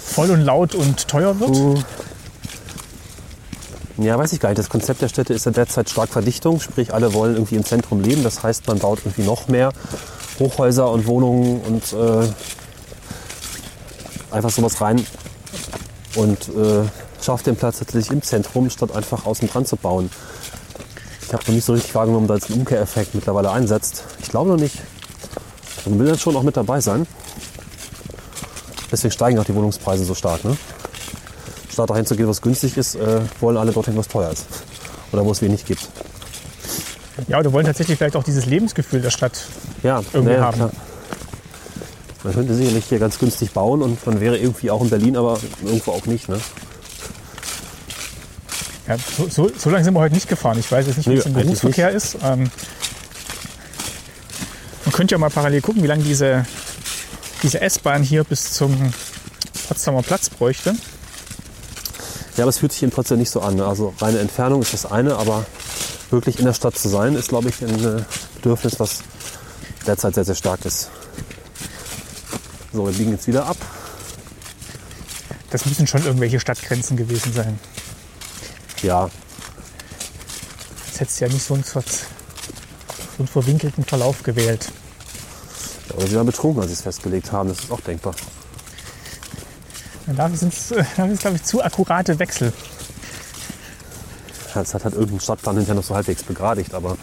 voll 0.04 0.30
und 0.30 0.40
laut 0.42 0.74
und 0.74 1.08
teuer 1.08 1.38
wird. 1.40 1.84
Ja, 3.96 4.18
weiß 4.18 4.32
ich 4.32 4.40
gar 4.40 4.48
nicht. 4.48 4.58
Das 4.58 4.68
Konzept 4.68 5.02
der 5.02 5.08
Städte 5.08 5.32
ist 5.34 5.46
ja 5.46 5.52
derzeit 5.52 5.88
stark 5.88 6.10
Verdichtung, 6.10 6.60
sprich 6.60 6.92
alle 6.92 7.12
wollen 7.14 7.34
irgendwie 7.34 7.54
im 7.54 7.64
Zentrum 7.64 8.00
leben. 8.00 8.24
Das 8.24 8.42
heißt, 8.42 8.66
man 8.66 8.78
baut 8.80 8.98
irgendwie 9.04 9.22
noch 9.22 9.46
mehr 9.48 9.72
Hochhäuser 10.38 10.90
und 10.90 11.06
Wohnungen 11.06 11.60
und 11.62 11.92
äh, 11.92 12.26
einfach 14.30 14.50
sowas 14.50 14.80
rein 14.80 15.04
und 16.16 16.48
äh, 16.48 16.84
schafft 17.22 17.46
den 17.46 17.56
Platz 17.56 17.78
tatsächlich 17.78 18.12
im 18.12 18.22
Zentrum, 18.22 18.68
statt 18.70 18.94
einfach 18.94 19.26
außen 19.26 19.48
dran 19.48 19.64
zu 19.64 19.76
bauen. 19.76 20.10
Ich 21.26 21.32
habe 21.32 21.42
noch 21.44 21.54
nicht 21.54 21.64
so 21.64 21.72
richtig 21.72 21.94
wahrgenommen, 21.94 22.26
dass 22.26 22.50
ein 22.50 22.54
Umkehreffekt 22.54 23.14
mittlerweile 23.14 23.50
einsetzt. 23.50 24.04
Ich 24.20 24.28
glaube 24.28 24.50
noch 24.50 24.58
nicht. 24.58 24.76
Man 25.86 25.98
will 25.98 26.06
dann 26.06 26.18
schon 26.18 26.36
auch 26.36 26.42
mit 26.42 26.56
dabei 26.56 26.80
sein. 26.80 27.06
Deswegen 28.90 29.12
steigen 29.12 29.38
auch 29.38 29.44
die 29.44 29.54
Wohnungspreise 29.54 30.04
so 30.04 30.14
stark. 30.14 30.44
Ne? 30.44 30.56
Statt 31.72 31.90
dahin 31.90 32.06
zu 32.06 32.14
gehen, 32.14 32.28
was 32.28 32.40
günstig 32.40 32.76
ist, 32.76 32.94
äh, 32.94 33.20
wollen 33.40 33.56
alle 33.56 33.72
dorthin, 33.72 33.96
was 33.96 34.08
teuer 34.08 34.30
ist. 34.30 34.46
Oder 35.12 35.24
wo 35.24 35.32
es 35.32 35.42
wenig 35.42 35.64
gibt. 35.64 35.88
Ja, 37.28 37.38
oder 37.38 37.52
wollen 37.52 37.66
tatsächlich 37.66 37.98
vielleicht 37.98 38.16
auch 38.16 38.24
dieses 38.24 38.46
Lebensgefühl 38.46 39.00
der 39.00 39.10
Stadt. 39.10 39.44
Ja, 39.82 40.02
Irgendwie 40.12 40.34
nee, 40.34 40.38
haben. 40.40 40.56
klar. 40.56 40.70
Man 42.24 42.32
könnte 42.32 42.54
sicherlich 42.54 42.86
hier 42.86 42.98
ganz 42.98 43.18
günstig 43.18 43.50
bauen 43.52 43.82
und 43.82 44.04
man 44.06 44.20
wäre 44.20 44.38
irgendwie 44.38 44.70
auch 44.70 44.80
in 44.82 44.88
Berlin, 44.90 45.16
aber 45.16 45.38
irgendwo 45.62 45.92
auch 45.92 46.06
nicht. 46.06 46.28
Ne? 46.28 46.40
Ja, 48.88 48.96
so, 48.98 49.28
so, 49.28 49.50
so 49.56 49.70
lange 49.70 49.84
sind 49.84 49.94
wir 49.94 50.00
heute 50.00 50.14
nicht 50.14 50.28
gefahren. 50.28 50.58
Ich 50.58 50.70
weiß 50.70 50.86
jetzt 50.86 50.96
nicht, 50.96 51.06
wie 51.06 51.12
Nee, 51.14 51.18
es 51.18 51.26
im 51.26 51.34
Berufsverkehr 51.34 51.90
ist. 51.90 52.16
Ähm, 52.22 52.50
man 54.84 54.92
könnte 54.92 55.14
ja 55.14 55.18
mal 55.18 55.30
parallel 55.30 55.60
gucken, 55.60 55.82
wie 55.82 55.86
lange 55.86 56.02
diese, 56.02 56.46
diese 57.42 57.60
S-Bahn 57.60 58.02
hier 58.02 58.24
bis 58.24 58.52
zum 58.52 58.92
Potsdamer 59.68 60.02
Platz 60.02 60.28
bräuchte. 60.30 60.74
Ja, 62.36 62.44
aber 62.44 62.50
es 62.50 62.58
fühlt 62.58 62.72
sich 62.72 62.82
in 62.82 62.90
Potsdam 62.90 63.18
nicht 63.18 63.30
so 63.30 63.40
an. 63.40 63.56
Ne? 63.56 63.66
Also 63.66 63.94
reine 64.00 64.18
Entfernung 64.18 64.60
ist 64.62 64.72
das 64.74 64.86
eine, 64.86 65.16
aber 65.16 65.46
wirklich 66.10 66.38
in 66.38 66.44
der 66.44 66.54
Stadt 66.54 66.76
zu 66.76 66.88
sein, 66.88 67.14
ist, 67.14 67.28
glaube 67.28 67.48
ich, 67.48 67.62
ein 67.62 67.98
äh, 67.98 68.02
Bedürfnis, 68.36 68.78
was 68.78 69.02
derzeit 69.86 70.14
sehr, 70.14 70.24
sehr 70.24 70.34
stark 70.34 70.64
ist. 70.64 70.90
So, 72.72 72.86
wir 72.86 72.92
biegen 72.92 73.12
jetzt 73.12 73.26
wieder 73.26 73.46
ab. 73.46 73.56
Das 75.50 75.66
müssen 75.66 75.86
schon 75.86 76.04
irgendwelche 76.04 76.40
Stadtgrenzen 76.40 76.96
gewesen 76.96 77.32
sein. 77.32 77.58
Ja, 78.82 79.08
Jetzt 80.94 81.00
hättest 81.00 81.20
du 81.20 81.24
ja 81.24 81.32
nicht 81.32 81.44
so 81.44 81.54
einen, 81.54 81.64
so 81.64 81.80
einen 83.18 83.26
verwinkelten 83.26 83.82
Verlauf 83.82 84.22
gewählt. 84.22 84.70
oder 85.92 86.06
sie 86.06 86.14
waren 86.14 86.26
betrunken, 86.26 86.62
als 86.62 86.70
sie 86.70 86.74
es 86.74 86.82
festgelegt 86.82 87.32
haben. 87.32 87.48
Das 87.48 87.58
ist 87.58 87.72
auch 87.72 87.80
denkbar. 87.80 88.14
Und 90.06 90.16
dafür 90.16 90.36
sind 90.36 90.54
es, 90.54 90.68
glaube 91.18 91.34
ich, 91.34 91.42
zu 91.42 91.64
akkurate 91.64 92.16
Wechsel. 92.20 92.52
Das 94.54 94.74
hat 94.74 94.84
halt 94.84 94.94
irgendein 94.94 95.20
Stadtplan 95.20 95.56
hinterher 95.56 95.74
noch 95.74 95.84
so 95.84 95.94
halbwegs 95.94 96.22
begradigt, 96.22 96.74
aber 96.74 96.96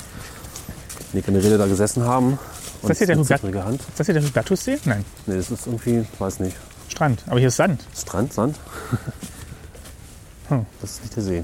die 1.13 1.23
eine 1.25 1.43
Rede 1.43 1.57
da 1.57 1.67
gesessen 1.67 2.03
haben. 2.05 2.39
Und 2.81 2.89
das 2.89 2.97
hier 2.97 3.07
der 3.07 3.15
eine 3.17 3.23
Hugat- 3.25 3.39
zittrige 3.41 3.63
Hand. 3.65 3.81
Ist 3.81 3.99
das 3.99 4.07
hier 4.07 4.13
der 4.15 4.23
Hubertussee? 4.23 4.79
Nein, 4.85 5.05
Nee, 5.25 5.35
das 5.37 5.51
ist 5.51 5.67
irgendwie, 5.67 6.05
weiß 6.19 6.39
nicht. 6.39 6.55
Strand. 6.87 7.23
Aber 7.27 7.39
hier 7.39 7.49
ist 7.49 7.57
Sand. 7.57 7.83
Strand, 7.97 8.33
Sand? 8.33 8.57
Hm. 10.49 10.65
Das 10.81 10.91
ist 10.91 11.01
nicht 11.03 11.15
der 11.15 11.23
See. 11.23 11.43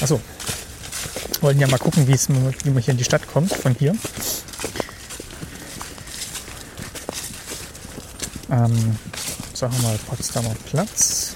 Achso. 0.00 0.20
Wollten 1.40 1.58
ja 1.60 1.66
mal 1.66 1.78
gucken, 1.78 2.06
wie 2.06 2.12
es- 2.12 2.28
wie 2.28 2.70
man 2.70 2.80
hier 2.82 2.92
in 2.92 2.98
die 2.98 3.02
Stadt 3.04 3.26
kommt 3.32 3.52
von 3.52 3.74
hier. 3.74 3.94
Ähm, 8.50 8.96
sagen 9.54 9.72
wir 9.78 9.88
mal 9.88 9.98
Potsdamer 10.06 10.54
Platz. 10.70 11.34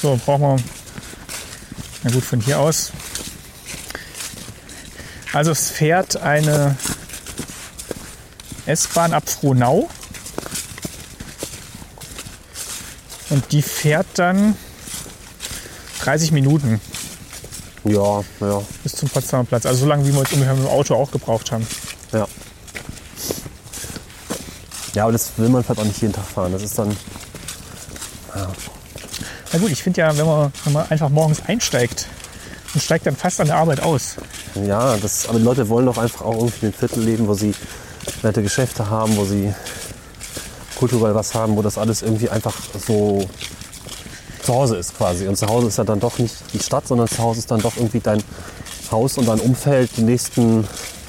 So, 0.00 0.18
brauchen 0.24 0.42
wir. 0.42 0.56
Na 2.02 2.10
gut, 2.10 2.24
von 2.24 2.40
hier 2.40 2.58
aus. 2.58 2.92
Also 5.32 5.52
es 5.52 5.70
fährt 5.70 6.16
eine 6.16 6.76
S-Bahn 8.66 9.12
ab 9.12 9.28
Frohnau. 9.28 9.88
Und 13.30 13.50
die 13.52 13.62
fährt 13.62 14.06
dann 14.16 14.56
30 16.00 16.32
Minuten 16.32 16.80
Ja, 17.84 18.22
ja, 18.40 18.62
bis 18.82 18.92
zum 18.92 19.08
Potsdamer 19.08 19.44
Platz. 19.44 19.64
Also 19.64 19.80
so 19.80 19.86
lange, 19.86 20.06
wie 20.06 20.12
wir 20.12 20.20
jetzt 20.20 20.32
ungefähr 20.32 20.54
mit 20.54 20.64
dem 20.64 20.70
Auto 20.70 20.94
auch 20.94 21.10
gebraucht 21.10 21.50
haben. 21.50 21.66
ja. 22.12 22.26
Ja, 24.94 25.04
aber 25.04 25.12
das 25.12 25.30
will 25.38 25.48
man 25.48 25.64
vielleicht 25.64 25.80
auch 25.80 25.84
nicht 25.84 26.02
jeden 26.02 26.12
Tag 26.12 26.26
fahren. 26.26 26.52
Das 26.52 26.62
ist 26.62 26.78
dann, 26.78 26.94
Na 29.52 29.58
gut, 29.58 29.70
ich 29.70 29.82
finde 29.82 30.00
ja, 30.00 30.16
wenn 30.16 30.26
man, 30.26 30.52
wenn 30.64 30.72
man 30.72 30.90
einfach 30.90 31.10
morgens 31.10 31.42
einsteigt 31.46 32.06
und 32.74 32.82
steigt 32.82 33.06
dann 33.06 33.16
fast 33.16 33.40
an 33.40 33.48
der 33.48 33.56
Arbeit 33.56 33.80
aus. 33.80 34.16
ja, 34.54 34.96
das, 34.96 35.28
aber 35.28 35.38
die 35.38 35.44
Leute 35.44 35.68
wollen 35.68 35.86
doch 35.86 35.98
einfach 35.98 36.22
auch 36.22 36.36
irgendwie 36.36 36.66
in 36.66 36.72
Viertel 36.72 37.02
leben, 37.02 37.28
wo 37.28 37.34
sie 37.34 37.54
nette 38.22 38.42
Geschäfte 38.42 38.88
haben, 38.88 39.16
wo 39.16 39.24
sie 39.24 39.52
kulturell 40.76 41.14
was 41.14 41.34
haben, 41.34 41.56
wo 41.56 41.62
das 41.62 41.78
alles 41.78 42.02
irgendwie 42.02 42.28
einfach 42.28 42.54
so 42.86 43.28
zu 44.42 44.54
Hause 44.54 44.76
ist 44.76 44.96
quasi. 44.96 45.28
Und 45.28 45.36
zu 45.36 45.46
Hause 45.46 45.68
ist 45.68 45.78
ja 45.78 45.84
dann 45.84 46.00
doch 46.00 46.18
nicht 46.18 46.34
die 46.52 46.58
Stadt, 46.58 46.88
sondern 46.88 47.08
zu 47.08 47.18
Hause 47.18 47.40
ist 47.40 47.50
dann 47.50 47.60
doch 47.60 47.76
irgendwie 47.76 48.00
dein 48.00 48.22
Haus 48.90 49.16
und 49.18 49.28
dein 49.28 49.38
Umfeld 49.38 49.90
die 49.96 50.02
nächsten 50.02 50.66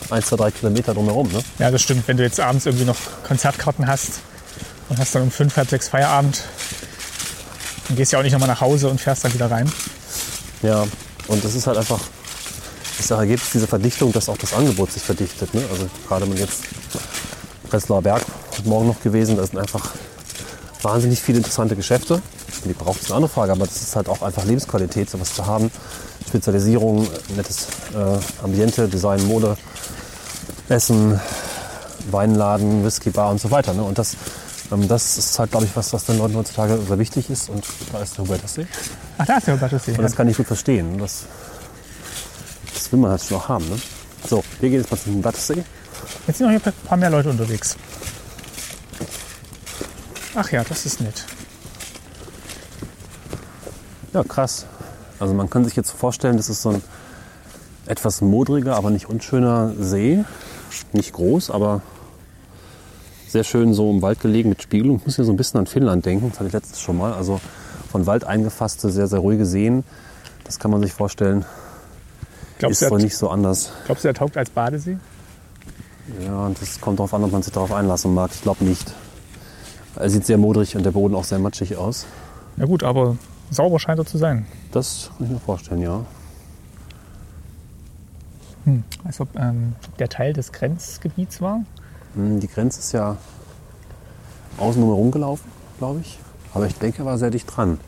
1, 0.09 0.27
2, 0.27 0.35
3 0.35 0.51
Kilometer 0.51 0.93
drumherum. 0.93 1.29
Ne? 1.31 1.41
Ja, 1.59 1.71
das 1.71 1.81
stimmt. 1.81 2.07
Wenn 2.07 2.17
du 2.17 2.23
jetzt 2.23 2.39
abends 2.39 2.65
irgendwie 2.65 2.85
noch 2.85 2.97
Konzertkarten 3.23 3.87
hast 3.87 4.19
und 4.89 4.99
hast 4.99 5.15
dann 5.15 5.23
um 5.23 5.31
fünf, 5.31 5.57
halb 5.57 5.69
sechs 5.69 5.89
Feierabend, 5.89 6.43
dann 7.93 7.97
gehst 7.97 8.11
du 8.11 8.15
ja 8.15 8.19
auch 8.21 8.23
nicht 8.23 8.33
nochmal 8.33 8.49
nach 8.49 8.61
Hause 8.61 8.89
und 8.89 8.99
fährst 8.99 9.23
dann 9.23 9.33
wieder 9.35 9.51
rein. 9.51 9.71
Ja, 10.63 10.83
und 11.27 11.45
das 11.45 11.53
ist 11.53 11.67
halt 11.67 11.77
einfach 11.77 11.99
das 12.97 13.11
Ergebnis 13.11 13.51
dieser 13.51 13.67
Verdichtung, 13.67 14.11
dass 14.11 14.29
auch 14.29 14.37
das 14.37 14.53
Angebot 14.53 14.91
sich 14.91 15.03
verdichtet. 15.03 15.53
Ne? 15.53 15.61
Also 15.71 15.87
gerade 16.07 16.27
wenn 16.27 16.37
jetzt 16.37 16.63
Prenzlauer 17.69 18.01
Berg 18.01 18.23
heute 18.57 18.67
Morgen 18.67 18.87
noch 18.87 18.99
gewesen, 19.01 19.37
da 19.37 19.45
sind 19.45 19.59
einfach 19.59 19.91
wahnsinnig 20.81 21.21
viele 21.21 21.37
interessante 21.37 21.75
Geschäfte. 21.75 22.19
Die 22.65 22.73
braucht 22.73 23.01
es 23.01 23.07
eine 23.07 23.17
andere 23.17 23.31
Frage, 23.31 23.51
aber 23.51 23.67
das 23.67 23.75
ist 23.75 23.95
halt 23.95 24.09
auch 24.09 24.23
einfach 24.23 24.43
Lebensqualität, 24.43 25.07
sowas 25.07 25.35
zu 25.35 25.45
haben. 25.45 25.69
Spezialisierung, 26.27 27.07
nettes 27.35 27.67
äh, 27.93 28.43
Ambiente, 28.43 28.87
Design, 28.87 29.23
Mode, 29.27 29.55
Essen, 30.67 31.21
Weinladen, 32.09 32.83
Whiskybar 32.83 33.29
und 33.29 33.39
so 33.39 33.51
weiter. 33.51 33.75
Ne? 33.75 33.83
Und 33.83 33.99
das, 33.99 34.15
das 34.77 35.17
ist 35.17 35.37
halt, 35.39 35.51
glaube 35.51 35.65
ich, 35.65 35.75
was, 35.75 35.93
was 35.93 36.05
den 36.05 36.17
Leuten 36.17 36.35
heutzutage 36.35 36.77
sehr 36.77 36.99
wichtig 36.99 37.29
ist. 37.29 37.49
Und 37.49 37.65
da 37.91 38.01
ist 38.01 38.17
der 38.17 38.25
Hubertussee. 38.25 38.67
Ach, 39.17 39.25
da 39.25 39.37
ist 39.37 39.47
der 39.47 39.55
Hubertussee. 39.55 39.91
Und 39.91 40.03
das 40.03 40.15
kann 40.15 40.27
ich 40.27 40.37
gut 40.37 40.47
verstehen. 40.47 40.97
Das, 40.97 41.25
das 42.73 42.91
will 42.91 42.99
man 42.99 43.11
halt 43.11 43.23
schon 43.23 43.37
auch 43.37 43.49
haben. 43.49 43.67
Ne? 43.69 43.79
So, 44.27 44.43
wir 44.59 44.69
gehen 44.69 44.79
jetzt 44.79 44.91
mal 44.91 44.97
zum 44.97 45.15
Hubertussee. 45.15 45.63
Jetzt 46.27 46.37
sind 46.37 46.47
noch 46.47 46.51
hier 46.51 46.61
ein 46.65 46.87
paar 46.87 46.97
mehr 46.97 47.09
Leute 47.09 47.29
unterwegs. 47.29 47.75
Ach 50.35 50.51
ja, 50.51 50.63
das 50.63 50.85
ist 50.85 51.01
nett. 51.01 51.25
Ja, 54.13 54.23
krass. 54.23 54.65
Also 55.19 55.33
man 55.33 55.49
kann 55.49 55.63
sich 55.63 55.75
jetzt 55.75 55.91
vorstellen, 55.91 56.37
das 56.37 56.49
ist 56.49 56.61
so 56.61 56.69
ein 56.69 56.83
etwas 57.85 58.21
modriger, 58.21 58.75
aber 58.75 58.89
nicht 58.89 59.09
unschöner 59.09 59.73
See. 59.79 60.23
Nicht 60.91 61.13
groß, 61.13 61.51
aber 61.51 61.81
sehr 63.33 63.43
schön 63.43 63.73
so 63.73 63.89
im 63.89 64.01
Wald 64.01 64.21
gelegen 64.21 64.49
mit 64.49 64.61
Spiegelung. 64.61 64.97
Ich 64.97 65.05
muss 65.05 65.15
hier 65.17 65.25
so 65.25 65.33
ein 65.33 65.37
bisschen 65.37 65.59
an 65.59 65.65
Finnland 65.65 66.05
denken, 66.05 66.29
das 66.29 66.39
hatte 66.39 66.47
ich 66.47 66.53
letztes 66.53 66.79
schon 66.79 66.97
mal. 66.97 67.13
Also 67.13 67.41
von 67.91 68.05
Wald 68.05 68.23
eingefasste, 68.23 68.89
sehr, 68.89 69.07
sehr 69.07 69.19
ruhige 69.19 69.45
Seen. 69.45 69.83
Das 70.43 70.59
kann 70.59 70.71
man 70.71 70.81
sich 70.81 70.93
vorstellen. 70.93 71.43
Glaubst 72.59 72.81
ist 72.81 72.91
wohl 72.91 73.01
nicht 73.01 73.17
so 73.17 73.29
anders. 73.29 73.73
glaubst 73.85 74.03
du, 74.03 74.07
er 74.07 74.13
taugt 74.13 74.37
als 74.37 74.51
Badesee? 74.51 74.97
Ja, 76.23 76.45
und 76.45 76.61
das 76.61 76.79
kommt 76.79 76.99
darauf 76.99 77.13
an, 77.13 77.23
ob 77.23 77.31
man 77.31 77.41
sich 77.41 77.51
darauf 77.51 77.71
einlassen 77.71 78.13
mag. 78.13 78.29
Ich 78.33 78.41
glaube 78.43 78.63
nicht. 78.63 78.93
Er 79.95 80.09
sieht 80.09 80.25
sehr 80.25 80.37
modrig 80.37 80.75
und 80.75 80.83
der 80.83 80.91
Boden 80.91 81.15
auch 81.15 81.23
sehr 81.23 81.39
matschig 81.39 81.75
aus. 81.75 82.05
Ja 82.57 82.65
gut, 82.65 82.83
aber 82.83 83.17
sauber 83.49 83.79
scheint 83.79 83.99
er 83.99 84.05
zu 84.05 84.19
sein. 84.19 84.45
Das 84.71 85.09
kann 85.17 85.25
ich 85.25 85.33
mir 85.33 85.39
vorstellen, 85.39 85.81
ja. 85.81 86.05
Hm. 88.65 88.83
Als 89.03 89.19
ob 89.19 89.35
ähm, 89.35 89.73
der 89.97 90.09
Teil 90.09 90.33
des 90.33 90.51
Grenzgebiets 90.51 91.41
war. 91.41 91.63
Hm, 92.15 92.39
Die 92.39 92.47
Grenze 92.47 92.79
ist 92.79 92.91
ja 92.91 93.17
außen 94.57 94.83
herum 94.83 95.11
gelaufen, 95.11 95.49
glaube 95.79 95.99
ich. 96.01 96.19
Aber 96.53 96.67
ich 96.67 96.75
denke, 96.77 96.99
er 97.01 97.05
war 97.05 97.17
sehr 97.17 97.31
dicht 97.31 97.47
dran. 97.55 97.79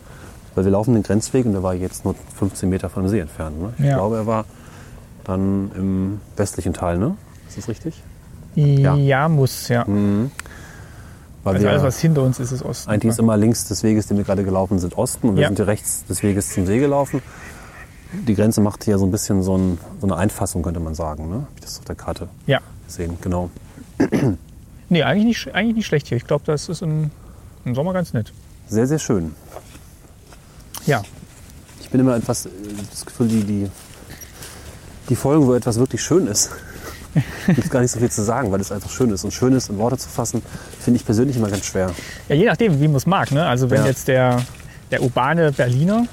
Weil 0.56 0.64
wir 0.66 0.72
laufen 0.72 0.94
den 0.94 1.04
Grenzweg 1.04 1.46
und 1.46 1.52
der 1.52 1.64
war 1.64 1.74
jetzt 1.74 2.06
nur 2.06 2.16
15 2.38 2.70
Meter 2.70 2.90
von 2.90 3.04
dem 3.04 3.10
See 3.10 3.20
entfernt. 3.20 3.62
Ne? 3.62 3.74
Ich 3.78 3.86
Ja. 3.86 3.96
glaube, 3.96 4.16
er 4.18 4.26
war 4.26 4.46
dann 5.26 5.72
im 5.76 6.22
westlichen 6.38 6.74
Teil, 6.74 6.98
ne? 6.98 7.16
Ist 7.48 7.58
das 7.58 7.68
richtig? 7.68 8.02
Ja, 8.56 9.28
muss, 9.28 9.68
ja. 9.68 9.86
Weil 9.86 11.56
Also 11.56 11.68
alles, 11.68 11.84
was 11.84 12.00
hinter 12.00 12.24
uns 12.24 12.40
ist, 12.40 12.52
ist 12.54 12.64
Osten. 12.64 12.90
eigentlich 12.90 13.10
ist 13.12 13.20
immer 13.20 13.36
links 13.38 13.68
des 13.68 13.84
Weges, 13.84 14.08
den 14.08 14.18
wir 14.18 14.24
gerade 14.24 14.44
gelaufen 14.46 14.80
sind, 14.80 14.98
Osten. 14.98 15.30
Und 15.30 15.36
wir 15.36 15.44
Ja. 15.44 15.50
sind 15.50 15.58
hier 15.58 15.68
rechts 15.68 16.06
des 16.06 16.24
Weges 16.24 16.50
zum 16.54 16.66
See 16.66 16.80
gelaufen. 16.80 17.22
Die 18.14 18.34
Grenze 18.34 18.62
macht 18.62 18.86
hier 18.86 18.98
so 18.98 19.06
ein 19.06 19.12
bisschen 19.12 19.44
so, 19.44 19.58
ein, 19.58 19.78
so 20.00 20.08
eine 20.08 20.16
Einfassung, 20.16 20.64
könnte 20.64 20.80
man 20.80 20.96
sagen. 20.96 21.30
Ne? 21.30 21.36
Hab 21.42 21.50
ich 21.56 21.62
das 21.62 21.80
auf 21.80 21.86
der 21.86 21.96
Karte 21.96 22.30
Ja. 22.48 22.60
gesehen, 22.88 23.18
genau. 23.22 23.50
Nee, 24.90 25.04
eigentlich 25.04 25.26
nicht, 25.46 25.56
eigentlich 25.56 25.76
nicht 25.78 25.86
schlecht 25.88 26.08
hier. 26.08 26.18
Ich 26.18 26.26
glaube, 26.28 26.44
das 26.46 26.70
ist 26.70 26.82
im, 26.82 27.10
im 27.66 27.76
Sommer 27.76 27.94
ganz 27.94 28.14
nett. 28.14 28.32
Sehr, 28.68 28.88
sehr 28.88 29.00
schön. 29.00 29.34
Ja. 30.86 31.02
Ich 31.82 31.90
bin 31.90 32.00
immer 32.02 32.16
etwas, 32.16 32.46
äh, 32.46 32.50
das 32.92 33.06
Gefühl, 33.06 33.28
die, 33.28 33.44
die, 33.44 33.70
die 35.10 35.16
Folgen, 35.16 35.46
wo 35.48 35.54
etwas 35.54 35.78
wirklich 35.80 36.02
schön 36.04 36.28
ist, 36.28 36.52
gibt 37.48 37.60
es 37.60 37.70
gar 37.70 37.82
nicht 37.82 37.92
so 37.92 38.00
viel 38.00 38.12
zu 38.12 38.24
sagen, 38.24 38.52
weil 38.52 38.60
es 38.62 38.72
einfach 38.72 38.90
schön 38.92 39.10
ist. 39.12 39.24
Und 39.24 39.32
schön 39.34 39.54
ist 39.54 39.70
in 39.70 39.78
Worte 39.78 39.98
zu 39.98 40.10
fassen, 40.10 40.42
finde 40.80 41.00
ich 41.00 41.06
persönlich 41.06 41.36
immer 41.38 41.50
ganz 41.50 41.66
schwer. 41.66 41.92
Ja, 42.30 42.36
je 42.36 42.46
nachdem, 42.46 42.80
wie 42.80 42.88
man 42.88 42.98
es 42.98 43.06
mag. 43.06 43.32
Ne? 43.32 43.46
Also 43.46 43.70
wenn 43.70 43.82
Ja. 43.82 43.88
jetzt 43.88 44.08
der, 44.08 44.44
der 44.92 45.02
urbane 45.02 45.52
Berliner 45.52 46.06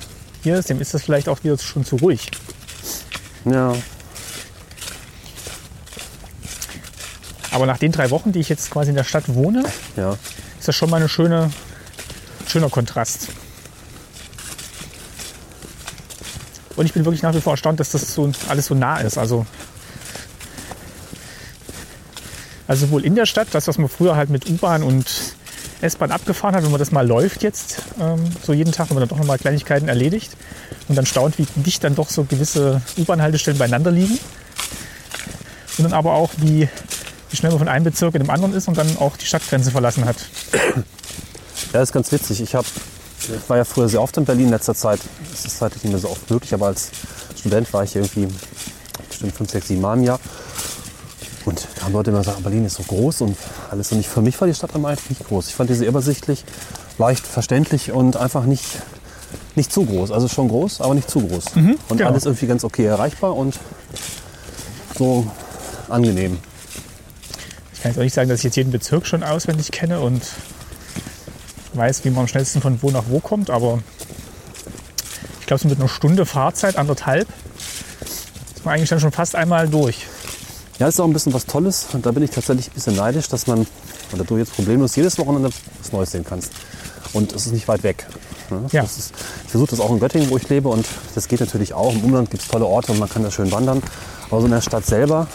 hier 0.43 0.57
ist, 0.59 0.71
dem 0.71 0.81
ist 0.81 0.95
das 0.95 1.03
vielleicht 1.03 1.29
auch 1.29 1.43
wieder 1.45 1.59
schon 1.59 1.85
zu 1.85 1.97
ruhig. 1.97 2.31
Ja, 3.45 3.75
Aber 7.53 7.67
nach 7.67 7.79
den 7.79 7.93
drei 7.93 8.11
Wochen, 8.11 8.33
die 8.33 8.41
ich 8.41 8.49
jetzt 8.49 8.71
quasi 8.71 8.91
in 8.91 8.97
der 8.97 9.05
Stadt 9.05 9.25
wohne, 9.29 9.63
ja. 9.97 10.17
ist 10.59 10.69
das 10.69 10.75
schon 10.75 10.91
mal 10.91 10.97
eine 10.97 11.09
schöne, 11.09 11.51
schöner 12.49 12.71
Kontrast. 12.71 13.29
Und 16.77 16.87
ich 16.87 16.95
bin 16.95 17.05
wirklich 17.05 17.23
nach 17.23 17.35
wie 17.35 17.41
vor 17.41 17.53
erstaunt, 17.53 17.79
dass 17.79 17.91
das 17.91 18.15
so 18.15 18.33
alles 18.49 18.67
so 18.67 18.75
nah 18.75 18.99
ist. 18.99 19.19
Also, 19.19 19.45
also 22.67 22.87
sowohl 22.87 23.05
in 23.05 23.15
der 23.15 23.27
Stadt, 23.27 23.49
das, 23.53 23.69
was 23.69 23.77
man 23.77 23.91
früher 23.91 24.17
halt 24.17 24.31
mit 24.31 24.49
U-Bahn 24.49 24.83
und 24.83 25.35
S-Bahn 25.83 26.11
abgefahren 26.11 26.55
hat, 26.55 26.65
wenn 26.65 26.71
man 26.71 26.79
das 26.79 26.91
mal 26.91 27.07
läuft 27.07 27.43
jetzt, 27.43 27.83
ähm, 28.01 28.25
so 28.43 28.55
jeden 28.55 28.73
Tag, 28.73 28.89
wenn 28.89 28.95
man 28.95 29.03
dann 29.03 29.11
doch 29.11 29.19
nochmal 29.19 29.37
Kleinigkeiten 29.37 29.89
erledigt 29.89 30.37
und 30.89 30.97
dann 30.97 31.05
staunt, 31.05 31.39
wie 31.39 31.47
dicht 31.57 31.85
dann 31.85 31.95
doch 31.97 32.09
so 32.09 32.25
gewisse 32.25 32.81
U-Bahn-Haltestellen 32.97 33.59
beieinander 33.59 33.91
liegen. 33.91 34.19
Und 35.77 35.85
dann 35.85 35.93
aber 35.93 36.15
auch, 36.15 36.31
wie, 36.39 36.69
wie 37.33 37.37
schnell 37.37 37.51
man 37.51 37.59
von 37.59 37.69
einem 37.69 37.85
Bezirk 37.85 38.15
in 38.15 38.23
den 38.23 38.31
anderen 38.31 38.53
ist 38.55 38.69
und 38.69 38.77
dann 38.77 38.97
auch 38.99 39.17
die 39.17 39.25
Stadtgrenze 39.25 39.71
verlassen 39.71 40.05
hat. 40.05 40.17
Ja, 41.73 41.81
das 41.81 41.89
ist 41.89 41.93
ganz 41.93 42.13
witzig. 42.13 42.43
Ich, 42.43 42.55
hab, 42.55 42.67
ich 43.21 43.49
war 43.49 43.57
ja 43.57 43.65
früher 43.65 43.89
sehr 43.89 44.03
oft 44.03 44.17
in 44.19 44.27
Berlin 44.27 44.47
in 44.47 44.51
letzter 44.51 44.75
Zeit. 44.75 45.01
Es 45.33 45.47
ist 45.47 45.59
zeitlich 45.59 45.83
nicht 45.83 45.93
mehr 45.93 46.01
so 46.01 46.11
oft 46.11 46.31
möglich, 46.31 46.53
aber 46.53 46.67
als 46.67 46.91
Student 47.39 47.73
war 47.73 47.83
ich 47.85 47.97
irgendwie 47.97 48.29
bestimmt 49.09 49.35
fünf, 49.35 49.51
sechs, 49.51 49.69
sieben 49.69 49.81
Mal 49.81 49.97
im 49.97 50.05
Jahr. 50.05 50.21
Und 51.47 51.67
da 51.77 51.85
haben 51.85 51.93
Leute 51.95 52.11
immer 52.11 52.21
gesagt, 52.21 52.43
Berlin 52.43 52.67
ist 52.67 52.77
so 52.77 52.83
groß 52.83 53.23
und 53.23 53.37
alles. 53.71 53.91
Und 53.93 54.01
ich, 54.01 54.09
für 54.09 54.21
mich 54.21 54.39
war 54.41 54.47
die 54.47 54.55
Stadt 54.55 54.75
einmal 54.75 54.97
nicht 55.09 55.27
groß. 55.27 55.49
Ich 55.49 55.55
fand 55.55 55.71
diese 55.71 55.87
übersichtlich, 55.87 56.45
leicht 56.99 57.27
verständlich 57.27 57.93
und 57.93 58.17
einfach 58.17 58.45
nicht, 58.45 58.67
nicht 59.55 59.73
zu 59.73 59.87
groß. 59.87 60.11
Also 60.11 60.29
schon 60.29 60.49
groß, 60.49 60.83
aber 60.83 60.95
nicht 60.95 61.11
zu 61.11 61.27
groß. 61.27 61.57
und 61.89 61.97
genau. 61.97 62.11
alles 62.11 62.27
irgendwie 62.27 62.47
ganz 62.47 62.65
okay 62.65 62.85
erreichbar 62.85 63.35
und 63.35 63.59
so 64.97 65.27
angenehm. 65.89 66.39
Ich 67.83 67.85
kann 67.85 67.91
jetzt 67.91 67.99
auch 67.99 68.05
nicht 68.05 68.15
sagen, 68.15 68.29
dass 68.29 68.39
ich 68.39 68.45
jetzt 68.45 68.55
jeden 68.55 68.71
Bezirk 68.71 69.09
schon 69.09 69.25
auswendig 69.25 69.73
kenne 69.73 69.99
und 69.99 70.23
weiß, 71.73 72.05
wie 72.05 72.11
man 72.11 72.21
am 72.21 72.29
schnellsten 72.29 72.61
von 72.61 72.81
wo 72.81 72.93
nach 72.93 73.07
wo 73.09 73.19
kommt, 73.19 73.51
aber 73.51 73.81
ich 75.41 75.47
glaube, 75.47 75.65
so 75.65 75.69
mit 75.69 75.81
einer 75.81 75.89
Stunde 75.89 76.25
Fahrzeit, 76.25 76.77
anderthalb, 76.77 77.27
ist 78.55 78.65
man 78.65 78.75
eigentlich 78.75 78.89
dann 78.89 79.01
schon 79.01 79.11
fast 79.11 79.35
einmal 79.35 79.69
durch. 79.69 80.07
Ja, 80.79 80.87
ist 80.87 81.01
auch 81.01 81.07
ein 81.07 81.13
bisschen 81.13 81.35
was 81.35 81.45
Tolles. 81.45 81.89
Und 81.93 82.07
da 82.07 82.13
bin 82.13 82.23
ich 82.23 82.31
tatsächlich 82.31 82.69
ein 82.69 82.75
bisschen 82.75 82.95
neidisch, 82.95 83.27
dass 83.27 83.49
man, 83.49 83.67
oder 84.13 84.23
du 84.23 84.39
jetzt 84.39 84.55
problemlos 84.55 84.95
jedes 84.95 85.19
Wochenende 85.19 85.51
was 85.81 85.91
Neues 85.91 86.13
sehen 86.13 86.25
kannst. 86.25 86.53
Und 87.13 87.33
es 87.33 87.47
ist 87.47 87.53
nicht 87.53 87.67
weit 87.67 87.83
weg. 87.83 88.07
Ne? 88.51 88.65
Ja. 88.71 88.85
Ist, 88.85 89.13
ich 89.45 89.51
versuche 89.51 89.71
das 89.71 89.81
auch 89.81 89.91
in 89.91 89.99
Göttingen, 89.99 90.31
wo 90.31 90.37
ich 90.37 90.49
lebe. 90.49 90.69
Und 90.69 90.87
das 91.17 91.27
geht 91.27 91.41
natürlich 91.41 91.75
auch. 91.75 91.93
Im 91.93 92.05
Umland 92.05 92.31
gibt 92.31 92.45
es 92.45 92.49
tolle 92.49 92.65
Orte 92.65 92.93
und 92.93 93.01
man 93.01 93.09
kann 93.09 93.25
da 93.25 93.33
schön 93.33 93.51
wandern. 93.51 93.83
Aber 94.31 94.39
so 94.39 94.47
in 94.47 94.53
der 94.53 94.61
Stadt 94.61 94.87
selber 94.87 95.27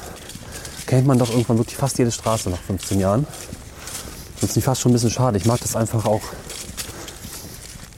kennt 0.88 1.06
man 1.06 1.20
doch 1.20 1.30
irgendwann 1.30 1.58
wirklich 1.60 1.78
fast 1.78 1.98
jede 2.00 2.12
Straße 2.12 2.50
nach 2.50 2.58
15 2.66 3.00
Jahren. 3.00 3.28
Das 4.42 4.56
ist 4.56 4.64
fast 4.64 4.82
schon 4.82 4.92
ein 4.92 4.94
bisschen 4.94 5.12
schade. 5.12 5.38
Ich 5.38 5.46
mag 5.46 5.60
das 5.62 5.76
einfach 5.76 6.06
auch, 6.06 6.22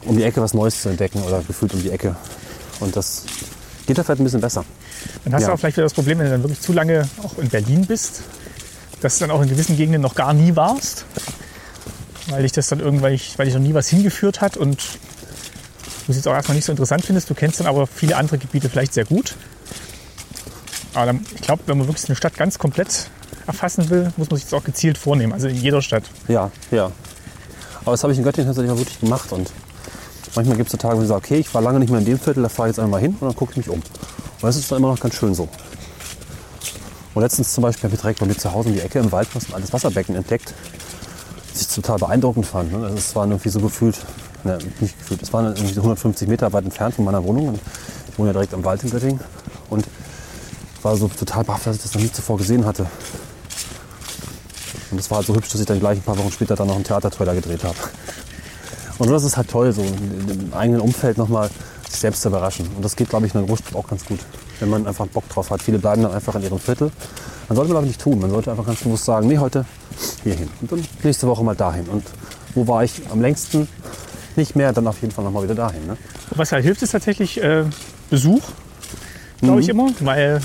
um 0.06 0.18
die 0.18 0.24
Ecke 0.24 0.42
was 0.42 0.54
Neues 0.54 0.82
zu 0.82 0.90
entdecken 0.90 1.22
oder 1.24 1.42
gefühlt 1.42 1.74
um 1.74 1.82
die 1.82 1.92
Ecke. 1.92 2.16
Und 2.80 2.96
das 2.96 3.24
geht 3.86 3.98
da 3.98 4.04
vielleicht 4.04 4.22
ein 4.22 4.24
bisschen 4.24 4.42
besser. 4.42 4.66
Dann 5.24 5.34
hast 5.34 5.44
Ja. 5.44 5.48
du 5.50 5.54
auch 5.54 5.60
vielleicht 5.60 5.78
wieder 5.78 5.86
das 5.86 5.94
Problem, 5.94 6.20
wenn 6.20 6.26
du 6.26 6.32
dann 6.32 6.44
wirklich 6.44 6.62
zu 6.62 6.74
lange 6.74 7.08
auch 7.24 7.38
in 7.38 7.50
Berlin 7.50 7.86
bist, 7.86 8.22
dass 9.02 9.18
du 9.20 9.26
dann 9.28 9.32
auch 9.36 9.42
in 9.42 9.50
gewissen 9.50 9.78
Gegenden 9.78 10.02
noch 10.02 10.16
gar 10.16 10.34
nie 10.34 10.56
warst, 10.56 11.06
weil 12.30 12.44
dich 12.44 12.52
das 12.52 12.68
dann 12.68 12.80
irgendwann, 12.80 13.20
weil 13.38 13.46
dich 13.46 13.54
noch 13.56 13.62
nie 13.62 13.74
was 13.74 13.88
hingeführt 13.88 14.42
hat 14.42 14.58
und 14.58 14.78
du 16.06 16.12
es 16.12 16.16
jetzt 16.16 16.28
auch 16.28 16.34
erstmal 16.34 16.56
nicht 16.56 16.66
so 16.66 16.72
interessant 16.72 17.06
findest. 17.06 17.30
Du 17.30 17.34
kennst 17.36 17.60
dann 17.60 17.68
aber 17.68 17.86
viele 17.88 18.16
andere 18.18 18.38
Gebiete 18.38 18.70
vielleicht 18.70 18.94
sehr 18.94 19.06
gut. 19.06 19.36
Aber 21.00 21.18
ich 21.36 21.42
glaube, 21.42 21.64
wenn 21.66 21.78
man 21.78 21.88
wirklich 21.88 22.08
eine 22.10 22.16
Stadt 22.16 22.36
ganz 22.36 22.58
komplett 22.58 23.10
erfassen 23.48 23.90
will, 23.90 24.12
muss 24.18 24.30
man 24.30 24.38
sich 24.38 24.50
das 24.50 24.54
auch 24.54 24.64
gezielt 24.64 24.98
vornehmen, 24.98 25.34
also 25.34 25.48
in 25.48 25.56
jeder 25.56 25.82
Stadt. 25.82 26.04
Ja, 26.28 26.52
ja. 26.72 26.92
Aber 27.82 27.92
das 27.92 28.04
habe 28.04 28.14
ich 28.14 28.20
in 28.20 28.26
Göttingen 28.26 28.48
tatsächlich 28.48 28.72
auch 28.72 28.78
wirklich 28.78 29.00
gemacht. 29.00 29.32
Und 29.32 29.50
manchmal 30.36 30.58
gibt 30.58 30.68
es 30.68 30.72
so 30.74 30.78
Tage, 30.78 30.98
wo 30.98 31.02
ich 31.02 31.08
sage, 31.08 31.20
okay, 31.20 31.38
ich 31.38 31.54
war 31.54 31.62
lange 31.62 31.80
nicht 31.80 31.90
mehr 31.90 32.00
in 32.00 32.06
dem 32.06 32.20
Viertel, 32.20 32.44
da 32.44 32.50
fahre 32.50 32.70
ich 32.70 32.76
jetzt 32.76 32.84
einmal 32.84 33.02
hin 33.02 33.16
und 33.20 33.28
dann 33.28 33.36
gucke 33.36 33.52
ich 33.52 33.58
mich 33.58 33.70
um. 33.70 33.80
Und 33.80 34.44
das 34.44 34.56
ist 34.56 34.72
dann 34.72 34.80
immer 34.80 34.90
noch 34.90 35.00
ganz 35.00 35.16
schön 35.16 35.34
so. 35.34 35.48
Und 37.14 37.24
letztens 37.24 37.54
zum 37.54 37.64
Beispiel 37.64 37.86
habe 37.86 37.96
ich 37.96 38.02
direkt 38.02 38.20
bei 38.20 38.26
mir 38.26 38.38
zu 38.38 38.52
Hause 38.54 38.70
um 38.70 38.76
die 38.76 38.82
Ecke 38.82 39.00
im 39.00 39.12
Wald 39.12 39.28
was 39.34 39.50
ein 39.50 39.56
altes 39.56 39.74
Wasserbecken 39.74 40.16
entdeckt, 40.16 40.54
das 41.52 41.62
ich 41.62 41.68
total 41.70 41.98
beeindruckend 41.98 42.46
fand. 42.46 42.72
Ne? 42.72 42.86
Also 42.86 43.16
waren 43.16 43.32
irgendwie 43.32 43.50
so 43.50 43.60
gefühlt 43.60 43.98
Ne, 44.44 44.58
nicht 44.80 44.98
gefühlt. 44.98 45.22
Es 45.22 45.34
waren 45.34 45.46
irgendwie 45.48 45.74
so 45.74 45.82
150 45.82 46.28
Meter 46.28 46.52
weit 46.54 46.64
entfernt 46.64 46.96
von 46.96 47.06
meiner 47.06 47.24
Wohnung. 47.24 47.50
Und 47.50 47.60
ich 48.10 48.18
wohne 48.18 48.30
ja 48.30 48.34
direkt 48.34 48.54
am 48.54 48.64
Wald 48.64 48.84
in 48.84 48.90
Göttingen. 48.90 49.20
Und 49.70 49.86
war 50.84 50.96
so 50.96 51.08
total 51.08 51.44
baff, 51.44 51.64
dass 51.64 51.78
ich 51.78 51.82
das 51.84 51.94
noch 51.94 52.02
nie 52.02 52.12
zuvor 52.12 52.38
gesehen 52.38 52.66
hatte. 52.66 52.86
Und 54.92 54.98
das 54.98 55.10
war 55.12 55.18
halt 55.18 55.28
so 55.28 55.36
hübsch, 55.36 55.50
dass 55.50 55.62
ich 55.62 55.68
dann 55.68 55.80
gleich 55.80 55.98
ein 55.98 56.04
paar 56.04 56.18
Wochen 56.18 56.32
später 56.32 56.56
dann 56.56 56.68
noch 56.68 56.76
einen 56.76 56.84
Theatertrailer 56.84 57.36
gedreht 57.36 57.64
habe. 57.64 57.78
Und 58.98 59.10
das 59.10 59.24
ist 59.24 59.38
halt 59.38 59.50
toll, 59.50 59.72
so 59.72 59.82
im 59.82 60.54
eigenen 60.54 60.82
Umfeld 60.82 61.18
nochmal 61.18 61.50
sich 61.88 62.00
selbst 62.00 62.22
zu 62.22 62.30
überraschen. 62.30 62.68
Und 62.76 62.84
das 62.84 62.96
geht, 62.96 63.10
glaube 63.10 63.26
ich, 63.26 63.34
in 63.34 63.40
der 63.40 63.48
Großstadt 63.48 63.76
auch 63.76 63.88
ganz 63.88 64.06
gut, 64.06 64.20
wenn 64.60 64.70
man 64.70 64.88
einfach 64.88 65.08
Bock 65.08 65.28
drauf 65.30 65.52
hat. 65.52 65.62
Viele 65.62 65.80
bleiben 65.80 66.04
dann 66.04 66.12
einfach 66.12 66.36
in 66.36 66.44
ihrem 66.44 66.60
Viertel. 66.60 66.92
Man 67.48 67.56
sollte 67.56 67.70
man 67.70 67.78
aber 67.78 67.88
nicht 67.88 68.02
tun. 68.02 68.20
Man 68.20 68.30
sollte 68.30 68.52
einfach 68.52 68.66
ganz 68.66 68.82
bewusst 68.82 69.06
sagen, 69.06 69.28
nee, 69.28 69.38
heute 69.38 69.66
hier 70.24 70.36
hin. 70.36 70.50
Und 70.62 70.72
dann 70.72 70.86
nächste 71.04 71.28
Woche 71.28 71.44
mal 71.44 71.56
dahin. 71.56 71.88
Und 71.88 72.04
wo 72.56 72.68
war 72.68 72.84
ich 72.84 73.02
am 73.12 73.22
längsten? 73.22 73.68
Nicht 74.36 74.56
mehr, 74.56 74.74
dann 74.74 74.88
auf 74.88 75.02
jeden 75.02 75.14
Fall 75.14 75.24
nochmal 75.24 75.44
wieder 75.44 75.56
dahin. 75.56 75.86
Ne? 75.88 75.98
Was 76.32 76.52
halt 76.52 76.64
hilft, 76.64 76.82
ist 76.82 76.92
tatsächlich 76.92 77.42
äh, 77.42 77.64
Besuch, 78.10 78.42
glaube 79.42 79.62
ich 79.62 79.70
immer, 79.70 79.90
weil 80.00 80.42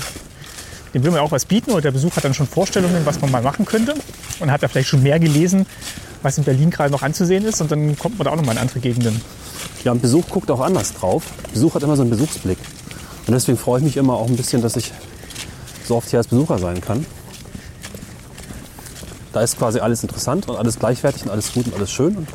dem 0.95 1.03
will 1.03 1.11
man 1.11 1.19
auch 1.19 1.31
was 1.31 1.43
bieten 1.43 1.71
und 1.71 1.83
der 1.83 1.91
Besuch 1.91 2.15
hat 2.15 2.23
dann 2.23 2.33
schon 2.33 2.47
Vorstellungen, 2.47 3.05
was 3.05 3.19
man 3.19 3.29
mal 3.29 3.41
machen 3.41 3.65
könnte 3.65 3.93
und 4.39 4.49
hat 4.49 4.63
da 4.63 4.69
vielleicht 4.69 4.87
schon 4.87 5.03
mehr 5.03 5.19
gelesen, 5.19 5.65
was 6.23 6.37
in 6.37 6.45
Berlin 6.45 6.69
gerade 6.71 6.89
noch 6.89 7.01
anzusehen 7.01 7.43
ist 7.43 7.59
und 7.59 7.69
dann 7.69 7.99
kommt 7.99 8.17
man 8.17 8.25
da 8.25 8.31
auch 8.31 8.37
noch 8.37 8.45
mal 8.45 8.53
in 8.53 8.59
andere 8.59 8.79
Gegenden. 8.79 9.19
Ja, 9.83 9.91
und 9.91 10.01
Besuch 10.01 10.29
guckt 10.29 10.49
auch 10.49 10.61
anders 10.61 10.93
drauf. 10.93 11.23
Besuch 11.53 11.75
hat 11.75 11.83
immer 11.83 11.97
so 11.97 12.01
einen 12.01 12.11
Besuchsblick. 12.11 12.57
Und 13.27 13.33
deswegen 13.33 13.57
freue 13.57 13.79
ich 13.79 13.85
mich 13.85 13.97
immer 13.97 14.13
auch 14.13 14.27
ein 14.27 14.37
bisschen, 14.37 14.61
dass 14.61 14.77
ich 14.77 14.93
so 15.85 15.97
oft 15.97 16.09
hier 16.09 16.19
als 16.19 16.27
Besucher 16.27 16.59
sein 16.59 16.79
kann. 16.79 17.05
Da 19.33 19.41
ist 19.41 19.57
quasi 19.57 19.79
alles 19.79 20.01
interessant 20.01 20.47
und 20.47 20.55
alles 20.55 20.79
gleichwertig 20.79 21.23
und 21.23 21.29
alles 21.29 21.51
gut 21.51 21.65
und 21.67 21.75
alles 21.75 21.91
schön. 21.91 22.15
Und 22.15 22.27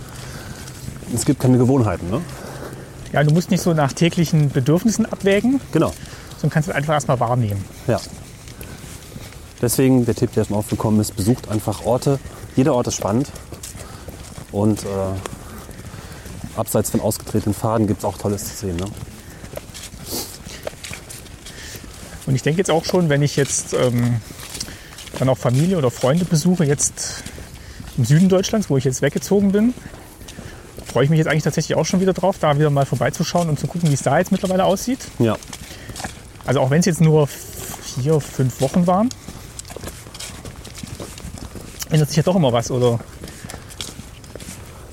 es 1.14 1.24
gibt 1.24 1.40
keine 1.40 1.56
Gewohnheiten. 1.56 2.10
Ne? 2.10 2.20
Ja, 3.12 3.24
du 3.24 3.32
musst 3.32 3.50
nicht 3.50 3.62
so 3.62 3.72
nach 3.72 3.94
täglichen 3.94 4.50
Bedürfnissen 4.50 5.06
abwägen, 5.06 5.60
Genau. 5.72 5.94
sondern 6.36 6.50
kannst 6.50 6.68
es 6.68 6.74
einfach 6.74 6.92
erstmal 6.92 7.18
wahrnehmen. 7.18 7.64
Ja. 7.86 8.00
Deswegen 9.62 10.06
der 10.06 10.14
Tipp, 10.14 10.32
der 10.32 10.44
schon 10.44 10.56
aufgekommen 10.56 11.00
ist, 11.00 11.16
besucht 11.16 11.48
einfach 11.48 11.84
Orte. 11.84 12.18
Jeder 12.56 12.74
Ort 12.74 12.86
ist 12.86 12.96
spannend. 12.96 13.30
Und 14.52 14.82
äh, 14.82 14.86
abseits 16.56 16.90
von 16.90 17.00
ausgetretenen 17.00 17.54
Faden 17.54 17.86
gibt 17.86 18.00
es 18.00 18.04
auch 18.04 18.18
Tolles 18.18 18.44
zu 18.44 18.66
sehen. 18.66 18.76
Ne? 18.76 18.86
Und 22.26 22.34
ich 22.34 22.42
denke 22.42 22.58
jetzt 22.58 22.70
auch 22.70 22.84
schon, 22.84 23.08
wenn 23.08 23.22
ich 23.22 23.36
jetzt 23.36 23.74
ähm, 23.74 24.20
dann 25.18 25.28
auch 25.28 25.38
Familie 25.38 25.78
oder 25.78 25.90
Freunde 25.90 26.24
besuche, 26.24 26.64
jetzt 26.64 27.22
im 27.96 28.04
Süden 28.04 28.28
Deutschlands, 28.28 28.70
wo 28.70 28.76
ich 28.76 28.84
jetzt 28.84 29.02
weggezogen 29.02 29.52
bin, 29.52 29.74
freue 30.86 31.04
ich 31.04 31.10
mich 31.10 31.18
jetzt 31.18 31.28
eigentlich 31.28 31.44
tatsächlich 31.44 31.76
auch 31.76 31.86
schon 31.86 32.00
wieder 32.00 32.12
drauf, 32.12 32.36
da 32.40 32.56
wieder 32.56 32.70
mal 32.70 32.86
vorbeizuschauen 32.86 33.48
und 33.48 33.58
zu 33.58 33.66
gucken, 33.66 33.88
wie 33.90 33.94
es 33.94 34.02
da 34.02 34.18
jetzt 34.18 34.32
mittlerweile 34.32 34.64
aussieht. 34.64 35.00
Ja. 35.18 35.36
Also 36.46 36.60
auch 36.60 36.70
wenn 36.70 36.80
es 36.80 36.86
jetzt 36.86 37.00
nur 37.00 37.26
vier, 37.26 38.20
fünf 38.20 38.60
Wochen 38.60 38.86
waren, 38.86 39.08
ändert 41.90 42.08
sich 42.08 42.16
ja 42.16 42.22
doch 42.22 42.36
immer 42.36 42.52
was. 42.52 42.70
Oder 42.70 42.98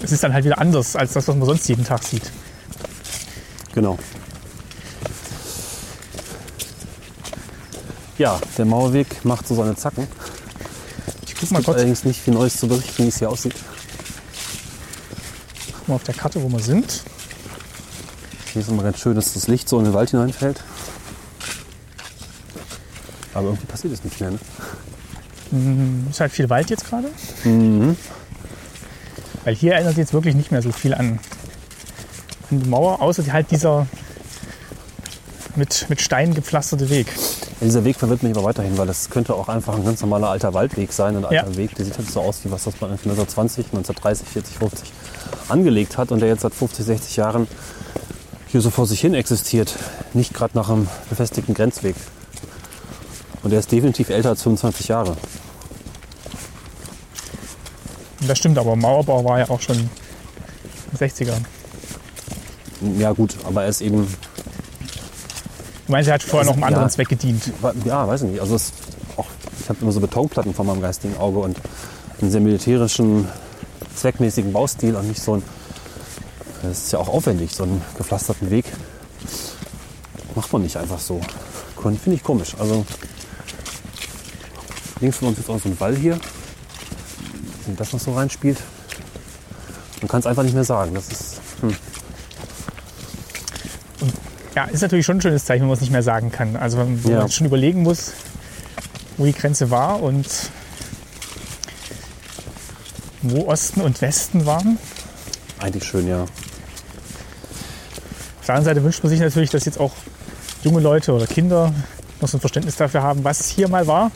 es 0.01 0.11
ist 0.11 0.23
dann 0.23 0.33
halt 0.33 0.45
wieder 0.45 0.59
anders 0.59 0.95
als 0.95 1.13
das, 1.13 1.27
was 1.27 1.35
man 1.35 1.45
sonst 1.45 1.67
jeden 1.67 1.85
Tag 1.85 2.03
sieht. 2.03 2.31
Genau. 3.73 3.97
Ja, 8.17 8.39
der 8.57 8.65
Mauerweg 8.65 9.23
macht 9.23 9.47
so 9.47 9.55
seine 9.55 9.75
Zacken. 9.75 10.07
Ich 11.27 11.35
guck 11.35 11.51
mal 11.51 11.57
Gibt 11.59 11.65
kurz 11.65 11.77
allerdings 11.77 12.03
nicht 12.03 12.19
viel 12.19 12.33
Neues 12.33 12.57
zu 12.57 12.67
berichten, 12.67 13.03
wie 13.03 13.09
es 13.09 13.19
hier 13.19 13.29
aussieht. 13.29 13.53
mal 15.85 15.95
auf 15.95 16.03
der 16.03 16.15
Karte, 16.15 16.41
wo 16.41 16.49
wir 16.49 16.59
sind. 16.59 17.03
Hier 18.51 18.61
ist 18.63 18.69
immer 18.69 18.81
ganz 18.81 18.97
schön, 18.99 19.13
dass 19.13 19.33
das 19.33 19.47
Licht 19.47 19.69
so 19.69 19.77
in 19.77 19.85
den 19.85 19.93
Wald 19.93 20.09
hineinfällt. 20.09 20.63
Aber 23.35 23.49
irgendwie 23.49 23.67
passiert 23.67 23.93
es 23.93 24.03
nicht 24.03 24.19
mehr. 24.19 24.31
Ne? 24.31 24.39
Ist 26.09 26.19
halt 26.19 26.31
viel 26.31 26.49
Wald 26.49 26.69
jetzt 26.69 26.87
gerade. 26.89 27.09
Weil 29.43 29.55
hier 29.55 29.73
erinnert 29.73 29.97
jetzt 29.97 30.13
wirklich 30.13 30.35
nicht 30.35 30.51
mehr 30.51 30.61
so 30.61 30.71
viel 30.71 30.93
an, 30.93 31.19
an 32.51 32.59
die 32.59 32.69
Mauer, 32.69 33.01
außer 33.01 33.23
halt 33.31 33.51
dieser 33.51 33.87
mit, 35.55 35.85
mit 35.89 36.01
Steinen 36.01 36.33
gepflasterte 36.33 36.89
Weg. 36.89 37.07
Ja, 37.59 37.65
dieser 37.65 37.83
Weg 37.83 37.97
verwirrt 37.97 38.23
mich 38.23 38.35
aber 38.35 38.45
weiterhin, 38.45 38.77
weil 38.77 38.87
das 38.87 39.09
könnte 39.09 39.33
auch 39.33 39.49
einfach 39.49 39.75
ein 39.75 39.83
ganz 39.83 40.01
normaler 40.01 40.29
alter 40.29 40.53
Waldweg 40.53 40.93
sein. 40.93 41.17
Ein 41.17 41.25
alter. 41.25 41.55
Weg, 41.57 41.75
der 41.75 41.85
sieht 41.85 41.97
halt 41.97 42.09
so 42.09 42.21
aus, 42.21 42.39
wie 42.43 42.51
was 42.51 42.65
das 42.65 42.79
man 42.79 42.91
1920, 42.91 43.65
1930, 43.67 44.27
40, 44.27 44.57
50 44.57 44.93
angelegt 45.49 45.97
hat 45.97 46.11
und 46.11 46.19
der 46.19 46.29
jetzt 46.29 46.41
seit 46.41 46.53
50, 46.53 46.85
60 46.85 47.15
Jahren 47.17 47.47
hier 48.47 48.61
so 48.61 48.69
vor 48.69 48.85
sich 48.85 49.01
hin 49.01 49.13
existiert. 49.13 49.75
Nicht 50.13 50.33
gerade 50.33 50.55
nach 50.55 50.69
einem 50.69 50.87
befestigten 51.09 51.53
Grenzweg. 51.53 51.95
Und 53.43 53.51
der 53.51 53.59
ist 53.59 53.71
definitiv 53.71 54.09
älter 54.09 54.29
als 54.29 54.43
25 54.43 54.87
Jahre. 54.87 55.17
Das 58.25 58.37
stimmt, 58.37 58.57
aber 58.57 58.75
Mauerbau 58.75 59.23
war 59.23 59.39
ja 59.39 59.49
auch 59.49 59.61
schon 59.61 59.77
in 59.77 59.89
den 60.97 61.09
60ern. 61.09 61.41
Ja 62.99 63.11
gut, 63.11 63.35
aber 63.43 63.63
er 63.63 63.69
ist 63.69 63.81
eben, 63.81 64.07
Du 65.85 65.91
meinst, 65.93 66.07
er 66.09 66.15
hat 66.15 66.23
vorher 66.23 66.45
noch 66.45 66.53
einem 66.53 66.61
Ja. 66.61 66.67
anderen 66.67 66.89
Zweck 66.89 67.07
gedient. 67.09 67.51
ja, 67.85 68.07
weiß 68.07 68.23
ich 68.23 68.31
nicht. 68.31 68.41
Also 68.41 68.55
es, 68.55 68.73
auch, 69.15 69.25
ich 69.61 69.69
habe 69.69 69.79
immer 69.81 69.91
so 69.91 69.99
Betonplatten 70.01 70.53
vor 70.53 70.65
meinem 70.65 70.81
geistigen 70.81 71.15
Auge 71.17 71.39
und 71.39 71.57
einen 72.21 72.29
sehr 72.31 72.41
militärischen, 72.41 73.27
zweckmäßigen 73.95 74.51
Baustil 74.51 74.95
und 74.95 75.07
nicht 75.07 75.21
so 75.21 75.35
ein, 75.35 75.43
das 76.63 76.77
ist 76.85 76.91
ja 76.91 76.99
auch 76.99 77.07
aufwendig, 77.07 77.53
so 77.55 77.63
einen 77.63 77.81
gepflasterten 77.97 78.49
Weg. 78.49 78.65
Macht 80.35 80.51
man 80.51 80.61
nicht 80.63 80.75
einfach 80.77 80.99
so. 80.99 81.21
Finde 81.81 82.13
ich 82.15 82.23
komisch. 82.23 82.53
Also 82.59 82.85
links 84.99 85.17
von 85.17 85.29
uns 85.29 85.39
ist 85.39 85.49
auch 85.49 85.59
so 85.59 85.69
ein 85.69 85.79
Wall 85.79 85.95
hier. 85.95 86.19
Wenn 87.67 87.75
das 87.75 87.93
noch 87.93 87.99
so 87.99 88.13
reinspielt, 88.15 88.57
man 90.01 90.07
kann 90.07 90.21
es 90.21 90.25
einfach 90.25 90.43
nicht 90.43 90.55
mehr 90.55 90.63
sagen. 90.63 90.93
Das 90.95 91.07
ist, 91.09 91.35
hm. 91.61 91.75
Ja, 94.55 94.65
ist 94.65 94.81
natürlich 94.81 95.05
schon 95.05 95.17
ein 95.17 95.21
schönes 95.21 95.45
Zeichen, 95.45 95.61
wenn 95.61 95.67
man 95.67 95.75
es 95.75 95.81
nicht 95.81 95.91
mehr 95.91 96.01
sagen 96.01 96.31
kann. 96.31 96.55
Also 96.55 96.77
wenn 96.79 96.99
man 97.03 97.11
Ja. 97.11 97.21
jetzt 97.21 97.35
schon 97.35 97.45
überlegen 97.45 97.83
muss, 97.83 98.13
wo 99.17 99.25
die 99.25 99.33
Grenze 99.33 99.69
war 99.69 100.01
und 100.01 100.25
wo 103.21 103.47
Osten 103.47 103.81
und 103.81 104.01
Westen 104.01 104.45
waren. 104.45 104.79
eigentlich 105.59 105.83
schön, 105.83 106.07
ja. 106.07 106.21
Auf 106.23 106.29
der 108.47 108.55
anderen 108.55 108.65
Seite 108.75 108.83
wünscht 108.83 109.03
man 109.03 109.09
sich 109.09 109.19
natürlich, 109.19 109.49
dass 109.49 109.65
jetzt 109.65 109.79
auch 109.79 109.91
junge 110.63 110.79
Leute 110.79 111.11
oder 111.13 111.25
Kinder 111.27 111.73
noch 112.21 112.29
so 112.29 112.37
ein 112.37 112.39
Verständnis 112.39 112.75
dafür 112.77 113.01
haben, 113.03 113.23
was 113.23 113.47
hier 113.47 113.67
mal 113.67 113.85
war. 113.87 114.11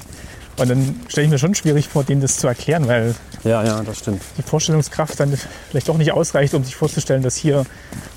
Und 0.62 0.70
dann 0.70 0.96
stelle 1.08 1.26
ich 1.26 1.32
mir 1.32 1.40
schon 1.40 1.56
schwierig 1.56 1.88
vor, 1.88 2.04
denen 2.04 2.22
das 2.22 2.38
zu 2.38 2.46
erklären, 2.46 2.88
weil 2.88 3.16
Ja, 3.44 3.64
ja, 3.64 3.82
das 3.82 3.98
stimmt. 3.98 4.22
die 4.38 4.44
Vorstellungskraft 4.44 5.20
dann 5.20 5.36
vielleicht 5.72 5.90
doch 5.90 5.98
nicht 5.98 6.12
ausreicht, 6.12 6.54
um 6.54 6.64
sich 6.64 6.76
vorzustellen, 6.76 7.24
dass 7.24 7.36
hier 7.36 7.66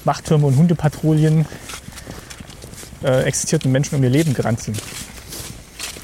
Wachttürme 0.05 0.47
und 0.47 0.59
Hundepatrouillen 0.59 1.47
äh, 3.03 3.23
existierten 3.23 3.73
Menschen 3.73 3.97
um 3.97 4.05
ihr 4.05 4.11
Leben 4.11 4.35
gerannt 4.35 4.61
sind. 4.61 4.77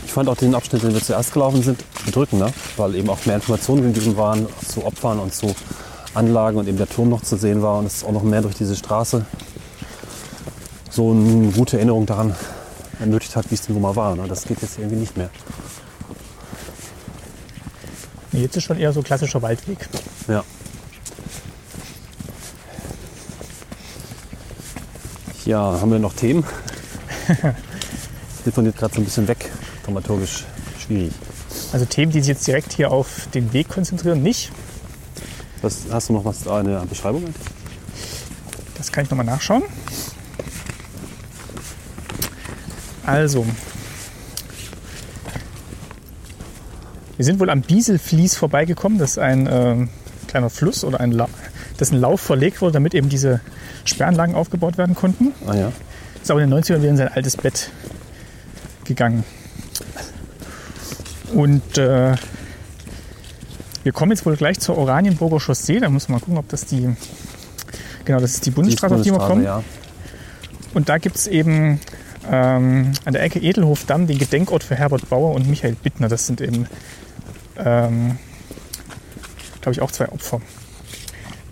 Ich 0.06 0.12
fand 0.12 0.30
auch 0.30 0.36
den 0.36 0.54
Abschnitt, 0.54 0.82
den 0.82 0.94
wir 0.94 1.02
zuerst 1.02 1.34
gelaufen 1.34 1.62
sind, 1.62 1.84
bedrückender, 2.06 2.54
weil 2.78 2.94
eben 2.94 3.10
auch 3.10 3.26
mehr 3.26 3.36
Informationen 3.36 3.92
gegeben 3.92 4.16
waren 4.16 4.46
zu 4.66 4.86
Opfern 4.86 5.18
und 5.18 5.34
zu 5.34 5.54
Anlagen 6.14 6.56
und 6.56 6.66
eben 6.66 6.78
der 6.78 6.88
Turm 6.88 7.10
noch 7.10 7.22
zu 7.22 7.36
sehen 7.36 7.60
war 7.60 7.78
und 7.78 7.84
es 7.86 8.02
auch 8.02 8.12
noch 8.12 8.22
mehr 8.22 8.40
durch 8.40 8.54
diese 8.54 8.76
Straße 8.76 9.26
so 10.90 11.10
eine 11.10 11.52
gute 11.52 11.76
Erinnerung 11.76 12.06
daran 12.06 12.34
ermöglicht 12.98 13.36
hat, 13.36 13.50
wie 13.50 13.54
es 13.56 13.66
denn 13.66 13.74
wohl 13.74 13.82
mal 13.82 13.94
war. 13.94 14.16
Ne? 14.16 14.24
Das 14.26 14.44
geht 14.44 14.62
jetzt 14.62 14.78
irgendwie 14.78 14.96
nicht 14.96 15.18
mehr. 15.18 15.28
Jetzt 18.40 18.56
ist 18.56 18.64
schon 18.64 18.78
eher 18.78 18.92
so 18.92 19.02
klassischer 19.02 19.42
Waldweg. 19.42 19.88
Ja. 20.28 20.44
Ja, 25.44 25.80
haben 25.80 25.90
wir 25.90 25.98
noch 25.98 26.14
Themen? 26.14 26.44
Telefoniert 28.44 28.76
gerade 28.76 28.94
so 28.94 29.00
ein 29.00 29.04
bisschen 29.04 29.28
weg, 29.28 29.50
dramaturgisch 29.84 30.44
schwierig. 30.78 31.12
Also 31.72 31.84
Themen, 31.84 32.12
die 32.12 32.20
sich 32.20 32.28
jetzt 32.28 32.46
direkt 32.46 32.72
hier 32.72 32.90
auf 32.90 33.28
den 33.34 33.52
Weg 33.52 33.68
konzentrieren, 33.68 34.22
nicht. 34.22 34.50
Was, 35.62 35.82
hast 35.90 36.08
du 36.08 36.14
noch 36.14 36.24
was 36.24 36.46
eine 36.46 36.84
Beschreibung? 36.88 37.24
eigentlich? 37.24 37.46
Das 38.76 38.90
kann 38.90 39.04
ich 39.04 39.10
nochmal 39.10 39.26
nachschauen. 39.26 39.62
Also, 43.04 43.44
wir 47.20 47.24
sind 47.26 47.38
wohl 47.38 47.50
am 47.50 47.60
Bieselfließ 47.60 48.34
vorbeigekommen. 48.34 48.98
Das 48.98 49.10
ist 49.10 49.18
ein 49.18 49.46
äh, 49.46 49.86
kleiner 50.26 50.48
Fluss 50.48 50.84
oder 50.84 51.00
ein 51.00 51.12
La 51.12 51.28
dessen 51.78 52.00
Lauf 52.00 52.22
verlegt 52.22 52.62
wurde, 52.62 52.72
damit 52.72 52.94
eben 52.94 53.10
diese 53.10 53.42
Sperranlagen 53.84 54.34
aufgebaut 54.34 54.78
werden 54.78 54.94
konnten. 54.94 55.34
Ah 55.46 55.54
ja. 55.54 55.70
Ist 56.22 56.30
aber 56.30 56.42
in 56.42 56.48
den 56.48 56.58
90ern 56.58 56.78
wieder 56.78 56.88
in 56.88 56.96
sein 56.96 57.08
altes 57.08 57.36
Bett 57.36 57.70
gegangen. 58.84 59.24
Und 61.34 61.76
äh, 61.76 62.14
wir 63.82 63.92
kommen 63.92 64.12
jetzt 64.12 64.24
wohl 64.24 64.36
gleich 64.36 64.58
zur 64.58 64.78
Oranienburger 64.78 65.40
Chaussee. 65.40 65.78
Da 65.78 65.90
müssen 65.90 66.08
wir 66.08 66.14
mal 66.14 66.20
gucken, 66.20 66.38
ob 66.38 66.48
das 66.48 66.64
die 66.64 66.88
Genau, 68.06 68.20
das 68.20 68.30
ist 68.32 68.46
die 68.46 68.50
Die 68.50 68.54
Bundesstraße, 68.54 68.94
auf 68.94 69.02
die 69.02 69.12
wir 69.12 69.18
kommen. 69.18 69.44
ja. 69.44 69.62
Und 70.72 70.88
da 70.88 70.96
gibt 70.96 71.16
es 71.16 71.26
eben 71.26 71.80
ähm, 72.30 72.92
an 73.04 73.12
der 73.12 73.22
Ecke 73.22 73.40
Edelhof-Damm 73.40 74.06
den 74.06 74.18
Gedenkort 74.18 74.62
für 74.62 74.76
Herbert 74.76 75.08
Bauer 75.08 75.34
und 75.34 75.48
Michael 75.48 75.74
Bittner. 75.74 76.08
Das 76.08 76.26
sind 76.26 76.40
eben, 76.40 76.66
ähm, 77.64 78.18
glaube 79.60 79.72
ich, 79.72 79.80
auch 79.82 79.90
zwei 79.90 80.08
Opfer 80.10 80.40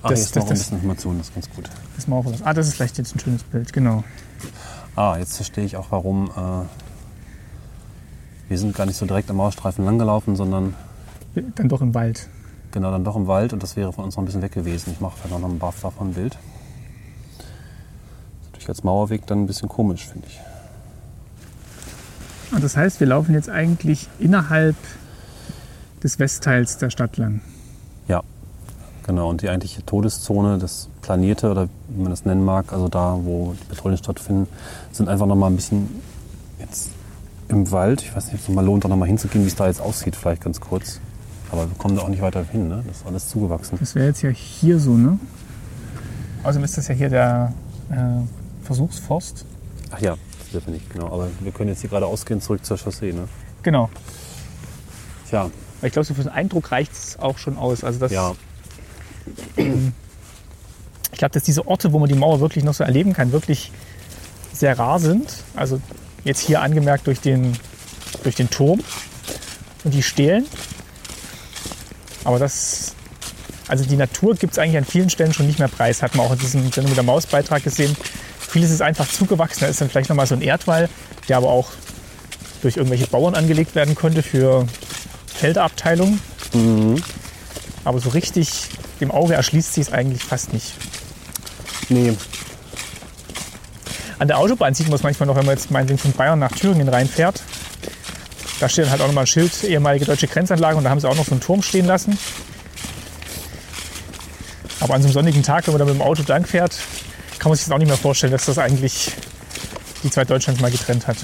Ah, 0.01 0.11
Das- 0.11 0.21
ist 0.21 0.37
das- 0.37 0.45
noch 0.45 0.51
ein 0.51 0.57
das- 0.57 0.59
bisschen 0.71 1.19
das 1.19 1.27
ist 1.29 1.35
ganz 1.35 1.51
gut. 1.51 1.69
des 1.97 2.07
Mauerfalls. 2.07 2.41
Ah, 2.43 2.55
das 2.55 2.69
ist 2.69 2.75
vielleicht 2.77 2.99
jetzt 2.99 3.15
ein 3.17 3.19
schönes 3.19 3.43
Bild, 3.43 3.73
genau. 3.73 4.05
Ah, 4.95 5.17
jetzt 5.19 5.35
verstehe 5.37 5.65
ich 5.65 5.77
auch, 5.77 5.87
warum 5.91 6.31
äh, 6.31 6.65
wir 8.49 8.59
sind 8.59 8.77
gar 8.77 8.87
nicht 8.87 8.97
so 8.97 9.07
direkt 9.07 9.29
am 9.31 9.37
Mauerstreifen 9.37 9.85
langgelaufen, 9.85 10.37
sondern 10.37 10.75
Dann 11.57 11.69
doch 11.69 11.83
im 11.83 11.95
Wald. 11.95 12.29
genau 12.71 12.91
dann 12.93 13.03
doch 13.05 13.17
im 13.17 13.27
Wald 13.27 13.53
und 13.53 13.63
das 13.63 13.75
wäre 13.77 13.93
von 13.93 14.05
uns 14.05 14.15
noch 14.17 14.23
ein 14.23 14.27
bisschen 14.27 14.41
weg 14.43 14.53
gewesen. 14.53 14.93
Ich 14.93 15.01
mache 15.01 15.17
vielleicht 15.21 15.41
noch 15.41 15.49
ein 15.49 15.59
Buff 15.59 15.81
davon 15.83 16.11
ein 16.11 16.15
Bild. 16.15 16.35
Das 16.35 16.41
ist 17.41 18.53
natürlich 18.53 18.69
als 18.69 18.85
Mauerweg 18.85 19.27
dann 19.27 19.43
ein 19.43 19.47
bisschen 19.49 19.69
komisch, 19.69 20.07
finde 20.07 20.29
ich. 20.29 20.39
Und 22.53 22.63
das 22.65 22.77
heißt, 22.77 23.01
wir 23.01 23.09
laufen 23.09 23.35
jetzt 23.35 23.51
eigentlich 23.51 24.09
innerhalb 24.21 24.77
des 26.03 26.19
Westteils 26.19 26.79
der 26.79 26.91
Stadt 26.91 27.17
lang. 27.17 27.41
Ja, 28.07 28.23
genau. 29.07 29.29
Und 29.31 29.43
die 29.43 29.49
eigentliche 29.49 29.85
Todeszone, 29.85 30.59
das 30.59 30.89
Planierte 31.03 31.51
oder 31.51 31.69
wie 31.89 32.03
man 32.03 32.11
das 32.11 32.25
nennen 32.25 32.45
mag, 32.45 32.73
also 32.73 32.89
da, 32.89 33.19
wo 33.23 33.55
die 33.61 33.65
Patrouillen 33.65 33.99
stattfinden, 33.99 34.49
sind 34.93 35.09
einfach 35.09 35.27
noch 35.27 35.37
mal 35.37 35.49
ein 35.49 35.57
bisschen 35.57 35.89
jetzt 36.59 36.91
im 37.49 37.71
Wald. 37.71 38.03
Ich 38.03 38.15
weiß 38.15 38.27
nicht, 38.27 38.35
ob 38.35 38.41
es 38.41 38.49
noch 38.49 38.55
mal 38.55 38.65
lohnt, 38.65 38.85
da 38.85 38.89
noch 38.89 38.97
mal 38.97 39.07
hinzugehen, 39.07 39.45
wie 39.45 39.49
es 39.49 39.57
da 39.57 39.67
jetzt 39.67 39.81
aussieht, 39.81 40.17
vielleicht 40.17 40.43
ganz 40.43 40.61
kurz. 40.61 41.01
Aber 41.51 41.69
wir 41.69 41.77
kommen 41.79 41.97
da 41.97 42.03
auch 42.03 42.09
nicht 42.09 42.21
weiter 42.21 42.45
hin, 42.45 42.69
ne? 42.69 42.85
Das 42.87 42.99
ist 42.99 43.07
alles 43.07 43.29
zugewachsen. 43.29 43.79
Das 43.81 43.95
wäre 43.95 44.09
jetzt 44.09 44.23
ja 44.23 44.31
hier 44.31 44.79
so, 44.79 44.95
ne? 44.95 45.19
Außerdem 46.43 46.65
ist 46.65 46.77
das 46.77 46.89
ja 46.89 46.95
hier 46.95 47.09
der 47.09 47.53
äh, 47.91 48.65
Versuchsforst. 48.65 49.47
Ach 49.91 50.01
ja, 50.01 50.17
das 50.41 50.51
dürfen 50.51 50.67
wir 50.67 50.75
nicht, 50.75 50.91
genau. 50.91 51.07
Aber 51.07 51.29
wir 51.41 51.53
können 51.53 51.71
jetzt 51.71 51.81
hier 51.81 51.89
gerade 51.91 52.07
ausgehen, 52.07 52.43
zurück 52.43 52.65
zur 52.65 52.77
Chaussee, 52.77 53.13
ne? 53.13 53.29
Genau. 53.63 53.89
Tja, 55.29 55.51
ich 55.83 55.93
glaube, 55.93 56.07
so 56.07 56.15
für 56.15 56.23
den 56.23 56.31
Eindruck 56.31 56.73
reicht 56.73 56.93
es 56.93 57.19
auch 57.19 57.39
schon 57.39 57.57
aus. 57.57 57.85
Also 57.85 57.99
das, 57.99 58.13
ja. 58.13 58.35
Ich 61.11 61.19
glaube, 61.19 61.33
dass 61.33 61.43
diese 61.43 61.67
Orte, 61.67 61.93
wo 61.93 61.99
man 61.99 62.09
die 62.09 62.15
Mauer 62.15 62.39
wirklich 62.39 62.63
noch 62.63 62.75
so 62.75 62.85
erleben 62.85 63.13
kann, 63.13 63.33
wirklich 63.33 63.73
sehr 64.53 64.79
rar 64.79 65.01
sind. 65.01 65.33
Also 65.57 65.81
jetzt 66.23 66.41
hier 66.41 66.61
angemerkt 66.61 67.07
durch 67.09 67.21
den, 67.21 67.57
durch 68.23 68.37
den 68.37 68.51
Turm 68.51 68.81
und 69.83 69.95
die 69.95 70.03
Stelen. 70.03 70.47
Aber 72.25 72.39
das, 72.39 72.95
also 73.67 73.85
die 73.85 73.97
Natur 73.97 74.35
gibt 74.35 74.53
es 74.53 74.59
eigentlich 74.59 74.77
an 74.77 74.85
vielen 74.85 75.11
Stellen 75.11 75.33
schon 75.33 75.47
nicht 75.47 75.59
mehr 75.59 75.69
preis. 75.69 76.03
Hat 76.03 76.15
man 76.15 76.27
auch 76.27 76.33
in 76.33 76.39
diesem 76.39 76.71
Sendung 76.71 76.91
mit 76.91 76.97
der 76.97 77.05
Mausbeitrag 77.05 77.65
gesehen. 77.65 77.97
Vieles 78.39 78.71
ist 78.71 78.83
einfach 78.83 79.09
zugewachsen. 79.09 79.61
Da 79.63 79.67
ist 79.67 79.81
dann 79.81 79.89
vielleicht 79.89 80.11
nochmal 80.11 80.27
so 80.27 80.35
ein 80.35 80.43
Erdwall, 80.43 80.89
der 81.29 81.39
aber 81.39 81.49
auch 81.49 81.71
durch 82.63 82.77
irgendwelche 82.77 83.07
Bauern 83.07 83.35
angelegt 83.35 83.75
werden 83.75 83.95
konnte 83.95 84.23
für 84.23 84.67
Felderabteilungen. 85.39 86.21
Aber 87.85 88.01
so 88.01 88.11
richtig 88.11 88.69
dem 89.01 89.11
Auge 89.11 89.35
erschließt 89.35 89.75
sich 89.75 89.87
es 89.87 89.93
eigentlich 89.93 90.25
fast 90.25 90.53
nicht. 90.53 90.75
Nee, 91.89 92.15
An 94.19 94.29
der 94.29 94.39
Autobahn 94.39 94.75
sieht 94.75 94.89
man 94.89 94.97
es 94.97 95.03
manchmal 95.03 95.27
noch, 95.27 95.37
wenn 95.37 95.47
man 95.47 95.55
jetzt 95.55 95.71
meinetwegen 95.71 95.99
von 95.99 96.13
Bayern 96.13 96.39
nach 96.39 96.53
Thüringen 96.53 96.89
reinfährt. 96.89 97.43
Da 98.61 98.69
steht 98.69 98.85
dann 98.85 98.91
halt 98.91 99.01
auch 99.01 99.07
nochmal 99.07 99.25
ein 99.25 99.29
Schild, 99.29 99.63
ehemalige 99.63 100.05
deutsche 100.05 100.27
Grenzanlage, 100.27 100.77
und 100.77 100.85
da 100.85 100.91
haben 100.91 100.99
sie 100.99 101.09
auch 101.09 101.15
noch 101.15 101.25
so 101.25 101.31
einen 101.31 101.41
Turm 101.41 101.63
stehen 101.63 101.87
lassen. 101.87 102.19
Aber 104.81 104.95
an 104.95 105.03
so 105.03 105.07
einem 105.07 105.15
sonnigen 105.15 105.43
Tag, 105.43 105.67
wenn 105.67 105.75
man 105.75 105.79
da 105.79 105.85
mit 105.85 105.95
dem 105.95 106.03
Auto 106.03 106.23
lang 106.27 106.45
fährt, 106.45 106.77
kann 107.39 107.51
man 107.51 107.57
sich 107.57 107.67
das 107.67 107.73
auch 107.73 107.79
nicht 107.79 107.89
mehr 107.89 107.97
vorstellen, 107.97 108.33
dass 108.33 108.47
das 108.47 108.59
eigentlich 108.59 109.13
die 110.03 110.11
zwei 110.11 110.25
Deutschlands 110.25 110.61
mal 110.61 110.71
getrennt 110.71 111.07
hat. 111.07 111.17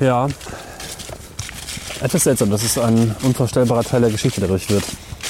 Ja. 0.00 0.28
Etwas 2.00 2.24
seltsam, 2.24 2.50
dass 2.50 2.62
es 2.62 2.78
ein 2.78 3.14
unvorstellbarer 3.22 3.84
Teil 3.84 4.00
der 4.00 4.10
Geschichte 4.10 4.40
dadurch 4.40 4.70
wird, 4.70 4.84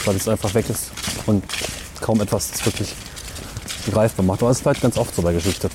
weil 0.04 0.16
es 0.16 0.28
einfach 0.28 0.54
weg 0.54 0.70
ist 0.70 0.90
und 1.26 1.42
kaum 2.00 2.20
etwas 2.20 2.64
wirklich 2.64 2.94
greifbar 3.92 4.24
macht. 4.24 4.42
Aber 4.42 4.50
es 4.50 4.58
ist 4.58 4.62
vielleicht 4.62 4.82
ganz 4.82 4.96
oft 4.96 5.14
so 5.14 5.22
bei 5.22 5.32
Geschichte. 5.32 5.68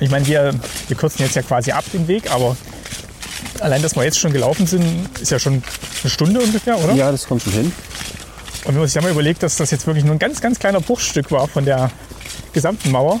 Ich 0.00 0.10
meine, 0.10 0.26
wir, 0.26 0.54
wir 0.88 0.96
kürzen 0.96 1.22
jetzt 1.22 1.34
ja 1.34 1.42
quasi 1.42 1.72
ab 1.72 1.84
den 1.92 2.06
Weg, 2.06 2.30
aber 2.30 2.56
allein, 3.60 3.82
dass 3.82 3.96
wir 3.96 4.04
jetzt 4.04 4.18
schon 4.18 4.32
gelaufen 4.32 4.66
sind, 4.66 4.84
ist 5.20 5.30
ja 5.30 5.38
schon 5.38 5.62
eine 6.02 6.10
Stunde 6.10 6.40
ungefähr, 6.40 6.78
oder? 6.78 6.92
Ja, 6.94 7.10
das 7.10 7.26
kommt 7.26 7.42
schon 7.42 7.52
hin. 7.52 7.72
Und 8.64 8.74
wenn 8.74 8.78
man 8.78 8.86
sich 8.86 8.94
ja 8.94 9.02
mal 9.02 9.10
überlegt, 9.10 9.42
dass 9.42 9.56
das 9.56 9.70
jetzt 9.70 9.86
wirklich 9.86 10.04
nur 10.04 10.14
ein 10.14 10.18
ganz, 10.18 10.40
ganz 10.40 10.58
kleiner 10.58 10.80
Bruchstück 10.80 11.30
war 11.30 11.48
von 11.48 11.64
der 11.64 11.90
gesamten 12.52 12.90
Mauer. 12.90 13.20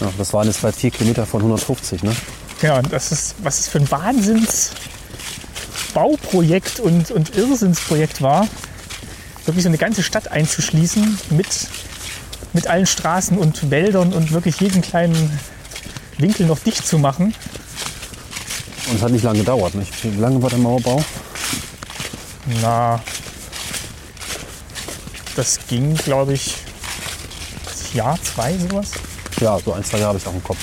Ja, 0.00 0.12
das 0.18 0.32
waren 0.32 0.46
jetzt 0.46 0.58
vielleicht 0.58 0.78
vier 0.78 0.90
Kilometer 0.90 1.24
von 1.24 1.40
150, 1.40 2.02
ne? 2.02 2.14
Ja, 2.62 2.78
und 2.78 2.92
das 2.92 3.12
ist, 3.12 3.36
was 3.42 3.60
es 3.60 3.68
für 3.68 3.78
ein 3.78 3.90
Wahnsinns 3.90 4.72
Bauprojekt 5.94 6.80
und, 6.80 7.10
und 7.10 7.36
Irrsinnsprojekt 7.36 8.20
war, 8.20 8.46
wirklich 9.46 9.62
so 9.62 9.68
eine 9.68 9.78
ganze 9.78 10.02
Stadt 10.02 10.30
einzuschließen 10.30 11.18
mit, 11.30 11.46
mit 12.52 12.66
allen 12.66 12.86
Straßen 12.86 13.38
und 13.38 13.70
Wäldern 13.70 14.12
und 14.12 14.32
wirklich 14.32 14.60
jeden 14.60 14.82
kleinen 14.82 15.38
Winkel 16.18 16.46
noch 16.46 16.58
dicht 16.58 16.86
zu 16.86 16.98
machen. 16.98 17.34
Und 18.88 18.96
es 18.96 19.02
hat 19.02 19.12
nicht 19.12 19.24
lange 19.24 19.38
gedauert, 19.38 19.74
nicht? 19.74 19.92
Wie 20.04 20.20
lange 20.20 20.42
war 20.42 20.50
der 20.50 20.58
Mauerbau? 20.58 21.02
Na, 22.62 23.00
das 25.36 25.58
ging, 25.68 25.94
glaube 25.94 26.34
ich, 26.34 26.56
Jahr, 27.94 28.18
zwei, 28.22 28.56
sowas. 28.58 28.92
Ja, 29.40 29.58
so 29.58 29.72
ein, 29.72 29.84
zwei 29.84 29.98
Jahre 29.98 30.08
habe 30.08 30.18
ich 30.18 30.26
auch 30.26 30.34
im 30.34 30.42
Kopf. 30.42 30.58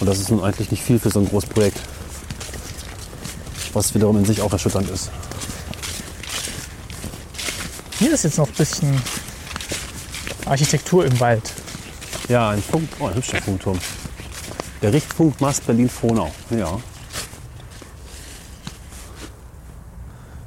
Und 0.00 0.06
das 0.06 0.18
ist 0.18 0.30
nun 0.30 0.42
eigentlich 0.42 0.70
nicht 0.70 0.82
viel 0.82 0.98
für 0.98 1.10
so 1.10 1.20
ein 1.20 1.28
großes 1.28 1.48
Projekt. 1.50 1.80
Was 3.72 3.94
wiederum 3.94 4.18
in 4.18 4.24
sich 4.24 4.40
auch 4.40 4.52
erschütternd 4.52 4.90
ist. 4.90 5.10
Hier 7.98 8.12
ist 8.12 8.24
jetzt 8.24 8.38
noch 8.38 8.48
ein 8.48 8.54
bisschen 8.54 9.00
Architektur 10.46 11.06
im 11.06 11.18
Wald. 11.20 11.52
Ja, 12.28 12.50
ein 12.50 12.62
Funk, 12.62 12.88
oh, 12.98 13.06
ein 13.06 13.14
hübscher 13.14 13.40
Funkturm. 13.40 13.78
Der 14.82 14.92
Richtfunkmast 14.92 15.66
Berlin-Frohnau. 15.66 16.30
Ja. 16.50 16.78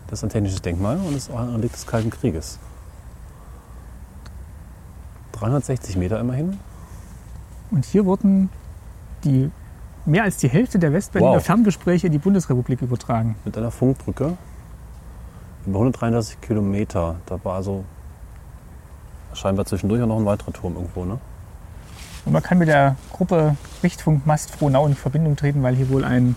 Das 0.08 0.20
ist 0.20 0.24
ein 0.24 0.30
technisches 0.30 0.62
Denkmal 0.62 0.98
und 0.98 1.16
ist 1.16 1.30
auch 1.30 1.40
ein 1.40 1.50
Relikt 1.50 1.76
des 1.76 1.86
Kalten 1.86 2.10
Krieges. 2.10 2.60
360 5.34 5.96
Meter 5.98 6.20
immerhin. 6.20 6.60
Und 7.72 7.86
hier 7.86 8.06
wurden 8.06 8.50
die 9.24 9.52
mehr 10.06 10.24
als 10.24 10.38
die 10.38 10.48
Hälfte 10.50 10.80
der 10.80 10.94
Westberliner 10.94 11.34
Wow. 11.36 11.44
Ferngespräche 11.46 12.08
in 12.08 12.14
die 12.14 12.20
Bundesrepublik 12.20 12.82
übertragen. 12.82 13.36
Mit 13.46 13.58
einer 13.58 13.72
Funkbrücke. 13.72 14.38
Über 15.66 15.80
133 15.80 16.40
Kilometer. 16.42 17.16
Da 17.26 17.40
war 17.44 17.56
also 17.56 17.84
scheinbar 19.34 19.66
zwischendurch 19.66 20.02
auch 20.02 20.08
noch 20.08 20.18
ein 20.18 20.26
weiterer 20.26 20.54
Turm 20.54 20.76
irgendwo. 20.76 21.04
Ne? 21.06 21.20
Und 22.26 22.32
man 22.34 22.42
kann 22.42 22.58
mit 22.58 22.68
der 22.70 22.96
Gruppe 23.12 23.56
Richtfunkmast 23.84 24.52
Frohnau 24.52 24.88
in 24.88 24.96
Verbindung 24.96 25.36
treten, 25.36 25.62
weil 25.64 25.76
hier 25.76 25.90
wohl 25.90 26.04
ein 26.04 26.36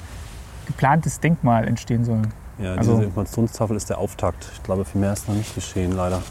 geplantes 0.66 1.20
Denkmal 1.20 1.66
entstehen 1.66 2.05
soll. 2.05 2.22
Ja, 2.59 2.74
Also- 2.74 2.93
diese 2.95 3.05
Informationstafel 3.05 3.76
ist 3.76 3.89
der 3.89 3.99
Auftakt. 3.99 4.49
Ich 4.55 4.62
glaube, 4.62 4.85
viel 4.85 5.01
mehr 5.01 5.12
ist 5.12 5.28
noch 5.28 5.35
nicht 5.35 5.55
geschehen, 5.55 5.93
leider. 5.93 6.22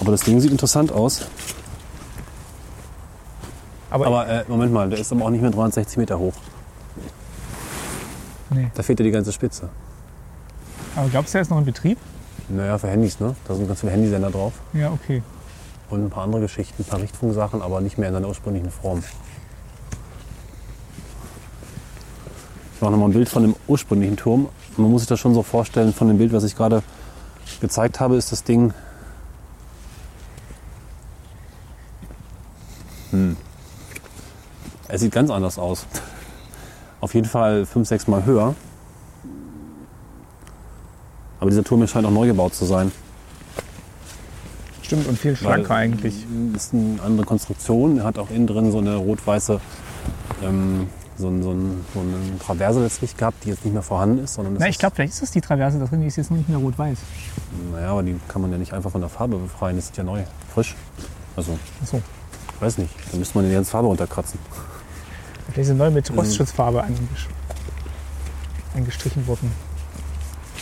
Aber 0.00 0.12
das 0.12 0.22
Ding 0.22 0.40
sieht 0.40 0.50
interessant 0.50 0.92
aus. 0.92 1.26
Aber, 3.90 4.06
Aber 4.06 4.28
äh, 4.28 4.44
Moment 4.48 4.72
mal, 4.72 4.88
der 4.88 4.98
ist 5.00 5.12
aber 5.12 5.24
auch 5.24 5.30
nicht 5.30 5.42
mehr 5.42 5.50
360 5.50 5.98
Meter 5.98 6.18
hoch. 6.18 6.34
nee. 8.50 8.70
Da 8.74 8.82
fehlt 8.82 9.00
ja 9.00 9.04
die 9.04 9.10
ganze 9.10 9.32
Spitze. 9.32 9.68
Aber 10.96 11.08
glaubst 11.08 11.34
du, 11.34 11.38
er 11.38 11.42
ist 11.42 11.50
noch 11.50 11.58
in 11.58 11.64
Betrieb? 11.64 11.98
Naja, 12.48 12.78
für 12.78 12.88
Handys, 12.88 13.20
ne? 13.20 13.34
Da 13.46 13.54
sind 13.54 13.68
ganz 13.68 13.80
viele 13.80 13.92
Handysender 13.92 14.30
drauf. 14.30 14.52
Ja, 14.72 14.90
okay. 14.90 15.22
Und 15.88 16.04
ein 16.04 16.10
paar 16.10 16.24
andere 16.24 16.42
Geschichten, 16.42 16.82
ein 16.82 16.84
paar 16.86 17.00
Richtfunksachen, 17.00 17.62
aber 17.62 17.80
nicht 17.80 17.98
mehr 17.98 18.08
in 18.08 18.14
seiner 18.14 18.28
ursprünglichen 18.28 18.70
Form. 18.70 19.02
Ich 22.74 22.80
mache 22.80 22.92
nochmal 22.92 23.08
ein 23.10 23.12
Bild 23.12 23.28
von 23.28 23.42
dem 23.42 23.56
ursprünglichen 23.66 24.16
Turm. 24.16 24.48
Man 24.76 24.90
muss 24.90 25.02
sich 25.02 25.08
das 25.08 25.20
schon 25.20 25.34
so 25.34 25.42
vorstellen, 25.42 25.92
von 25.92 26.08
dem 26.08 26.18
Bild, 26.18 26.32
was 26.32 26.44
ich 26.44 26.56
gerade 26.56 26.82
gezeigt 27.60 28.00
habe, 28.00 28.16
ist 28.16 28.32
das 28.32 28.42
Ding. 28.44 28.72
Es 34.92 35.00
sieht 35.00 35.12
ganz 35.12 35.30
anders 35.30 35.58
aus. 35.58 35.86
Auf 37.00 37.14
jeden 37.14 37.28
Fall 37.28 37.64
fünf, 37.66 37.88
sechs 37.88 38.06
Mal 38.06 38.24
höher. 38.24 38.54
Aber 41.38 41.50
dieser 41.50 41.64
Turm 41.64 41.86
scheint 41.86 42.06
auch 42.06 42.10
neu 42.10 42.26
gebaut 42.26 42.54
zu 42.54 42.66
sein. 42.66 42.92
Stimmt, 44.82 45.06
und 45.06 45.18
viel 45.18 45.36
schlanker 45.36 45.74
eigentlich. 45.74 46.26
ist 46.54 46.74
eine 46.74 47.00
andere 47.02 47.24
Konstruktion. 47.24 47.98
Er 47.98 48.04
hat 48.04 48.18
auch 48.18 48.30
innen 48.30 48.46
drin 48.46 48.72
so 48.72 48.78
eine 48.78 48.96
rot-weiße 48.96 49.60
ähm, 50.42 50.88
so, 51.16 51.28
ein, 51.28 51.42
so, 51.42 51.52
ein, 51.52 51.84
so 51.94 52.00
eine 52.00 52.38
Traverse 52.38 52.82
letztlich 52.82 53.16
gehabt, 53.16 53.44
die 53.44 53.50
jetzt 53.50 53.64
nicht 53.64 53.72
mehr 53.72 53.82
vorhanden 53.82 54.24
ist, 54.24 54.34
sondern 54.34 54.56
Na, 54.58 54.68
ich 54.68 54.78
glaube, 54.78 54.96
vielleicht 54.96 55.12
ist 55.12 55.22
das 55.22 55.30
die 55.30 55.40
Traverse 55.40 55.78
da 55.78 55.84
drin, 55.84 56.00
die 56.00 56.06
ist 56.06 56.16
jetzt 56.16 56.30
nicht 56.30 56.48
mehr 56.48 56.58
rot-weiß. 56.58 56.98
Naja, 57.72 57.92
aber 57.92 58.02
die 58.02 58.16
kann 58.28 58.42
man 58.42 58.50
ja 58.50 58.58
nicht 58.58 58.72
einfach 58.72 58.90
von 58.90 59.00
der 59.00 59.10
Farbe 59.10 59.36
befreien. 59.36 59.76
Das 59.76 59.86
ist 59.86 59.96
ja 59.96 60.02
neu, 60.02 60.22
frisch. 60.52 60.74
Also, 61.36 61.58
Achso. 61.82 62.02
weiß 62.58 62.78
nicht. 62.78 62.92
Da 63.12 63.18
müsste 63.18 63.38
man 63.38 63.48
die 63.48 63.54
ganze 63.54 63.70
Farbe 63.70 63.88
runterkratzen. 63.88 64.40
Ist 65.56 65.66
sie 65.66 65.74
neu 65.74 65.88
Mhm. 65.88 65.94
mit 65.94 66.16
Rostschutzfarbe 66.16 66.82
angesch 66.82 67.28
angestrichen 68.74 69.26
worden. 69.26 69.50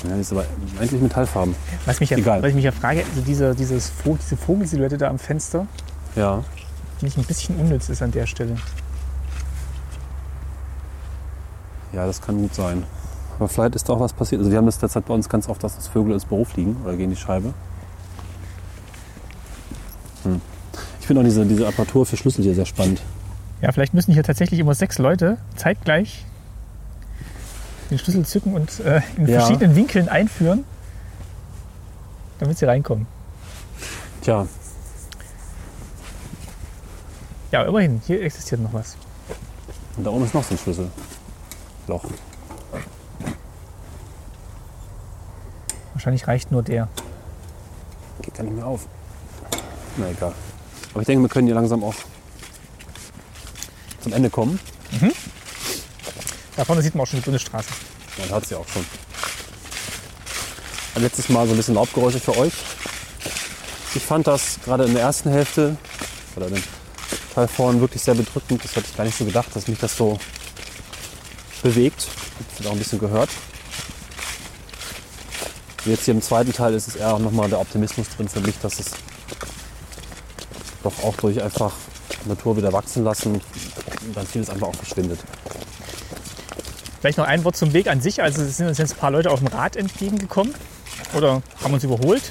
Ja, 0.09 0.15
die 0.15 0.21
ist 0.21 0.33
aber 0.33 0.45
eigentlich 0.81 1.01
Metallfarben. 1.03 1.55
Was, 1.85 2.01
mich 2.01 2.11
ja, 2.11 2.17
Egal. 2.17 2.41
was 2.43 2.49
ich 2.51 2.55
mich 2.55 2.65
ja 2.65 2.73
frage, 2.73 3.05
also 3.11 3.21
diese, 3.21 3.55
dieses, 3.55 3.93
diese 4.05 4.37
Vogelsilhouette 4.37 4.97
da 4.97 5.09
am 5.09 5.19
Fenster, 5.19 5.67
Ja. 6.17 6.43
finde 6.99 7.07
ich 7.13 7.17
ein 7.19 7.25
bisschen 7.25 7.57
unnütz 7.61 7.89
ist 7.89 8.01
an 8.01 8.11
der 8.13 8.27
Stelle. 8.27 8.57
Ja, 11.93 12.07
das 12.07 12.21
kann 12.21 12.39
gut 12.39 12.55
sein. 12.55 12.85
Aber 13.39 13.49
vielleicht 13.49 13.75
ist 13.75 13.89
da 13.89 13.93
auch 13.95 14.01
was 14.01 14.13
passiert. 14.13 14.41
Also 14.41 14.51
wir 14.51 14.59
haben 14.59 14.67
das 14.67 14.79
derzeit 14.79 15.05
bei 15.07 15.15
uns 15.15 15.29
ganz 15.29 15.49
oft, 15.49 15.63
dass 15.63 15.77
das 15.77 15.89
Vögel 15.89 16.13
ins 16.15 16.25
Büro 16.25 16.45
fliegen 16.45 16.77
oder 16.85 16.97
gegen 16.97 17.11
die 17.11 17.17
Scheibe. 17.17 17.53
Hm. 20.25 20.41
Ich 21.01 21.07
finde 21.07 21.21
auch 21.21 21.25
diese, 21.25 21.45
diese 21.47 21.67
Apparatur 21.67 22.05
für 22.07 22.17
Schlüssel 22.17 22.43
hier 22.45 22.55
sehr 22.55 22.67
spannend. 22.67 23.01
Ja, 23.61 23.73
vielleicht 23.73 23.95
müssen 23.95 24.13
hier 24.13 24.23
tatsächlich 24.23 24.61
immer 24.61 24.75
sechs 24.75 24.99
Leute 24.99 25.39
zeitgleich 25.57 26.25
den 27.91 27.99
Schlüssel 27.99 28.25
zücken 28.27 28.55
und 28.55 28.81
äh, 28.81 29.01
in 29.17 29.27
Ja. 29.27 29.41
verschiedenen 29.41 29.75
Winkeln 29.75 30.09
einführen, 30.09 30.65
damit 32.39 32.59
sie 32.59 32.67
reinkommen. 32.67 33.07
Tja, 34.23 34.47
Ja, 37.51 37.63
immerhin, 37.65 38.03
hier 38.07 38.23
existiert 38.23 38.61
noch 38.61 38.75
was. 38.75 38.97
und 39.97 40.05
da 40.05 40.11
oben 40.11 40.25
ist 40.27 40.35
noch 40.35 40.45
so 40.45 40.55
ein 40.55 40.59
Schlüssel. 40.59 40.91
Loch. 41.87 42.05
Wahrscheinlich 45.95 46.29
reicht 46.29 46.53
nur 46.53 46.63
der. 46.63 46.89
Geht 48.23 48.35
gar 48.35 48.45
nicht 48.45 48.55
mehr 48.55 48.67
auf. 48.67 48.87
Na 49.97 50.11
egal. 50.11 50.33
Aber 50.93 51.01
ich 51.01 51.07
denke, 51.07 51.23
wir 51.23 51.29
können 51.29 51.47
hier 51.47 51.55
langsam 51.55 51.83
auch 51.83 51.95
zum 54.03 54.13
Ende 54.13 54.31
kommen. 54.31 54.59
Da 56.57 56.65
vorne 56.65 56.83
sieht 56.83 56.95
man 56.95 57.05
auch 57.05 57.09
schon 57.09 57.21
die 57.21 57.25
Bundesstraße. 57.25 57.69
Man 58.19 58.31
hat 58.31 58.47
sie 58.47 58.55
auch 58.57 58.67
schon. 58.69 58.85
Ein 60.95 61.03
letztes 61.03 61.29
Mal 61.29 61.47
so 61.47 61.55
ein 61.55 61.57
bisschen 61.57 61.75
Laubgeräusche 61.75 62.19
für 62.19 62.37
euch. 62.37 62.53
Ich 63.95 64.03
fand 64.03 64.27
das 64.27 64.59
gerade 64.65 64.85
in 64.85 64.95
der 64.95 65.03
ersten 65.03 65.31
Hälfte 65.31 65.77
oder 66.37 66.49
den 66.51 66.63
Teil 67.35 67.49
vorne 67.49 67.81
wirklich 67.81 68.03
sehr 68.03 68.15
bedrückend. 68.15 68.65
Das 68.65 68.75
hätte 68.75 68.87
ich 68.91 68.97
gar 68.97 69.05
nicht 69.05 69.17
so 69.17 69.25
gedacht, 69.25 69.55
dass 69.55 69.69
mich 69.69 69.79
das 69.79 69.97
so 69.97 70.19
bewegt. 71.63 72.09
Das 72.51 72.59
wird 72.59 72.69
auch 72.69 72.73
ein 72.73 72.79
bisschen 72.79 72.99
gehört. 72.99 73.31
Und 75.85 75.93
Jetzt 75.93 76.05
hier 76.05 76.15
im 76.15 76.23
zweiten 76.23 76.53
Teil 76.53 76.75
ist 76.75 76.89
es 76.89 76.97
eher 76.97 77.19
nochmal 77.19 77.49
der 77.49 77.61
Optimismus 77.61 78.09
drin 78.17 78.29
für 78.29 78.41
mich, 78.41 78.59
dass 78.61 78.81
es 78.81 78.91
doch 80.83 81.05
auch 81.05 81.17
durch 81.17 81.41
einfach 81.43 81.73
Natur 82.27 82.57
wieder 82.57 82.73
wachsen 82.73 83.05
lassen 83.05 83.41
dann 84.15 84.27
vieles 84.27 84.51
einfach 84.51 84.69
auch 84.69 84.75
verschwindet. 84.75 85.21
Vielleicht 87.01 87.19
noch 87.19 87.27
ein 87.27 87.45
Wort 87.45 87.57
zum 87.57 87.73
Weg 87.73 87.89
an 87.89 88.01
sich. 88.01 88.23
Also 88.23 88.43
es 88.43 88.57
sind 88.57 88.67
uns 88.67 88.79
jetzt 88.79 88.95
ein 88.95 88.99
paar 88.99 89.11
Leute 89.11 89.31
auf 89.31 89.39
dem 89.39 89.49
Rad 89.49 89.77
entgegengekommen 89.77 90.55
oder 91.15 91.43
haben 91.63 91.75
uns 91.75 91.85
überholt. 91.85 92.23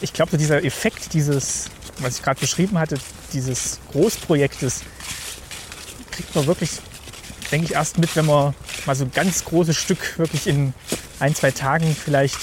Ich 0.00 0.12
glaube, 0.12 0.38
dieser 0.38 0.64
Effekt 0.64 1.14
dieses, 1.14 1.70
was 1.98 2.16
ich 2.16 2.22
gerade 2.22 2.40
beschrieben 2.40 2.78
hatte, 2.78 2.96
dieses 3.32 3.80
Großprojektes, 3.92 4.82
kriegt 6.10 6.34
man 6.34 6.46
wirklich, 6.46 6.70
denke 7.50 7.66
ich, 7.66 7.72
erst 7.72 7.98
mit, 7.98 8.14
wenn 8.16 8.26
man 8.26 8.54
mal 8.86 8.94
so 8.94 9.04
ein 9.04 9.12
ganz 9.12 9.44
großes 9.44 9.76
Stück 9.76 10.18
wirklich 10.18 10.46
in 10.46 10.74
ein, 11.18 11.34
zwei 11.34 11.50
Tagen 11.50 11.94
vielleicht 11.94 12.38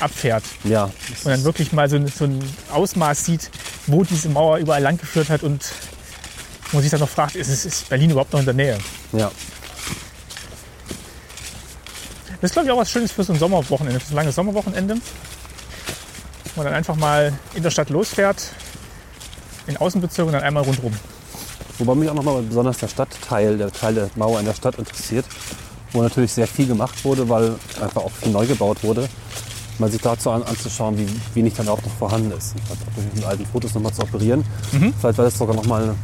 abfährt 0.00 0.44
Ja, 0.64 0.84
und 0.84 1.26
dann 1.26 1.44
wirklich 1.44 1.72
mal 1.72 1.88
so 1.88 1.96
ein, 1.96 2.06
so 2.08 2.24
ein 2.24 2.38
Ausmaß 2.70 3.24
sieht, 3.24 3.50
wo 3.86 4.04
diese 4.04 4.28
Mauer 4.28 4.58
überall 4.58 4.82
lang 4.82 4.98
geführt 4.98 5.30
hat 5.30 5.42
und 5.42 5.64
man 6.72 6.82
sich 6.82 6.90
dann 6.90 7.00
noch 7.00 7.08
fragt, 7.08 7.36
ist, 7.36 7.64
ist 7.64 7.88
Berlin 7.88 8.10
überhaupt 8.10 8.32
noch 8.32 8.40
in 8.40 8.46
der 8.46 8.54
Nähe? 8.54 8.78
ja. 9.12 9.30
Das 12.40 12.50
ist, 12.50 12.52
glaube 12.52 12.68
ich, 12.68 12.72
auch 12.72 12.78
was 12.78 12.90
Schönes 12.90 13.12
für 13.12 13.24
so 13.24 13.32
ein 13.32 13.38
Sommerwochenende, 13.38 13.98
für 13.98 14.08
so 14.08 14.12
ein 14.12 14.16
langes 14.16 14.34
Sommerwochenende. 14.34 14.96
Wo 16.54 16.60
man 16.60 16.66
dann 16.66 16.74
einfach 16.74 16.94
mal 16.94 17.32
in 17.54 17.62
der 17.62 17.70
Stadt 17.70 17.88
losfährt, 17.88 18.50
in 19.66 19.76
Außenbezirken 19.78 20.26
und 20.26 20.32
dann 20.34 20.42
einmal 20.42 20.62
rundherum. 20.62 20.92
Wobei 21.78 21.94
mich 21.94 22.08
auch 22.10 22.14
nochmal 22.14 22.42
besonders 22.42 22.78
der 22.78 22.88
Stadtteil, 22.88 23.58
der 23.58 23.72
Teil 23.72 23.94
der 23.94 24.10
Mauer 24.16 24.38
in 24.38 24.46
der 24.46 24.54
Stadt 24.54 24.76
interessiert, 24.76 25.24
wo 25.92 26.02
natürlich 26.02 26.32
sehr 26.32 26.46
viel 26.46 26.66
gemacht 26.66 27.04
wurde, 27.04 27.28
weil 27.28 27.54
einfach 27.80 28.02
auch 28.02 28.12
viel 28.12 28.32
neu 28.32 28.46
gebaut 28.46 28.82
wurde. 28.82 29.08
Mal 29.78 29.90
sich 29.90 30.00
dazu 30.00 30.30
an, 30.30 30.42
anzuschauen, 30.42 30.96
wie 30.98 31.08
wenig 31.34 31.54
dann 31.54 31.68
auch 31.68 31.80
noch 31.82 31.92
vorhanden 31.98 32.32
ist. 32.36 32.54
Und 32.54 32.78
auch 32.80 33.14
mit 33.14 33.24
alten 33.24 33.46
Fotos 33.46 33.74
nochmal 33.74 33.92
zu 33.92 34.02
operieren. 34.02 34.44
Vielleicht 34.70 35.18
wäre 35.18 35.28
es 35.28 35.36
sogar 35.36 35.54
nochmal 35.54 35.82
eine 35.82 35.94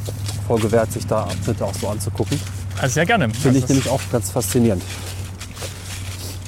Folge 0.47 0.71
wert, 0.71 0.93
sich 0.93 1.07
da 1.07 1.23
Abschnitte 1.25 1.65
auch 1.65 1.75
so 1.75 1.89
anzugucken. 1.89 2.39
Also 2.81 2.95
sehr 2.95 3.07
gerne. 3.07 3.31
Finde 3.31 3.49
also 3.49 3.59
ich 3.61 3.69
nämlich 3.69 3.89
auch 3.89 4.01
ganz 4.11 4.31
faszinierend. 4.31 4.83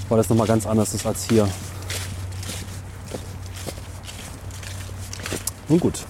Weil 0.09 0.19
das 0.19 0.29
nochmal 0.29 0.47
ganz 0.47 0.67
anders 0.67 0.93
ist 0.93 1.07
als 1.07 1.25
hier. 1.29 1.49
Nun 5.69 5.81
gut, 5.81 6.05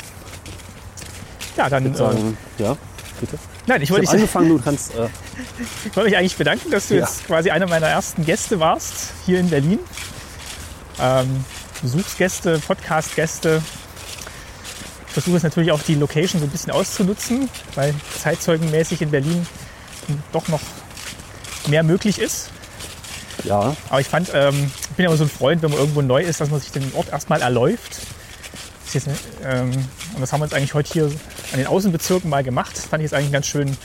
ja, 1.57 1.69
dann 1.69 1.91
ich 1.91 1.97
sagen, 1.97 2.37
ja, 2.59 2.77
bitte. 3.21 3.37
äh, 3.37 3.39
nein, 3.67 3.77
ich 3.79 3.85
Ich 3.85 3.91
wollte 3.91 4.07
dich, 4.07 4.11
angefangen, 4.11 4.49
du 4.49 4.59
kannst. 4.59 4.95
Äh, 4.95 5.09
ich 5.87 5.97
wollte 5.97 6.11
mich 6.11 6.19
eigentlich 6.19 6.37
bedanken, 6.37 6.71
dass 6.71 6.89
du 6.89 6.95
Ja. 6.95 7.01
jetzt 7.05 7.25
quasi 7.27 7.51
einer 7.51 7.67
meiner 7.69 7.87
ersten 7.87 8.25
Gäste 8.25 8.59
warst 8.61 9.13
hier 9.27 9.39
in 9.41 9.51
Berlin. 9.51 9.79
Ähm, 11.01 11.45
Besuchsgäste, 11.83 12.59
Podcast-Gäste. 12.61 13.63
Ich 15.07 15.13
versuche 15.13 15.37
es 15.37 15.43
natürlich 15.43 15.71
auch 15.73 15.83
die 15.83 15.95
Location 15.95 16.41
so 16.41 16.47
ein 16.47 16.51
bisschen 16.51 16.73
auszunutzen, 16.73 17.49
weil 17.75 17.95
zeitzeugenmäßig 18.21 19.03
in 19.03 19.11
Berlin 19.11 19.47
doch 20.33 20.49
noch 20.49 20.61
mehr 21.69 21.83
möglich 21.83 22.19
ist. 22.19 22.51
ja, 23.45 23.77
Aber 23.89 24.01
ich 24.01 24.09
fand, 24.09 24.31
ähm, 24.35 24.71
ich 24.91 24.97
bin 24.97 25.05
ja 25.05 25.09
immer 25.11 25.17
so 25.17 25.25
ein 25.25 25.31
Freund, 25.31 25.63
wenn 25.63 25.71
man 25.71 25.79
irgendwo 25.79 26.03
neu 26.03 26.23
ist, 26.23 26.41
dass 26.41 26.51
man 26.51 26.61
sich 26.61 26.73
den 26.73 26.93
Ort 26.95 27.11
erstmal 27.11 27.43
erläuft. 27.43 28.01
Das 28.85 28.95
jetzt, 28.95 29.09
ähm, 29.45 29.71
und 30.15 30.21
das 30.21 30.33
haben 30.33 30.41
wir 30.41 30.47
jetzt 30.47 30.55
eigentlich 30.55 30.75
heute 30.75 30.93
hier 30.93 31.05
an 31.53 31.59
den 31.59 31.67
Außenbezirken 31.67 32.29
mal 32.29 32.45
gemacht. 32.45 32.77
Das 32.77 32.87
fand 32.87 33.03
ich 33.03 33.07
jetzt 33.11 33.15
eigentlich 33.15 33.27
einen 33.27 33.33
ganz 33.33 33.47
schönen 33.47 33.77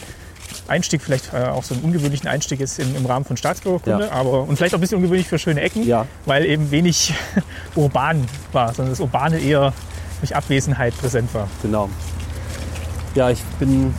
Einstieg, 0.70 1.02
vielleicht 1.02 1.34
äh, 1.34 1.38
auch 1.48 1.64
so 1.64 1.74
einen 1.74 1.84
ungewöhnlichen 1.84 2.28
Einstieg 2.30 2.60
ist 2.62 2.80
im, 2.80 2.96
im 2.96 3.06
Rahmen 3.06 3.26
von 3.26 3.38
Staatsbürgerkunde, 3.38 4.06
Ja. 4.06 4.12
aber 4.12 4.44
und 4.44 4.56
vielleicht 4.58 4.74
auch 4.74 4.78
ein 4.78 4.82
bisschen 4.82 4.98
ungewöhnlich 4.98 5.28
für 5.28 5.40
schöne 5.40 5.62
Ecken, 5.62 5.86
Ja. 5.86 6.06
weil 6.26 6.46
eben 6.46 6.72
wenig 6.72 7.14
urban 7.76 8.26
war, 8.52 8.74
sondern 8.74 8.92
das 8.94 9.00
Urbane 9.00 9.40
eher 9.40 9.74
durch 10.22 10.36
Abwesenheit 10.36 10.98
präsent 10.98 11.34
war. 11.34 11.48
Genau. 11.62 11.90
Ja, 13.16 13.30
ich 13.30 13.42
bin, 13.60 13.94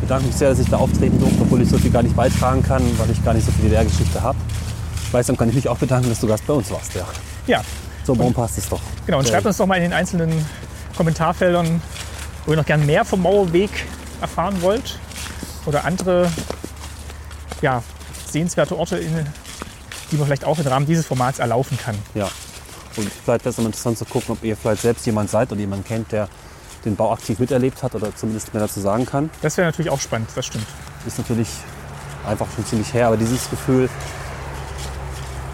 bedanke 0.00 0.26
mich 0.26 0.36
sehr, 0.36 0.50
dass 0.50 0.58
ich 0.58 0.68
da 0.68 0.76
auftreten 0.76 1.18
durfte, 1.18 1.40
obwohl 1.42 1.62
ich 1.62 1.68
so 1.68 1.78
viel 1.78 1.90
gar 1.90 2.02
nicht 2.02 2.14
beitragen 2.16 2.62
kann, 2.62 2.82
weil 2.98 3.10
ich 3.10 3.24
gar 3.24 3.34
nicht 3.34 3.46
so 3.46 3.52
viel 3.52 3.70
Lehrgeschichte 3.70 4.20
habe. 4.22 4.36
Weiß, 5.12 5.26
dann 5.26 5.36
kann 5.36 5.48
ich 5.48 5.54
mich 5.54 5.68
auch 5.68 5.78
bedanken, 5.78 6.08
dass 6.08 6.20
du 6.20 6.26
Gast 6.26 6.46
bei 6.46 6.52
uns 6.54 6.70
warst. 6.70 6.94
Ja. 6.94 7.04
Ja, 7.46 7.62
So, 8.04 8.16
warum 8.18 8.32
passt 8.34 8.58
es 8.58 8.68
doch? 8.68 8.80
Genau, 9.06 9.18
und 9.18 9.26
schreibt 9.28 9.46
uns 9.46 9.56
doch 9.56 9.66
mal 9.66 9.76
in 9.76 9.82
den 9.82 9.92
einzelnen 9.92 10.30
Kommentarfeldern, 10.96 11.80
wo 12.46 12.52
ihr 12.52 12.56
noch 12.56 12.66
gern 12.66 12.84
mehr 12.86 13.04
vom 13.04 13.22
Mauerweg 13.22 13.70
erfahren 14.20 14.60
wollt 14.62 14.98
oder 15.70 15.84
andere 15.84 16.30
ja, 17.62 17.82
sehenswerte 18.28 18.76
Orte, 18.76 18.98
in, 18.98 19.24
die 20.10 20.16
man 20.16 20.26
vielleicht 20.26 20.44
auch 20.44 20.58
im 20.58 20.66
Rahmen 20.66 20.86
dieses 20.86 21.06
Formats 21.06 21.38
erlaufen 21.38 21.78
kann. 21.78 21.96
Ja. 22.14 22.28
Und 22.96 23.08
vielleicht 23.08 23.44
wäre 23.44 23.50
es 23.50 23.58
interessant 23.58 23.96
zu 23.96 24.04
gucken, 24.04 24.32
ob 24.32 24.42
ihr 24.42 24.56
vielleicht 24.56 24.82
selbst 24.82 25.06
jemand 25.06 25.30
seid 25.30 25.52
oder 25.52 25.60
jemanden 25.60 25.84
kennt, 25.84 26.10
der 26.10 26.28
den 26.84 26.96
Bau 26.96 27.12
aktiv 27.12 27.38
miterlebt 27.38 27.82
hat 27.84 27.94
oder 27.94 28.14
zumindest 28.16 28.52
mehr 28.52 28.62
dazu 28.62 28.80
sagen 28.80 29.06
kann. 29.06 29.30
Das 29.42 29.56
wäre 29.56 29.68
natürlich 29.68 29.90
auch 29.90 30.00
spannend, 30.00 30.28
das 30.34 30.46
stimmt. 30.46 30.66
Ist 31.06 31.18
natürlich 31.18 31.48
einfach 32.26 32.46
schon 32.54 32.66
ziemlich 32.66 32.92
her, 32.92 33.06
aber 33.06 33.16
dieses 33.16 33.48
Gefühl, 33.48 33.88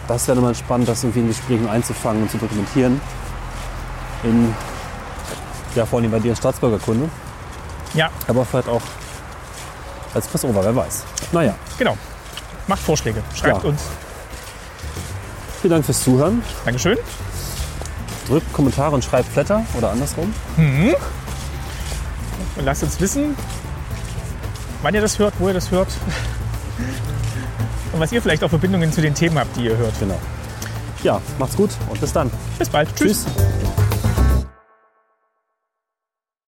das 0.08 0.26
wäre 0.28 0.36
nochmal 0.36 0.54
spannend, 0.54 0.88
das 0.88 1.02
irgendwie 1.02 1.20
in 1.20 1.28
Gesprächen 1.28 1.68
einzufangen 1.68 2.22
und 2.22 2.30
zu 2.30 2.38
dokumentieren. 2.38 3.00
In, 4.22 4.54
ja, 5.74 5.84
vor 5.84 5.98
allem 6.00 6.10
bei 6.10 6.20
dir 6.20 6.30
in 6.30 6.36
Staatsbürgerkunde. 6.36 7.10
Ja, 7.92 8.10
Aber 8.28 8.44
vielleicht 8.44 8.68
auch 8.68 8.82
als 10.16 10.28
Crossover, 10.30 10.64
wer 10.64 10.74
weiß. 10.74 11.04
Naja, 11.32 11.54
genau. 11.78 11.96
Macht 12.66 12.82
Vorschläge. 12.82 13.22
Schreibt 13.34 13.62
Ja. 13.62 13.68
uns. 13.70 13.80
vielen 15.62 15.72
Dank 15.72 15.84
fürs 15.84 16.02
Zuhören. 16.02 16.42
Dankeschön. 16.64 16.98
Drückt 18.28 18.52
Kommentare 18.52 18.94
und 18.94 19.04
schreibt 19.04 19.32
Flatter 19.32 19.62
oder 19.78 19.90
andersrum. 19.92 20.32
Und 20.56 20.94
lasst 22.64 22.82
uns 22.82 23.00
wissen, 23.00 23.36
wann 24.82 24.94
ihr 24.94 25.00
das 25.00 25.18
hört, 25.18 25.34
wo 25.38 25.48
ihr 25.48 25.54
das 25.54 25.70
hört. 25.70 25.88
Und 27.92 28.00
was 28.00 28.12
ihr 28.12 28.20
vielleicht 28.20 28.42
auch 28.44 28.50
Verbindungen 28.50 28.92
zu 28.92 29.00
den 29.00 29.14
Themen 29.14 29.38
habt, 29.38 29.56
die 29.56 29.64
ihr 29.66 29.76
hört. 29.76 29.98
Genau. 30.00 30.18
Ja, 31.02 31.20
macht's 31.38 31.56
gut 31.56 31.70
und 31.88 32.00
bis 32.00 32.12
dann. 32.12 32.30
Bis 32.58 32.68
bald. 32.68 32.94
Tschüss. 32.96 33.24
Tschüss. 33.24 33.86